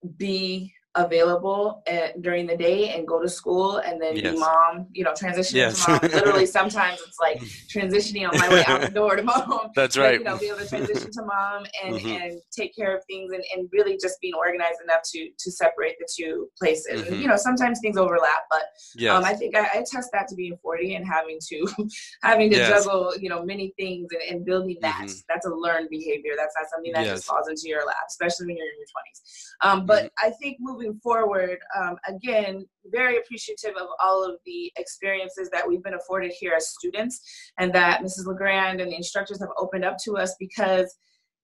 be 0.04 0.74
available 0.96 1.82
at, 1.88 2.22
during 2.22 2.46
the 2.46 2.56
day 2.56 2.90
and 2.90 3.08
go 3.08 3.22
to 3.22 3.28
school 3.28 3.78
and 3.78 4.00
then 4.02 4.16
yes. 4.16 4.34
be 4.34 4.40
mom, 4.40 4.88
you 4.92 5.04
know, 5.04 5.12
transitioning 5.12 5.56
yes. 5.56 5.86
to 5.86 5.92
mom. 5.92 6.00
Literally, 6.04 6.46
sometimes 6.46 7.00
it's 7.08 7.20
like 7.20 7.40
transitioning 7.68 8.30
on 8.30 8.38
my 8.38 8.50
way 8.50 8.64
out 8.68 8.82
the 8.82 8.90
door 8.94 9.16
to 9.16 9.24
mom. 9.24 9.72
That's 9.76 9.98
right. 9.98 10.20
you 10.20 10.24
know, 10.24 10.38
be 10.38 10.48
able 10.48 10.60
to 10.60 10.68
transition 10.68 11.12
to 11.12 11.24
mom 11.24 11.66
and, 11.84 11.96
mm-hmm. 11.96 12.08
and 12.08 12.42
take 12.56 12.76
care 12.76 12.96
of 12.96 13.04
things 13.06 13.32
and, 13.34 13.44
and 13.56 13.70
really 13.72 13.98
just 14.00 14.22
being 14.22 14.36
organized 14.36 14.80
enough 14.84 15.02
to 15.14 15.30
to 15.40 15.52
separate 15.52 15.96
the 16.00 16.08
two 16.16 16.48
places. 16.60 17.02
Mm-hmm. 17.02 17.14
And, 17.14 17.22
you 17.22 17.28
know, 17.28 17.38
sometimes 17.38 17.80
things 17.82 17.98
overlap, 17.98 18.44
but 18.52 18.64
yes. 18.96 19.16
um, 19.16 19.24
I 19.24 19.34
think 19.34 19.56
I, 19.56 19.62
I, 19.62 19.84
test 19.92 20.10
that 20.14 20.28
to 20.30 20.36
being 20.36 20.58
40 20.62 20.96
and 20.96 21.06
having 21.06 21.40
to 21.50 21.88
having 22.24 22.52
to 22.52 22.58
juggle, 22.58 23.14
you 23.20 23.30
know, 23.30 23.44
many 23.44 23.74
things 23.78 24.08
and, 24.12 24.38
and 24.38 24.46
building 24.46 24.78
that. 24.82 25.06
Mm-hmm. 25.06 25.20
That's 25.28 25.46
a 25.46 25.50
learned 25.50 25.90
behavior. 25.90 26.34
That's 26.38 26.54
not 26.58 26.70
something 26.74 26.94
that 26.94 27.06
just 27.06 27.26
falls 27.26 27.48
into 27.50 27.64
your 27.66 27.86
lap, 27.86 27.96
especially 28.08 28.48
when 28.48 28.58
you're 28.58 28.68
in 28.68 28.78
your 28.78 28.88
20s. 28.88 29.24
Um, 29.68 29.86
but 29.86 30.06
mm-hmm. 30.06 30.28
I 30.28 30.32
think 30.42 30.58
moving 30.60 30.83
moving 30.84 31.00
forward, 31.00 31.58
um, 31.78 31.96
again, 32.08 32.66
very 32.86 33.18
appreciative 33.18 33.76
of 33.80 33.88
all 34.02 34.24
of 34.24 34.38
the 34.46 34.72
experiences 34.78 35.50
that 35.52 35.68
we've 35.68 35.84
been 35.84 35.94
afforded 35.94 36.32
here 36.40 36.54
as 36.56 36.70
students 36.70 37.22
and 37.60 37.74
that 37.74 38.02
Mrs. 38.02 38.26
LeGrand 38.26 38.82
and 38.82 38.92
the 38.92 38.96
instructors 38.96 39.40
have 39.40 39.50
opened 39.58 39.86
up 39.86 39.98
to 40.04 40.18
us 40.18 40.36
because 40.40 40.94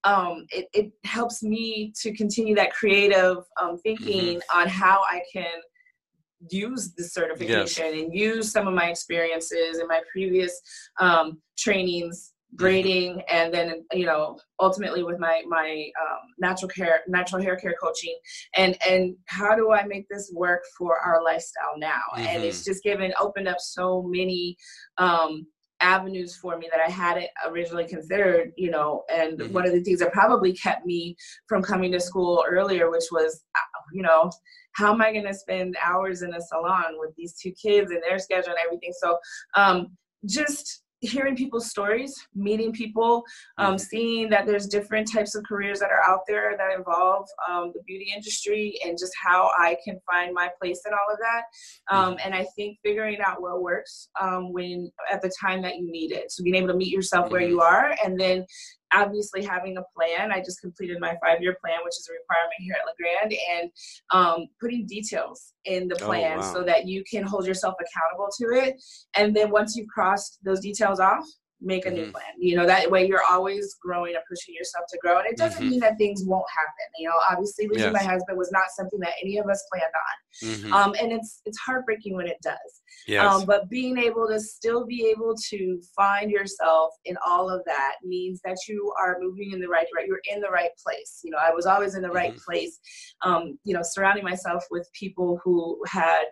um, 0.04 0.46
it, 0.52 0.68
it, 0.74 0.92
helps 1.04 1.44
me 1.44 1.92
to 2.02 2.14
continue 2.14 2.56
that 2.56 2.72
creative 2.72 3.38
um, 3.62 3.78
thinking 3.80 4.38
mm-hmm. 4.38 4.60
on 4.60 4.68
how 4.68 5.02
I 5.10 5.22
can 5.34 5.60
use 6.50 6.94
the 6.96 7.04
certification 7.04 7.86
yes. 7.86 8.04
and 8.04 8.14
use 8.14 8.50
some 8.50 8.66
of 8.66 8.74
my 8.74 8.90
experiences 8.90 9.80
and 9.80 9.90
my 9.90 10.02
previous 10.14 10.58
um, 11.02 11.42
trainings 11.58 12.32
braiding 12.54 13.22
and 13.32 13.54
then 13.54 13.86
you 13.94 14.06
know 14.06 14.38
ultimately 14.60 15.04
with 15.04 15.20
my 15.20 15.44
my 15.48 15.90
um, 16.02 16.20
natural 16.40 16.70
care 16.70 17.02
natural 17.08 17.42
hair 17.42 17.56
care 17.56 17.76
coaching 17.82 18.18
and 18.56 18.76
and 18.88 19.16
how 19.28 19.56
do 19.56 19.72
i 19.72 19.84
make 19.84 20.08
this 20.10 20.32
work 20.34 20.62
for 20.78 20.98
our 21.00 21.24
lifestyle 21.24 21.78
now 21.78 22.02
mm-hmm. 22.14 22.26
and 22.26 22.44
it's 22.44 22.66
just 22.66 22.84
given 22.84 23.14
opened 23.20 23.48
up 23.48 23.60
so 23.60 24.02
many 24.08 24.58
um, 24.98 25.46
avenues 25.82 26.36
for 26.38 26.58
me 26.58 26.68
that 26.72 26.82
i 26.86 26.90
hadn't 26.90 27.30
originally 27.48 27.86
considered 27.86 28.52
you 28.58 28.72
know 28.72 29.04
and 29.14 29.40
mm-hmm. 29.40 29.54
one 29.54 29.66
of 29.66 29.72
the 29.72 29.82
things 29.82 30.00
that 30.00 30.12
probably 30.12 30.52
kept 30.54 30.86
me 30.86 31.16
from 31.48 31.62
coming 31.62 31.92
to 31.92 32.00
school 32.00 32.44
earlier 32.50 32.90
which 32.90 33.06
was 33.12 33.44
uh, 33.56 33.80
you 33.94 34.02
know 34.02 34.30
how 34.74 34.92
am 34.92 35.02
i 35.02 35.12
going 35.12 35.26
to 35.26 35.34
spend 35.36 35.78
hours 35.86 36.24
in 36.24 36.34
a 36.34 36.42
salon 36.42 36.96
with 36.98 37.12
these 37.16 37.36
two 37.40 37.52
kids 37.52 37.92
and 37.92 38.02
their 38.02 38.18
schedule 38.18 38.50
and 38.50 38.60
everything 38.66 38.92
so 39.00 39.20
um, 39.56 39.88
just 40.26 40.82
hearing 41.02 41.36
people's 41.36 41.70
stories, 41.70 42.14
meeting 42.36 42.72
people, 42.72 43.24
um, 43.58 43.76
mm-hmm. 43.76 43.78
seeing 43.78 44.30
that 44.30 44.46
there's 44.46 44.68
different 44.68 45.12
types 45.12 45.36
of 45.36 45.44
careers 45.44 45.80
that 45.80 45.92
are 45.92 46.04
out 46.10 46.22
there 46.28 46.56
that 46.58 46.78
involve 46.78 47.28
um, 47.50 47.72
the 47.74 47.82
beauty 47.84 48.12
industry 48.14 48.78
and 48.86 48.98
just 48.98 49.14
how 49.22 49.52
I 49.58 49.78
can 49.84 50.00
find 50.10 50.34
my 50.34 50.50
place 50.62 50.82
in 50.86 50.94
all 50.94 51.14
of 51.14 51.20
that. 51.20 51.44
Um, 51.94 52.16
mm-hmm. 52.16 52.20
and 52.26 52.36
I 52.36 52.46
think 52.56 52.78
figuring 52.84 53.20
out 53.26 53.42
what 53.42 53.62
works 53.62 54.10
um, 54.20 54.52
when 54.52 54.92
at 55.12 55.22
the 55.22 55.32
time 55.42 55.62
that 55.62 55.78
you 55.78 55.92
need 55.92 56.12
it. 56.12 56.32
So 56.32 56.44
being 56.44 56.56
able 56.56 56.68
to 56.68 56.74
meet 56.74 56.92
yourself 56.92 57.32
where 57.32 57.42
you 57.42 57.62
are 57.62 57.96
and 58.04 58.20
then 58.20 58.46
obviously 58.94 59.44
having 59.44 59.78
a 59.78 59.84
plan. 59.96 60.32
I 60.32 60.40
just 60.40 60.62
completed 60.62 61.00
my 61.00 61.16
five 61.24 61.42
year 61.42 61.58
plan, 61.64 61.80
which 61.84 61.98
is 61.98 62.10
a 62.10 62.14
requirement 62.14 62.60
here 62.60 62.76
at 62.76 62.86
LeGrand, 62.86 63.34
and 63.52 63.72
um, 64.12 64.48
putting 64.60 64.86
details 64.86 65.54
in 65.66 65.88
the 65.88 65.96
oh, 66.02 66.06
plan 66.06 66.38
oh, 66.38 66.42
wow. 66.42 66.54
so 66.54 66.64
that 66.64 66.88
you 66.88 67.04
can 67.10 67.24
hold 67.24 67.46
yourself 67.46 67.76
accountable 67.80 68.30
to 68.40 68.68
it. 68.68 68.82
And 69.16 69.36
then 69.36 69.52
once 69.52 69.76
you've 69.76 69.88
crossed 69.88 70.40
those 70.44 70.60
details 70.60 71.00
off, 71.00 71.26
make 71.62 71.86
a 71.86 71.90
mm-hmm. 71.90 71.98
new 71.98 72.12
plan. 72.12 72.24
You 72.38 72.56
know, 72.56 72.66
that 72.66 72.90
way 72.90 73.08
you're 73.08 73.24
always 73.30 73.76
growing 73.82 74.16
and 74.16 74.24
pushing 74.30 74.56
yourself 74.56 74.86
to 74.90 74.98
grow. 75.02 75.20
And 75.20 75.28
it 75.28 75.38
doesn't 75.38 75.62
mm-hmm. 75.62 75.70
mean 75.70 75.80
that 75.82 75.98
things 75.98 76.24
won't 76.26 76.46
happen. 76.56 76.92
You 76.98 77.10
know, 77.10 77.16
obviously 77.30 77.68
losing 77.68 77.92
yes. 77.92 77.94
my 77.94 78.04
husband 78.04 78.38
was 78.38 78.52
not 78.52 78.66
something 78.76 79.00
that 79.00 79.14
any 79.22 79.38
of 79.38 79.48
us 79.48 79.64
planned 79.72 79.86
on. 79.86 80.50
Mm-hmm. 80.50 80.74
Um, 80.74 80.96
and 81.02 81.12
it's 81.12 81.42
it's 81.46 81.58
heartbreaking 81.60 82.16
when 82.16 82.28
it 82.28 82.38
does. 82.42 82.82
Yes. 83.08 83.26
Um, 83.26 83.46
but 83.46 83.70
being 83.70 83.98
able 83.98 84.28
to 84.28 84.40
still 84.40 84.86
be 84.86 85.08
able 85.08 85.36
to 85.50 85.82
find 85.96 86.32
yourself 86.32 86.92
in 87.06 87.18
all 87.26 87.50
of 87.50 87.62
that 87.66 87.96
means 88.04 88.40
that 88.46 88.58
you 88.68 88.94
are 89.02 89.18
moving 89.20 89.52
in 89.52 89.60
the 89.60 89.68
right 89.68 89.88
right. 89.96 90.08
You're 90.08 90.22
in 90.34 90.42
the 90.42 90.50
right 90.50 90.72
place. 90.84 91.20
You 91.24 91.32
know, 91.32 91.40
I 91.42 91.52
was 91.52 91.66
always 91.66 91.96
in 91.96 92.02
the 92.02 92.10
right 92.10 92.32
mm-hmm. 92.32 92.52
place. 92.52 92.80
Um, 93.24 93.58
you 93.64 93.74
know, 93.74 93.82
surrounding 93.84 94.24
myself 94.24 94.64
with 94.72 94.88
people 94.94 95.40
who 95.44 95.82
had 95.88 96.26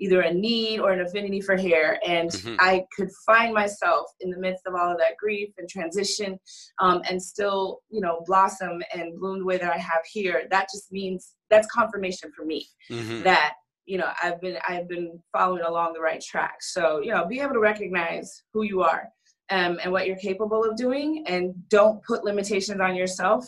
either 0.00 0.22
a 0.22 0.32
need 0.32 0.80
or 0.80 0.92
an 0.92 1.00
affinity 1.00 1.40
for 1.40 1.56
hair. 1.56 2.00
And 2.06 2.30
mm-hmm. 2.30 2.56
I 2.58 2.84
could 2.96 3.10
find 3.26 3.54
myself 3.54 4.06
in 4.20 4.30
the 4.30 4.38
midst 4.38 4.66
of 4.66 4.74
all 4.74 4.90
of 4.90 4.98
that 4.98 5.16
grief 5.18 5.50
and 5.58 5.68
transition 5.68 6.38
um, 6.80 7.02
and 7.08 7.22
still, 7.22 7.80
you 7.90 8.00
know, 8.00 8.22
blossom 8.26 8.82
and 8.94 9.18
bloom 9.18 9.40
the 9.40 9.44
way 9.44 9.58
that 9.58 9.72
I 9.72 9.78
have 9.78 10.02
here. 10.10 10.44
That 10.50 10.68
just 10.72 10.90
means 10.90 11.34
that's 11.50 11.68
confirmation 11.68 12.32
for 12.34 12.44
me 12.44 12.66
mm-hmm. 12.90 13.22
that 13.22 13.54
you 13.86 13.98
know 13.98 14.10
i've 14.22 14.40
been 14.40 14.56
i've 14.68 14.88
been 14.88 15.18
following 15.32 15.64
along 15.64 15.92
the 15.92 16.00
right 16.00 16.20
track 16.20 16.56
so 16.60 17.00
you 17.00 17.10
know 17.10 17.26
be 17.26 17.40
able 17.40 17.54
to 17.54 17.60
recognize 17.60 18.44
who 18.52 18.62
you 18.62 18.82
are 18.82 19.08
um, 19.50 19.80
and 19.82 19.90
what 19.90 20.06
you're 20.06 20.16
capable 20.16 20.64
of 20.64 20.76
doing 20.76 21.24
and 21.26 21.52
don't 21.68 22.02
put 22.04 22.22
limitations 22.22 22.80
on 22.80 22.94
yourself 22.94 23.44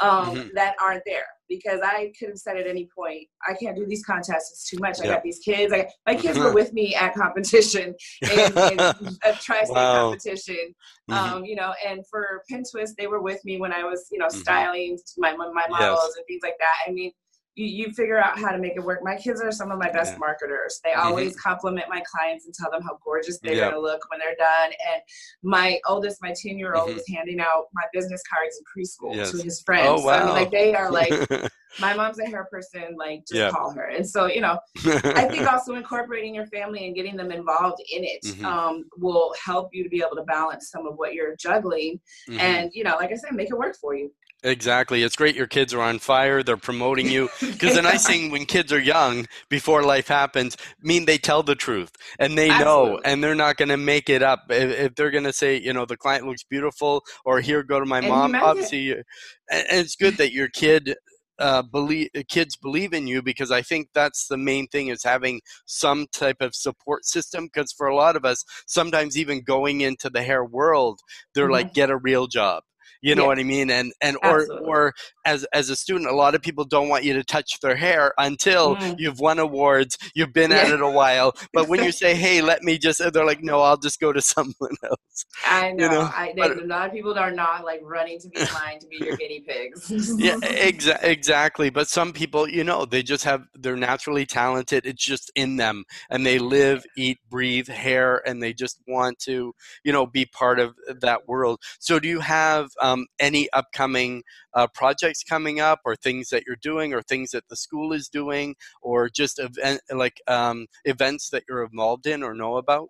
um, 0.00 0.36
mm-hmm. 0.36 0.48
that 0.54 0.74
aren't 0.80 1.02
there 1.06 1.26
because 1.48 1.80
I 1.82 2.12
could 2.18 2.30
have 2.30 2.38
said 2.38 2.56
at 2.56 2.66
any 2.66 2.88
point, 2.96 3.28
I 3.46 3.54
can't 3.54 3.76
do 3.76 3.86
these 3.86 4.04
contests. 4.04 4.50
It's 4.52 4.68
too 4.68 4.78
much. 4.80 5.00
I 5.00 5.06
got 5.06 5.22
these 5.22 5.40
kids. 5.40 5.72
I, 5.72 5.88
my 6.06 6.14
kids 6.14 6.38
were 6.38 6.52
with 6.52 6.72
me 6.72 6.94
at 6.94 7.14
competition 7.14 7.94
and, 8.22 8.56
and 8.56 8.80
a 8.80 9.32
tri-state 9.34 9.74
wow. 9.74 10.10
competition. 10.10 10.74
Mm-hmm. 11.10 11.12
Um, 11.12 11.44
you 11.44 11.56
know, 11.56 11.74
and 11.86 12.00
for 12.08 12.42
Pin 12.48 12.62
Twist, 12.70 12.94
they 12.98 13.06
were 13.06 13.20
with 13.20 13.44
me 13.44 13.60
when 13.60 13.72
I 13.72 13.84
was, 13.84 14.06
you 14.10 14.18
know, 14.18 14.26
mm-hmm. 14.26 14.40
styling 14.40 14.98
my 15.18 15.34
my 15.36 15.66
models 15.68 16.00
yes. 16.02 16.16
and 16.16 16.26
things 16.26 16.40
like 16.42 16.56
that. 16.58 16.88
I 16.88 16.92
mean, 16.92 17.12
you, 17.54 17.66
you 17.66 17.92
figure 17.92 18.18
out 18.18 18.38
how 18.38 18.50
to 18.50 18.58
make 18.58 18.72
it 18.76 18.82
work. 18.82 19.00
My 19.02 19.16
kids 19.16 19.40
are 19.40 19.52
some 19.52 19.70
of 19.70 19.78
my 19.78 19.90
best 19.90 20.14
yeah. 20.14 20.18
marketers. 20.18 20.80
They 20.82 20.90
mm-hmm. 20.90 21.06
always 21.06 21.36
compliment 21.36 21.86
my 21.88 22.02
clients 22.10 22.46
and 22.46 22.54
tell 22.54 22.70
them 22.70 22.82
how 22.82 22.98
gorgeous 23.04 23.38
they're 23.38 23.54
yep. 23.54 23.70
gonna 23.70 23.82
look 23.82 24.00
when 24.10 24.18
they're 24.18 24.36
done. 24.36 24.72
And 24.92 25.02
my 25.42 25.78
oldest, 25.86 26.22
my 26.22 26.34
10 26.34 26.58
year 26.58 26.74
old, 26.74 26.90
mm-hmm. 26.90 26.98
is 26.98 27.04
handing 27.08 27.40
out 27.40 27.66
my 27.72 27.84
business 27.92 28.22
cards 28.32 28.58
in 28.58 28.64
preschool 28.64 29.14
yes. 29.14 29.30
to 29.30 29.42
his 29.42 29.60
friends. 29.62 29.88
Oh, 29.88 30.04
wow. 30.04 30.18
So, 30.18 30.22
I 30.22 30.24
mean, 30.24 30.34
like 30.34 30.50
they 30.50 30.74
are 30.74 30.90
like, 30.90 31.12
my 31.80 31.94
mom's 31.94 32.18
a 32.18 32.26
hair 32.26 32.46
person, 32.50 32.96
like 32.98 33.20
just 33.20 33.34
yep. 33.34 33.52
call 33.52 33.72
her. 33.72 33.86
And 33.86 34.08
so, 34.08 34.26
you 34.26 34.40
know, 34.40 34.58
I 34.84 35.26
think 35.28 35.46
also 35.52 35.74
incorporating 35.74 36.34
your 36.34 36.46
family 36.46 36.86
and 36.86 36.94
getting 36.94 37.16
them 37.16 37.30
involved 37.30 37.82
in 37.92 38.04
it 38.04 38.24
mm-hmm. 38.24 38.44
um, 38.44 38.84
will 38.96 39.34
help 39.42 39.70
you 39.72 39.82
to 39.82 39.88
be 39.88 40.02
able 40.04 40.16
to 40.16 40.24
balance 40.24 40.70
some 40.70 40.86
of 40.86 40.94
what 40.96 41.14
you're 41.14 41.36
juggling. 41.36 42.00
Mm-hmm. 42.28 42.40
And, 42.40 42.70
you 42.74 42.84
know, 42.84 42.96
like 42.96 43.12
I 43.12 43.16
said, 43.16 43.32
make 43.32 43.50
it 43.50 43.58
work 43.58 43.76
for 43.80 43.94
you. 43.94 44.10
Exactly. 44.44 45.02
It's 45.02 45.16
great 45.16 45.34
your 45.34 45.46
kids 45.46 45.72
are 45.72 45.80
on 45.80 45.98
fire. 45.98 46.42
They're 46.42 46.58
promoting 46.58 47.10
you. 47.10 47.30
Because 47.40 47.76
the 47.76 47.82
nice 47.82 48.06
thing 48.06 48.30
when 48.30 48.44
kids 48.44 48.72
are 48.72 48.80
young, 48.80 49.26
before 49.48 49.82
life 49.82 50.08
happens, 50.08 50.56
mean 50.82 51.06
they 51.06 51.18
tell 51.18 51.42
the 51.42 51.54
truth 51.54 51.92
and 52.18 52.36
they 52.36 52.50
Absolutely. 52.50 52.92
know 52.92 53.00
and 53.04 53.24
they're 53.24 53.34
not 53.34 53.56
going 53.56 53.68
to 53.70 53.76
make 53.76 54.10
it 54.10 54.22
up. 54.22 54.40
If, 54.50 54.78
if 54.78 54.94
they're 54.94 55.10
going 55.10 55.24
to 55.24 55.32
say, 55.32 55.58
you 55.58 55.72
know, 55.72 55.86
the 55.86 55.96
client 55.96 56.26
looks 56.26 56.42
beautiful 56.42 57.02
or 57.24 57.40
here, 57.40 57.62
go 57.62 57.80
to 57.80 57.86
my 57.86 57.98
and 57.98 58.08
mom, 58.08 58.34
obviously. 58.34 58.90
It. 58.90 59.06
And 59.50 59.64
it's 59.70 59.96
good 59.96 60.16
that 60.18 60.32
your 60.32 60.48
kid 60.48 60.94
uh, 61.38 61.62
believe 61.62 62.10
kids 62.28 62.56
believe 62.56 62.92
in 62.92 63.06
you 63.06 63.22
because 63.22 63.50
I 63.50 63.62
think 63.62 63.88
that's 63.94 64.26
the 64.26 64.36
main 64.36 64.66
thing 64.68 64.88
is 64.88 65.02
having 65.04 65.40
some 65.64 66.06
type 66.12 66.40
of 66.40 66.54
support 66.54 67.06
system. 67.06 67.46
Because 67.46 67.72
for 67.72 67.86
a 67.86 67.96
lot 67.96 68.16
of 68.16 68.24
us, 68.24 68.44
sometimes 68.66 69.16
even 69.16 69.42
going 69.42 69.80
into 69.80 70.10
the 70.10 70.22
hair 70.22 70.44
world, 70.44 71.00
they're 71.34 71.44
mm-hmm. 71.44 71.52
like, 71.52 71.74
get 71.74 71.90
a 71.90 71.96
real 71.96 72.26
job 72.26 72.62
you 73.04 73.14
know 73.14 73.22
yeah. 73.22 73.28
what 73.28 73.38
i 73.38 73.42
mean 73.42 73.70
and 73.70 73.92
and 74.00 74.16
or 74.22 74.46
or 74.62 74.94
as 75.26 75.44
as 75.52 75.68
a 75.68 75.76
student 75.76 76.10
a 76.10 76.14
lot 76.14 76.34
of 76.34 76.40
people 76.40 76.64
don't 76.64 76.88
want 76.88 77.04
you 77.04 77.12
to 77.12 77.22
touch 77.22 77.60
their 77.60 77.76
hair 77.76 78.12
until 78.18 78.76
mm. 78.76 78.98
you've 78.98 79.20
won 79.20 79.38
awards 79.38 79.98
you've 80.14 80.32
been 80.32 80.50
yeah. 80.50 80.58
at 80.58 80.70
it 80.70 80.80
a 80.80 80.88
while 80.88 81.32
but 81.52 81.68
when 81.68 81.84
you 81.84 81.92
say 82.02 82.14
hey 82.14 82.40
let 82.40 82.62
me 82.62 82.78
just 82.78 83.00
they're 83.12 83.26
like 83.26 83.42
no 83.42 83.60
i'll 83.60 83.76
just 83.76 84.00
go 84.00 84.12
to 84.12 84.20
someone 84.34 84.74
else 84.82 85.26
i 85.44 85.70
know, 85.72 85.84
you 85.84 85.90
know? 85.90 86.10
I, 86.14 86.32
they, 86.34 86.40
but, 86.40 86.62
a 86.62 86.64
lot 86.64 86.88
of 86.88 86.94
people 86.94 87.16
are 87.18 87.30
not 87.30 87.64
like 87.64 87.80
running 87.82 88.18
to 88.20 88.28
be 88.28 88.40
mine 88.54 88.78
to 88.80 88.86
be 88.86 88.96
your 89.04 89.16
guinea 89.16 89.40
pigs 89.40 90.14
yeah 90.16 90.36
exa- 90.42 91.02
exactly 91.02 91.68
but 91.68 91.88
some 91.88 92.12
people 92.12 92.48
you 92.48 92.64
know 92.64 92.86
they 92.86 93.02
just 93.02 93.24
have 93.24 93.44
they're 93.54 93.76
naturally 93.76 94.24
talented 94.24 94.86
it's 94.86 95.04
just 95.04 95.30
in 95.34 95.56
them 95.56 95.84
and 96.08 96.24
they 96.24 96.38
live 96.38 96.84
eat 96.96 97.18
breathe 97.28 97.68
hair 97.68 98.26
and 98.26 98.42
they 98.42 98.54
just 98.54 98.80
want 98.88 99.18
to 99.18 99.52
you 99.84 99.92
know 99.92 100.06
be 100.06 100.24
part 100.24 100.58
of 100.58 100.74
that 101.00 101.28
world 101.28 101.60
so 101.78 101.98
do 101.98 102.08
you 102.08 102.20
have 102.20 102.70
um, 102.80 102.93
um, 102.94 103.06
any 103.18 103.48
upcoming 103.52 104.22
uh, 104.54 104.66
projects 104.68 105.22
coming 105.22 105.60
up 105.60 105.80
or 105.84 105.96
things 105.96 106.28
that 106.30 106.44
you're 106.46 106.56
doing 106.56 106.94
or 106.94 107.02
things 107.02 107.30
that 107.32 107.48
the 107.48 107.56
school 107.56 107.92
is 107.92 108.08
doing 108.08 108.54
or 108.82 109.08
just 109.08 109.38
event, 109.38 109.80
like 109.92 110.20
um, 110.26 110.66
events 110.84 111.30
that 111.30 111.44
you're 111.48 111.64
involved 111.64 112.06
in 112.06 112.22
or 112.22 112.34
know 112.34 112.56
about? 112.56 112.88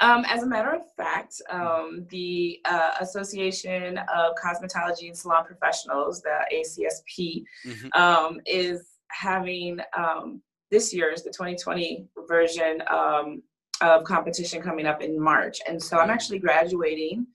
Um, 0.00 0.24
as 0.28 0.44
a 0.44 0.46
matter 0.46 0.70
of 0.70 0.82
fact, 0.96 1.42
um, 1.50 2.06
the 2.10 2.60
uh, 2.64 2.92
Association 3.00 3.98
of 3.98 4.34
Cosmetology 4.42 5.08
and 5.08 5.16
Salon 5.16 5.44
Professionals, 5.44 6.22
the 6.22 6.38
ACSP, 6.54 7.42
mm-hmm. 7.66 8.00
um, 8.00 8.40
is 8.46 8.86
having 9.10 9.80
um, 9.96 10.40
this 10.70 10.94
year's 10.94 11.22
the 11.22 11.30
2020 11.30 12.06
version 12.28 12.80
um, 12.88 13.42
of 13.80 14.04
competition 14.04 14.62
coming 14.62 14.86
up 14.86 15.02
in 15.02 15.20
March. 15.20 15.58
And 15.66 15.82
so 15.82 15.98
I'm 15.98 16.10
actually 16.10 16.38
graduating 16.38 17.26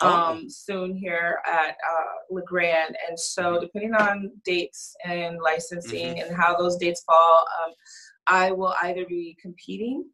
Oh. 0.00 0.08
um, 0.08 0.48
soon 0.48 0.96
here 0.96 1.38
at 1.46 1.70
uh, 1.70 2.12
LeGrand. 2.30 2.96
And 3.08 3.18
so, 3.18 3.42
mm-hmm. 3.42 3.60
depending 3.60 3.94
on 3.94 4.30
dates 4.44 4.94
and 5.04 5.38
licensing 5.42 6.16
mm-hmm. 6.16 6.28
and 6.28 6.36
how 6.36 6.56
those 6.56 6.76
dates 6.76 7.02
fall, 7.04 7.44
um, 7.62 7.72
I 8.26 8.52
will 8.52 8.74
either 8.82 9.04
be 9.06 9.36
competing 9.40 10.04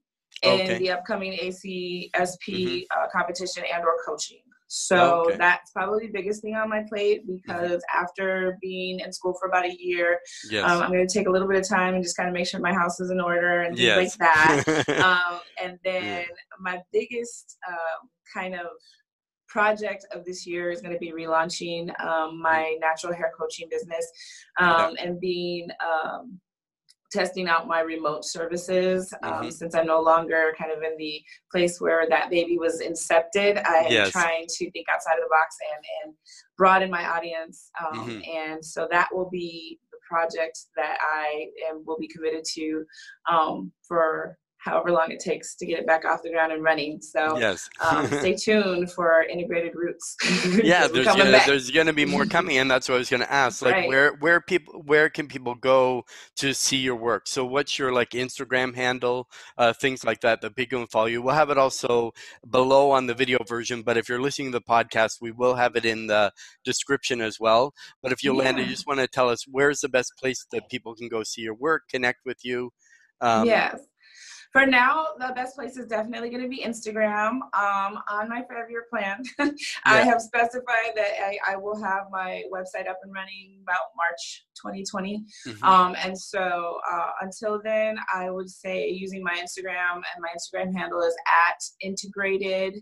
okay. 0.45 0.74
in 0.74 0.83
the 0.83 0.91
upcoming 0.91 1.33
ACSP 1.35 2.11
mm-hmm. 2.12 2.79
uh, 2.97 3.07
competition 3.12 3.64
and 3.72 3.85
or 3.85 3.97
coaching. 4.07 4.41
So 4.70 5.24
okay. 5.26 5.37
that's 5.39 5.70
probably 5.70 6.07
the 6.07 6.12
biggest 6.12 6.43
thing 6.43 6.55
on 6.55 6.68
my 6.68 6.85
plate 6.89 7.22
mm-hmm. 7.22 7.37
because 7.37 7.83
mm-hmm. 7.83 8.03
after 8.03 8.59
being 8.61 9.01
in 9.01 9.12
school 9.12 9.35
for 9.41 9.49
about 9.49 9.64
a 9.64 9.74
year, 9.79 10.20
yes. 10.51 10.62
um, 10.62 10.83
I'm 10.83 10.93
going 10.93 11.07
to 11.07 11.12
take 11.12 11.26
a 11.26 11.31
little 11.31 11.49
bit 11.49 11.59
of 11.59 11.66
time 11.66 11.95
and 11.95 12.03
just 12.03 12.16
kind 12.16 12.29
of 12.29 12.35
make 12.35 12.47
sure 12.47 12.61
my 12.61 12.74
house 12.74 13.01
is 13.01 13.11
in 13.11 13.20
order 13.20 13.62
and 13.62 13.76
things 13.76 14.16
yes. 14.18 14.18
like 14.18 14.87
that. 14.87 14.89
um, 15.05 15.41
and 15.62 15.79
then 15.85 16.03
yeah. 16.05 16.24
my 16.61 16.81
biggest 16.93 17.57
um, 17.66 18.09
kind 18.33 18.55
of 18.55 18.66
project 19.49 20.07
of 20.12 20.24
this 20.24 20.46
year 20.46 20.70
is 20.70 20.80
going 20.80 20.92
to 20.92 20.99
be 20.99 21.12
relaunching 21.12 21.88
um, 22.01 22.40
my 22.40 22.76
natural 22.80 23.12
hair 23.12 23.32
coaching 23.38 23.68
business 23.70 24.07
um, 24.61 24.94
and 25.03 25.20
being 25.20 25.68
um, 25.80 26.38
testing 27.11 27.49
out 27.49 27.66
my 27.66 27.80
remote 27.80 28.24
services 28.24 29.12
um, 29.22 29.32
mm-hmm. 29.32 29.51
since 29.51 29.74
i'm 29.74 29.86
no 29.86 30.01
longer 30.01 30.55
kind 30.59 30.70
of 30.70 30.82
in 30.82 30.96
the 30.99 31.22
place 31.51 31.80
where 31.80 32.07
that 32.09 32.30
baby 32.30 32.59
was 32.59 32.82
incepted 32.82 33.64
i 33.64 33.78
am 33.78 33.90
yes. 33.90 34.11
trying 34.11 34.44
to 34.46 34.70
think 34.72 34.86
outside 34.92 35.14
of 35.14 35.24
the 35.24 35.30
box 35.30 35.57
and, 35.74 35.84
and 36.05 36.14
broaden 36.57 36.90
my 36.90 37.07
audience 37.07 37.70
um, 37.80 38.01
mm-hmm. 38.01 38.20
and 38.36 38.64
so 38.64 38.86
that 38.90 39.09
will 39.12 39.30
be 39.30 39.78
the 39.90 39.99
project 40.07 40.59
that 40.76 40.99
i 41.01 41.46
am, 41.70 41.82
will 41.86 41.99
be 41.99 42.09
committed 42.09 42.44
to 42.44 42.84
um, 43.30 43.72
for 43.86 44.36
however 44.59 44.90
long 44.90 45.11
it 45.11 45.20
takes 45.20 45.54
to 45.54 45.66
get 45.66 45.78
it 45.78 45.86
back 45.86 46.04
off 46.04 46.22
the 46.22 46.30
ground 46.30 46.52
and 46.52 46.62
running. 46.62 47.00
So 47.00 47.38
yes. 47.38 47.68
um, 47.80 48.06
stay 48.18 48.34
tuned 48.34 48.90
for 48.92 49.22
integrated 49.22 49.74
roots. 49.74 50.16
yeah, 50.62 50.88
there's 50.88 51.06
gonna, 51.06 51.40
there's 51.46 51.70
gonna 51.70 51.92
be 51.92 52.04
more 52.04 52.26
coming, 52.36 52.59
and 52.59 52.70
that's 52.70 52.88
what 52.88 52.96
I 52.96 52.98
was 52.98 53.09
gonna 53.09 53.26
ask. 53.30 53.62
Like 53.62 53.74
right. 53.74 53.88
where 53.88 54.12
where 54.14 54.40
people 54.40 54.82
where 54.82 55.09
can 55.09 55.28
people 55.28 55.54
go 55.54 56.04
to 56.36 56.52
see 56.52 56.76
your 56.76 56.96
work? 56.96 57.28
So 57.28 57.44
what's 57.44 57.78
your 57.78 57.92
like 57.92 58.11
Instagram 58.11 58.74
handle, 58.74 59.28
uh, 59.56 59.72
things 59.72 60.04
like 60.04 60.20
that 60.20 60.40
that 60.42 60.56
people 60.56 60.80
can 60.80 60.88
follow 60.88 61.06
you. 61.06 61.22
We'll 61.22 61.34
have 61.34 61.50
it 61.50 61.59
also 61.59 62.12
below 62.50 62.90
on 62.90 63.06
the 63.06 63.14
video 63.14 63.38
version, 63.46 63.82
but 63.82 63.96
if 63.96 64.09
you're 64.09 64.20
listening 64.20 64.52
to 64.52 64.59
the 64.59 64.64
podcast, 64.64 65.20
we 65.20 65.30
will 65.30 65.54
have 65.54 65.76
it 65.76 65.84
in 65.84 66.09
the 66.09 66.32
description 66.64 67.20
as 67.20 67.38
well. 67.38 67.72
But 68.02 68.12
if 68.12 68.24
Yolanda, 68.24 68.61
yeah. 68.61 68.66
you 68.66 68.72
just 68.72 68.86
want 68.86 69.00
to 69.00 69.06
tell 69.06 69.28
us 69.28 69.44
where's 69.48 69.80
the 69.80 69.88
best 69.88 70.12
place 70.18 70.44
that 70.52 70.68
people 70.68 70.94
can 70.94 71.09
go 71.09 71.22
see 71.22 71.42
your 71.42 71.54
work, 71.54 71.82
connect 71.88 72.20
with 72.24 72.44
you. 72.44 72.70
Um, 73.20 73.46
yes 73.46 73.80
for 74.53 74.66
now, 74.66 75.07
the 75.18 75.32
best 75.34 75.55
place 75.55 75.76
is 75.76 75.86
definitely 75.86 76.30
going 76.30 76.42
to 76.42 76.49
be 76.49 76.62
Instagram. 76.64 77.40
Um, 77.57 77.99
on 78.11 78.28
my 78.28 78.42
five-year 78.49 78.86
plan, 78.90 79.22
yeah. 79.38 79.51
I 79.84 80.01
have 80.03 80.20
specified 80.20 80.92
that 80.94 81.11
I, 81.22 81.38
I, 81.53 81.57
will 81.57 81.78
have 81.80 82.05
my 82.11 82.42
website 82.53 82.88
up 82.88 82.99
and 83.03 83.12
running 83.12 83.59
about 83.62 83.88
March 83.96 84.46
2020. 84.57 85.24
Mm-hmm. 85.46 85.64
Um, 85.64 85.96
and 86.03 86.18
so 86.18 86.78
uh, 86.90 87.11
until 87.20 87.61
then, 87.62 87.99
I 88.14 88.30
would 88.30 88.49
say 88.49 88.88
using 88.88 89.22
my 89.22 89.34
Instagram, 89.34 89.96
and 89.96 90.20
my 90.20 90.30
Instagram 90.36 90.74
handle 90.76 91.03
is 91.03 91.14
at 91.51 91.62
integrated 91.86 92.80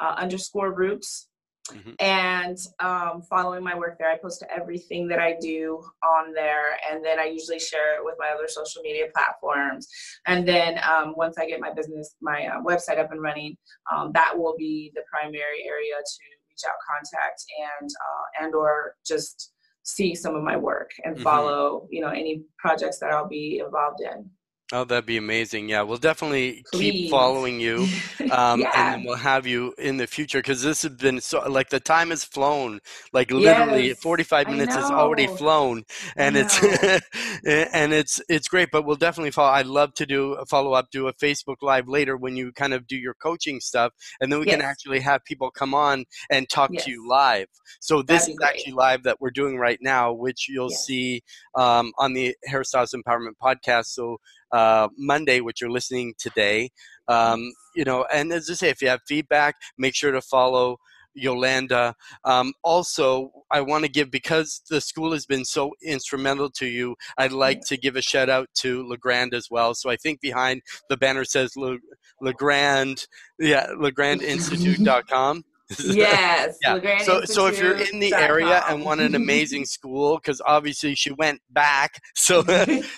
uh, 0.00 0.14
underscore 0.16 0.72
roots. 0.72 1.28
Mm-hmm. 1.68 1.92
And 2.00 2.58
um, 2.80 3.22
following 3.22 3.62
my 3.62 3.76
work 3.76 3.98
there, 3.98 4.10
I 4.10 4.16
post 4.16 4.44
everything 4.54 5.06
that 5.08 5.18
I 5.18 5.36
do 5.40 5.82
on 6.02 6.32
there, 6.32 6.78
and 6.90 7.04
then 7.04 7.18
I 7.18 7.24
usually 7.24 7.60
share 7.60 7.96
it 7.96 8.04
with 8.04 8.14
my 8.18 8.30
other 8.34 8.48
social 8.48 8.82
media 8.82 9.06
platforms. 9.14 9.88
And 10.26 10.46
then 10.46 10.78
um, 10.78 11.14
once 11.16 11.38
I 11.38 11.46
get 11.46 11.60
my 11.60 11.72
business, 11.72 12.16
my 12.20 12.46
uh, 12.46 12.62
website 12.62 12.98
up 12.98 13.12
and 13.12 13.22
running, 13.22 13.56
um, 13.94 14.10
that 14.14 14.32
will 14.36 14.54
be 14.58 14.90
the 14.94 15.02
primary 15.10 15.64
area 15.66 15.94
to 15.94 16.24
reach 16.48 16.62
out, 16.66 16.74
contact, 16.88 17.44
and 17.80 17.88
uh, 17.88 18.44
and 18.44 18.54
or 18.54 18.96
just 19.06 19.52
see 19.82 20.14
some 20.14 20.34
of 20.34 20.42
my 20.42 20.56
work 20.56 20.90
and 21.04 21.14
mm-hmm. 21.14 21.24
follow, 21.24 21.80
mm-hmm. 21.80 21.94
you 21.94 22.00
know, 22.00 22.10
any 22.10 22.42
projects 22.58 22.98
that 22.98 23.10
I'll 23.10 23.28
be 23.28 23.62
involved 23.64 24.00
in. 24.00 24.28
Oh, 24.72 24.84
that'd 24.84 25.04
be 25.04 25.16
amazing. 25.16 25.68
Yeah, 25.68 25.82
we'll 25.82 25.98
definitely 25.98 26.62
Please. 26.72 26.92
keep 26.92 27.10
following 27.10 27.60
you. 27.60 27.86
Um, 28.30 28.60
yeah. 28.60 28.94
And 28.94 29.04
we'll 29.04 29.16
have 29.16 29.44
you 29.44 29.74
in 29.76 29.96
the 29.96 30.06
future 30.06 30.38
because 30.38 30.62
this 30.62 30.82
has 30.82 30.92
been 30.92 31.20
so, 31.20 31.40
like, 31.48 31.68
the 31.68 31.80
time 31.80 32.10
has 32.10 32.22
flown. 32.22 32.78
Like, 33.12 33.32
literally, 33.32 33.88
yes, 33.88 33.98
45 33.98 34.48
minutes 34.48 34.76
has 34.76 34.88
already 34.88 35.26
flown. 35.26 35.82
And 36.16 36.36
it's, 36.36 36.62
and 37.44 37.92
it's, 37.92 38.22
it's 38.28 38.46
great, 38.46 38.68
but 38.70 38.84
we'll 38.84 38.94
definitely 38.94 39.32
follow. 39.32 39.50
I'd 39.50 39.66
love 39.66 39.94
to 39.94 40.06
do 40.06 40.34
a 40.34 40.46
follow 40.46 40.74
up, 40.74 40.92
do 40.92 41.08
a 41.08 41.14
Facebook 41.14 41.56
Live 41.60 41.88
later 41.88 42.16
when 42.16 42.36
you 42.36 42.52
kind 42.52 42.72
of 42.72 42.86
do 42.86 42.96
your 42.96 43.14
coaching 43.14 43.58
stuff. 43.58 43.92
And 44.20 44.30
then 44.30 44.38
we 44.38 44.46
yes. 44.46 44.56
can 44.56 44.64
actually 44.64 45.00
have 45.00 45.24
people 45.24 45.50
come 45.50 45.74
on 45.74 46.04
and 46.30 46.48
talk 46.48 46.70
yes. 46.72 46.84
to 46.84 46.92
you 46.92 47.08
live. 47.08 47.48
So, 47.80 48.00
this 48.02 48.28
is 48.28 48.36
great. 48.36 48.48
actually 48.48 48.74
live 48.74 49.02
that 49.04 49.20
we're 49.20 49.32
doing 49.32 49.56
right 49.56 49.78
now, 49.82 50.12
which 50.12 50.48
you'll 50.48 50.70
see 50.70 51.22
um, 51.56 51.92
on 51.98 52.12
the 52.12 52.36
Hairstylist 52.48 52.94
Empowerment 52.94 53.34
podcast. 53.42 53.86
So, 53.86 54.18
uh, 54.52 54.88
Monday, 54.96 55.40
which 55.40 55.60
you're 55.60 55.70
listening 55.70 56.14
today. 56.18 56.70
Um, 57.08 57.52
you 57.74 57.84
know, 57.84 58.06
and 58.12 58.32
as 58.32 58.48
I 58.50 58.54
say, 58.54 58.68
if 58.68 58.82
you 58.82 58.88
have 58.88 59.00
feedback, 59.06 59.56
make 59.78 59.94
sure 59.94 60.12
to 60.12 60.20
follow 60.20 60.78
Yolanda. 61.14 61.94
Um, 62.24 62.52
also, 62.62 63.30
I 63.50 63.60
want 63.60 63.84
to 63.84 63.90
give 63.90 64.10
because 64.10 64.62
the 64.70 64.80
school 64.80 65.12
has 65.12 65.26
been 65.26 65.44
so 65.44 65.72
instrumental 65.82 66.50
to 66.52 66.66
you. 66.66 66.96
I'd 67.18 67.32
like 67.32 67.62
to 67.66 67.76
give 67.76 67.96
a 67.96 68.02
shout 68.02 68.28
out 68.28 68.48
to 68.58 68.86
Legrand 68.86 69.34
as 69.34 69.48
well. 69.50 69.74
So 69.74 69.90
I 69.90 69.96
think 69.96 70.20
behind 70.20 70.62
the 70.88 70.96
banner 70.96 71.24
says 71.24 71.56
Le, 71.56 71.78
Legrand, 72.20 73.06
yeah, 73.38 73.66
LegrandInstitute.com. 73.76 75.44
yes. 75.78 76.58
yeah. 76.62 76.98
So, 76.98 77.24
so 77.24 77.46
if 77.46 77.58
you're 77.60 77.78
in 77.78 78.00
the 78.00 78.14
area 78.14 78.62
and 78.68 78.84
want 78.84 79.00
an 79.00 79.14
amazing 79.14 79.64
school, 79.66 80.16
because 80.16 80.40
obviously 80.46 80.94
she 80.94 81.12
went 81.12 81.40
back, 81.50 82.00
so 82.16 82.42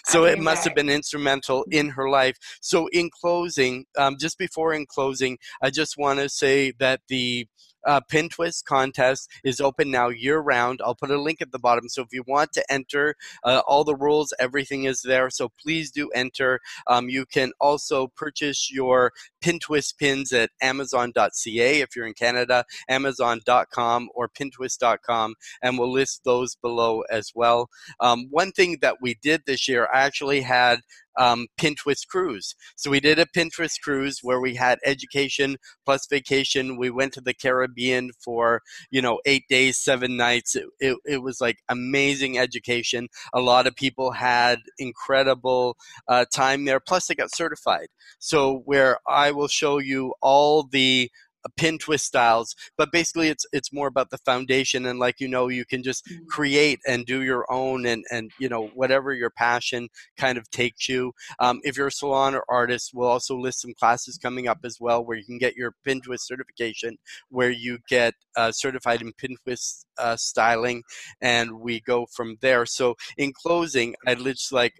so 0.04 0.24
it 0.24 0.38
must 0.38 0.60
back. 0.60 0.64
have 0.64 0.74
been 0.74 0.88
instrumental 0.88 1.64
in 1.70 1.88
her 1.90 2.08
life. 2.08 2.36
So, 2.60 2.88
in 2.88 3.10
closing, 3.10 3.84
um, 3.96 4.16
just 4.18 4.38
before 4.38 4.72
in 4.74 4.86
closing, 4.86 5.38
I 5.62 5.70
just 5.70 5.96
want 5.96 6.20
to 6.20 6.28
say 6.28 6.72
that 6.78 7.00
the 7.08 7.46
uh, 7.86 8.00
Pin 8.00 8.28
Twist 8.28 8.64
contest 8.64 9.30
is 9.44 9.60
open 9.60 9.90
now 9.90 10.08
year 10.08 10.38
round. 10.38 10.80
I'll 10.84 10.94
put 10.94 11.10
a 11.10 11.20
link 11.20 11.40
at 11.40 11.52
the 11.52 11.58
bottom. 11.58 11.88
So 11.88 12.02
if 12.02 12.12
you 12.12 12.22
want 12.26 12.52
to 12.52 12.72
enter, 12.72 13.16
uh, 13.44 13.62
all 13.66 13.84
the 13.84 13.96
rules, 13.96 14.32
everything 14.38 14.84
is 14.84 15.02
there. 15.02 15.30
So 15.30 15.50
please 15.60 15.90
do 15.90 16.10
enter. 16.10 16.60
Um, 16.86 17.08
you 17.08 17.26
can 17.26 17.52
also 17.60 18.08
purchase 18.08 18.70
your 18.72 19.12
Pin 19.40 19.58
Twist 19.58 19.98
pins 19.98 20.32
at 20.32 20.50
Amazon.ca 20.60 21.80
if 21.80 21.96
you're 21.96 22.06
in 22.06 22.14
Canada, 22.14 22.64
Amazon.com 22.88 24.08
or 24.14 24.28
Pintwist.com, 24.28 25.34
and 25.62 25.78
we'll 25.78 25.92
list 25.92 26.22
those 26.24 26.54
below 26.56 27.02
as 27.10 27.32
well. 27.34 27.68
Um, 28.00 28.28
one 28.30 28.52
thing 28.52 28.78
that 28.82 28.96
we 29.00 29.14
did 29.14 29.42
this 29.46 29.68
year, 29.68 29.88
I 29.92 30.02
actually 30.02 30.42
had 30.42 30.80
um, 31.18 31.46
Pin 31.56 31.74
Twist 31.74 32.08
cruise. 32.08 32.54
So 32.76 32.90
we 32.90 33.00
did 33.00 33.18
a 33.18 33.26
Pin 33.26 33.50
Twist 33.50 33.80
cruise 33.82 34.20
where 34.22 34.40
we 34.40 34.54
had 34.54 34.78
education 34.84 35.56
plus 35.84 36.06
vacation. 36.06 36.76
We 36.76 36.90
went 36.90 37.12
to 37.14 37.20
the 37.20 37.34
Caribbean 37.34 38.10
for 38.24 38.62
you 38.90 39.02
know 39.02 39.20
eight 39.26 39.44
days, 39.48 39.78
seven 39.78 40.16
nights. 40.16 40.54
It, 40.54 40.66
it, 40.80 40.96
it 41.04 41.22
was 41.22 41.40
like 41.40 41.58
amazing 41.68 42.38
education. 42.38 43.08
A 43.32 43.40
lot 43.40 43.66
of 43.66 43.74
people 43.76 44.12
had 44.12 44.58
incredible 44.78 45.76
uh, 46.08 46.24
time 46.32 46.64
there. 46.64 46.80
Plus 46.80 47.06
they 47.06 47.14
got 47.14 47.34
certified. 47.34 47.88
So 48.18 48.62
where 48.64 48.98
I 49.08 49.30
will 49.32 49.48
show 49.48 49.78
you 49.78 50.14
all 50.20 50.64
the 50.64 51.10
pin 51.50 51.78
twist 51.78 52.06
styles 52.06 52.54
but 52.76 52.92
basically 52.92 53.28
it's 53.28 53.46
it's 53.52 53.72
more 53.72 53.86
about 53.86 54.10
the 54.10 54.18
foundation 54.18 54.86
and 54.86 54.98
like 54.98 55.20
you 55.20 55.28
know 55.28 55.48
you 55.48 55.64
can 55.64 55.82
just 55.82 56.06
mm-hmm. 56.06 56.24
create 56.28 56.80
and 56.86 57.06
do 57.06 57.22
your 57.22 57.50
own 57.50 57.86
and 57.86 58.04
and 58.10 58.30
you 58.38 58.48
know 58.48 58.68
whatever 58.74 59.12
your 59.12 59.30
passion 59.30 59.88
kind 60.16 60.38
of 60.38 60.48
takes 60.50 60.88
you 60.88 61.12
um, 61.40 61.60
if 61.64 61.76
you're 61.76 61.88
a 61.88 61.92
salon 61.92 62.34
or 62.34 62.44
artist 62.48 62.92
we'll 62.94 63.08
also 63.08 63.36
list 63.36 63.60
some 63.60 63.74
classes 63.74 64.18
coming 64.18 64.48
up 64.48 64.58
as 64.64 64.78
well 64.80 65.04
where 65.04 65.16
you 65.16 65.24
can 65.24 65.38
get 65.38 65.56
your 65.56 65.74
pin 65.84 66.00
twist 66.00 66.26
certification 66.26 66.96
where 67.30 67.50
you 67.50 67.78
get 67.88 68.14
uh, 68.36 68.52
certified 68.52 69.02
in 69.02 69.12
pin 69.12 69.36
twist 69.42 69.86
uh, 69.98 70.16
styling 70.16 70.82
and 71.20 71.52
we 71.52 71.80
go 71.80 72.06
from 72.14 72.36
there 72.40 72.64
so 72.66 72.94
in 73.18 73.32
closing 73.32 73.94
i'd 74.06 74.18
just 74.18 74.52
like 74.52 74.74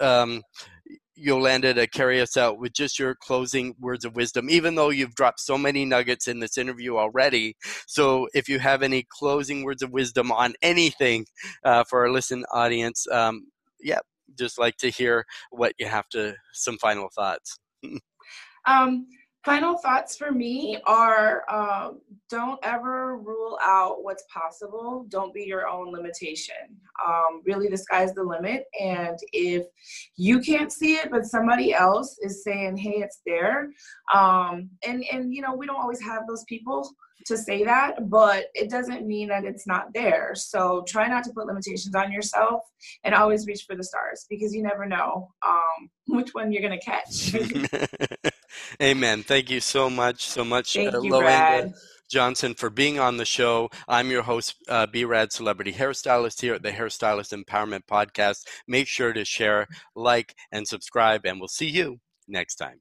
um, 0.00 0.42
Yolanda 1.16 1.74
to 1.74 1.86
carry 1.86 2.20
us 2.20 2.36
out 2.36 2.58
with 2.58 2.72
just 2.72 2.98
your 2.98 3.14
closing 3.14 3.74
words 3.80 4.04
of 4.04 4.14
wisdom, 4.14 4.50
even 4.50 4.74
though 4.74 4.90
you've 4.90 5.14
dropped 5.14 5.40
so 5.40 5.56
many 5.56 5.84
nuggets 5.84 6.28
in 6.28 6.40
this 6.40 6.58
interview 6.58 6.96
already. 6.96 7.56
So, 7.86 8.28
if 8.34 8.48
you 8.48 8.58
have 8.58 8.82
any 8.82 9.06
closing 9.08 9.64
words 9.64 9.82
of 9.82 9.92
wisdom 9.92 10.30
on 10.30 10.54
anything 10.62 11.26
uh, 11.64 11.84
for 11.84 12.00
our 12.00 12.10
listen 12.10 12.44
audience, 12.52 13.06
um, 13.10 13.46
yeah, 13.80 14.00
just 14.38 14.58
like 14.58 14.76
to 14.78 14.90
hear 14.90 15.24
what 15.50 15.72
you 15.78 15.86
have 15.86 16.08
to, 16.10 16.34
some 16.52 16.78
final 16.78 17.08
thoughts. 17.14 17.58
um, 18.66 19.06
final 19.46 19.78
thoughts 19.78 20.16
for 20.16 20.32
me 20.32 20.76
are 20.86 21.44
um, 21.48 22.00
don't 22.28 22.58
ever 22.64 23.16
rule 23.16 23.56
out 23.62 24.02
what's 24.02 24.24
possible. 24.24 25.06
Don't 25.08 25.32
be 25.32 25.44
your 25.44 25.68
own 25.68 25.92
limitation. 25.92 26.56
Um, 27.06 27.42
really 27.44 27.68
the 27.68 27.78
sky's 27.78 28.12
the 28.12 28.24
limit. 28.24 28.64
And 28.80 29.16
if 29.32 29.66
you 30.16 30.40
can't 30.40 30.72
see 30.72 30.94
it 30.94 31.12
but 31.12 31.26
somebody 31.26 31.72
else 31.72 32.18
is 32.22 32.42
saying 32.42 32.76
hey 32.76 32.96
it's 32.96 33.20
there 33.24 33.68
um, 34.12 34.68
and 34.84 35.04
and 35.12 35.32
you 35.32 35.42
know 35.42 35.54
we 35.54 35.66
don't 35.66 35.80
always 35.80 36.02
have 36.02 36.26
those 36.26 36.44
people 36.48 36.90
to 37.26 37.38
say 37.38 37.64
that 37.64 38.10
but 38.10 38.46
it 38.54 38.68
doesn't 38.68 39.06
mean 39.06 39.28
that 39.28 39.44
it's 39.44 39.66
not 39.66 39.94
there. 39.94 40.32
So 40.34 40.84
try 40.88 41.06
not 41.06 41.22
to 41.24 41.32
put 41.32 41.46
limitations 41.46 41.94
on 41.94 42.10
yourself 42.10 42.62
and 43.04 43.14
always 43.14 43.46
reach 43.46 43.64
for 43.64 43.76
the 43.76 43.84
stars 43.84 44.26
because 44.28 44.52
you 44.52 44.64
never 44.64 44.86
know 44.86 45.28
um, 45.46 45.90
which 46.08 46.30
one 46.34 46.50
you're 46.50 46.66
going 46.66 46.78
to 46.78 46.84
catch 46.84 47.32
Amen. 48.82 49.22
Thank 49.22 49.50
you 49.50 49.60
so 49.60 49.88
much, 49.88 50.26
so 50.26 50.44
much, 50.44 50.74
Thank 50.74 50.94
uh, 50.94 51.00
you, 51.00 51.10
Brad. 51.10 51.72
Johnson, 52.10 52.54
for 52.54 52.70
being 52.70 53.00
on 53.00 53.16
the 53.16 53.24
show. 53.24 53.68
I'm 53.88 54.10
your 54.10 54.22
host, 54.22 54.54
uh, 54.68 54.86
B 54.86 55.04
Rad 55.04 55.32
Celebrity 55.32 55.72
Hairstylist 55.72 56.40
here 56.40 56.54
at 56.54 56.62
the 56.62 56.70
Hairstylist 56.70 57.36
Empowerment 57.36 57.82
Podcast. 57.90 58.46
Make 58.68 58.86
sure 58.86 59.12
to 59.12 59.24
share, 59.24 59.66
like, 59.94 60.34
and 60.52 60.68
subscribe, 60.68 61.26
and 61.26 61.40
we'll 61.40 61.48
see 61.48 61.68
you 61.68 61.98
next 62.28 62.56
time. 62.56 62.80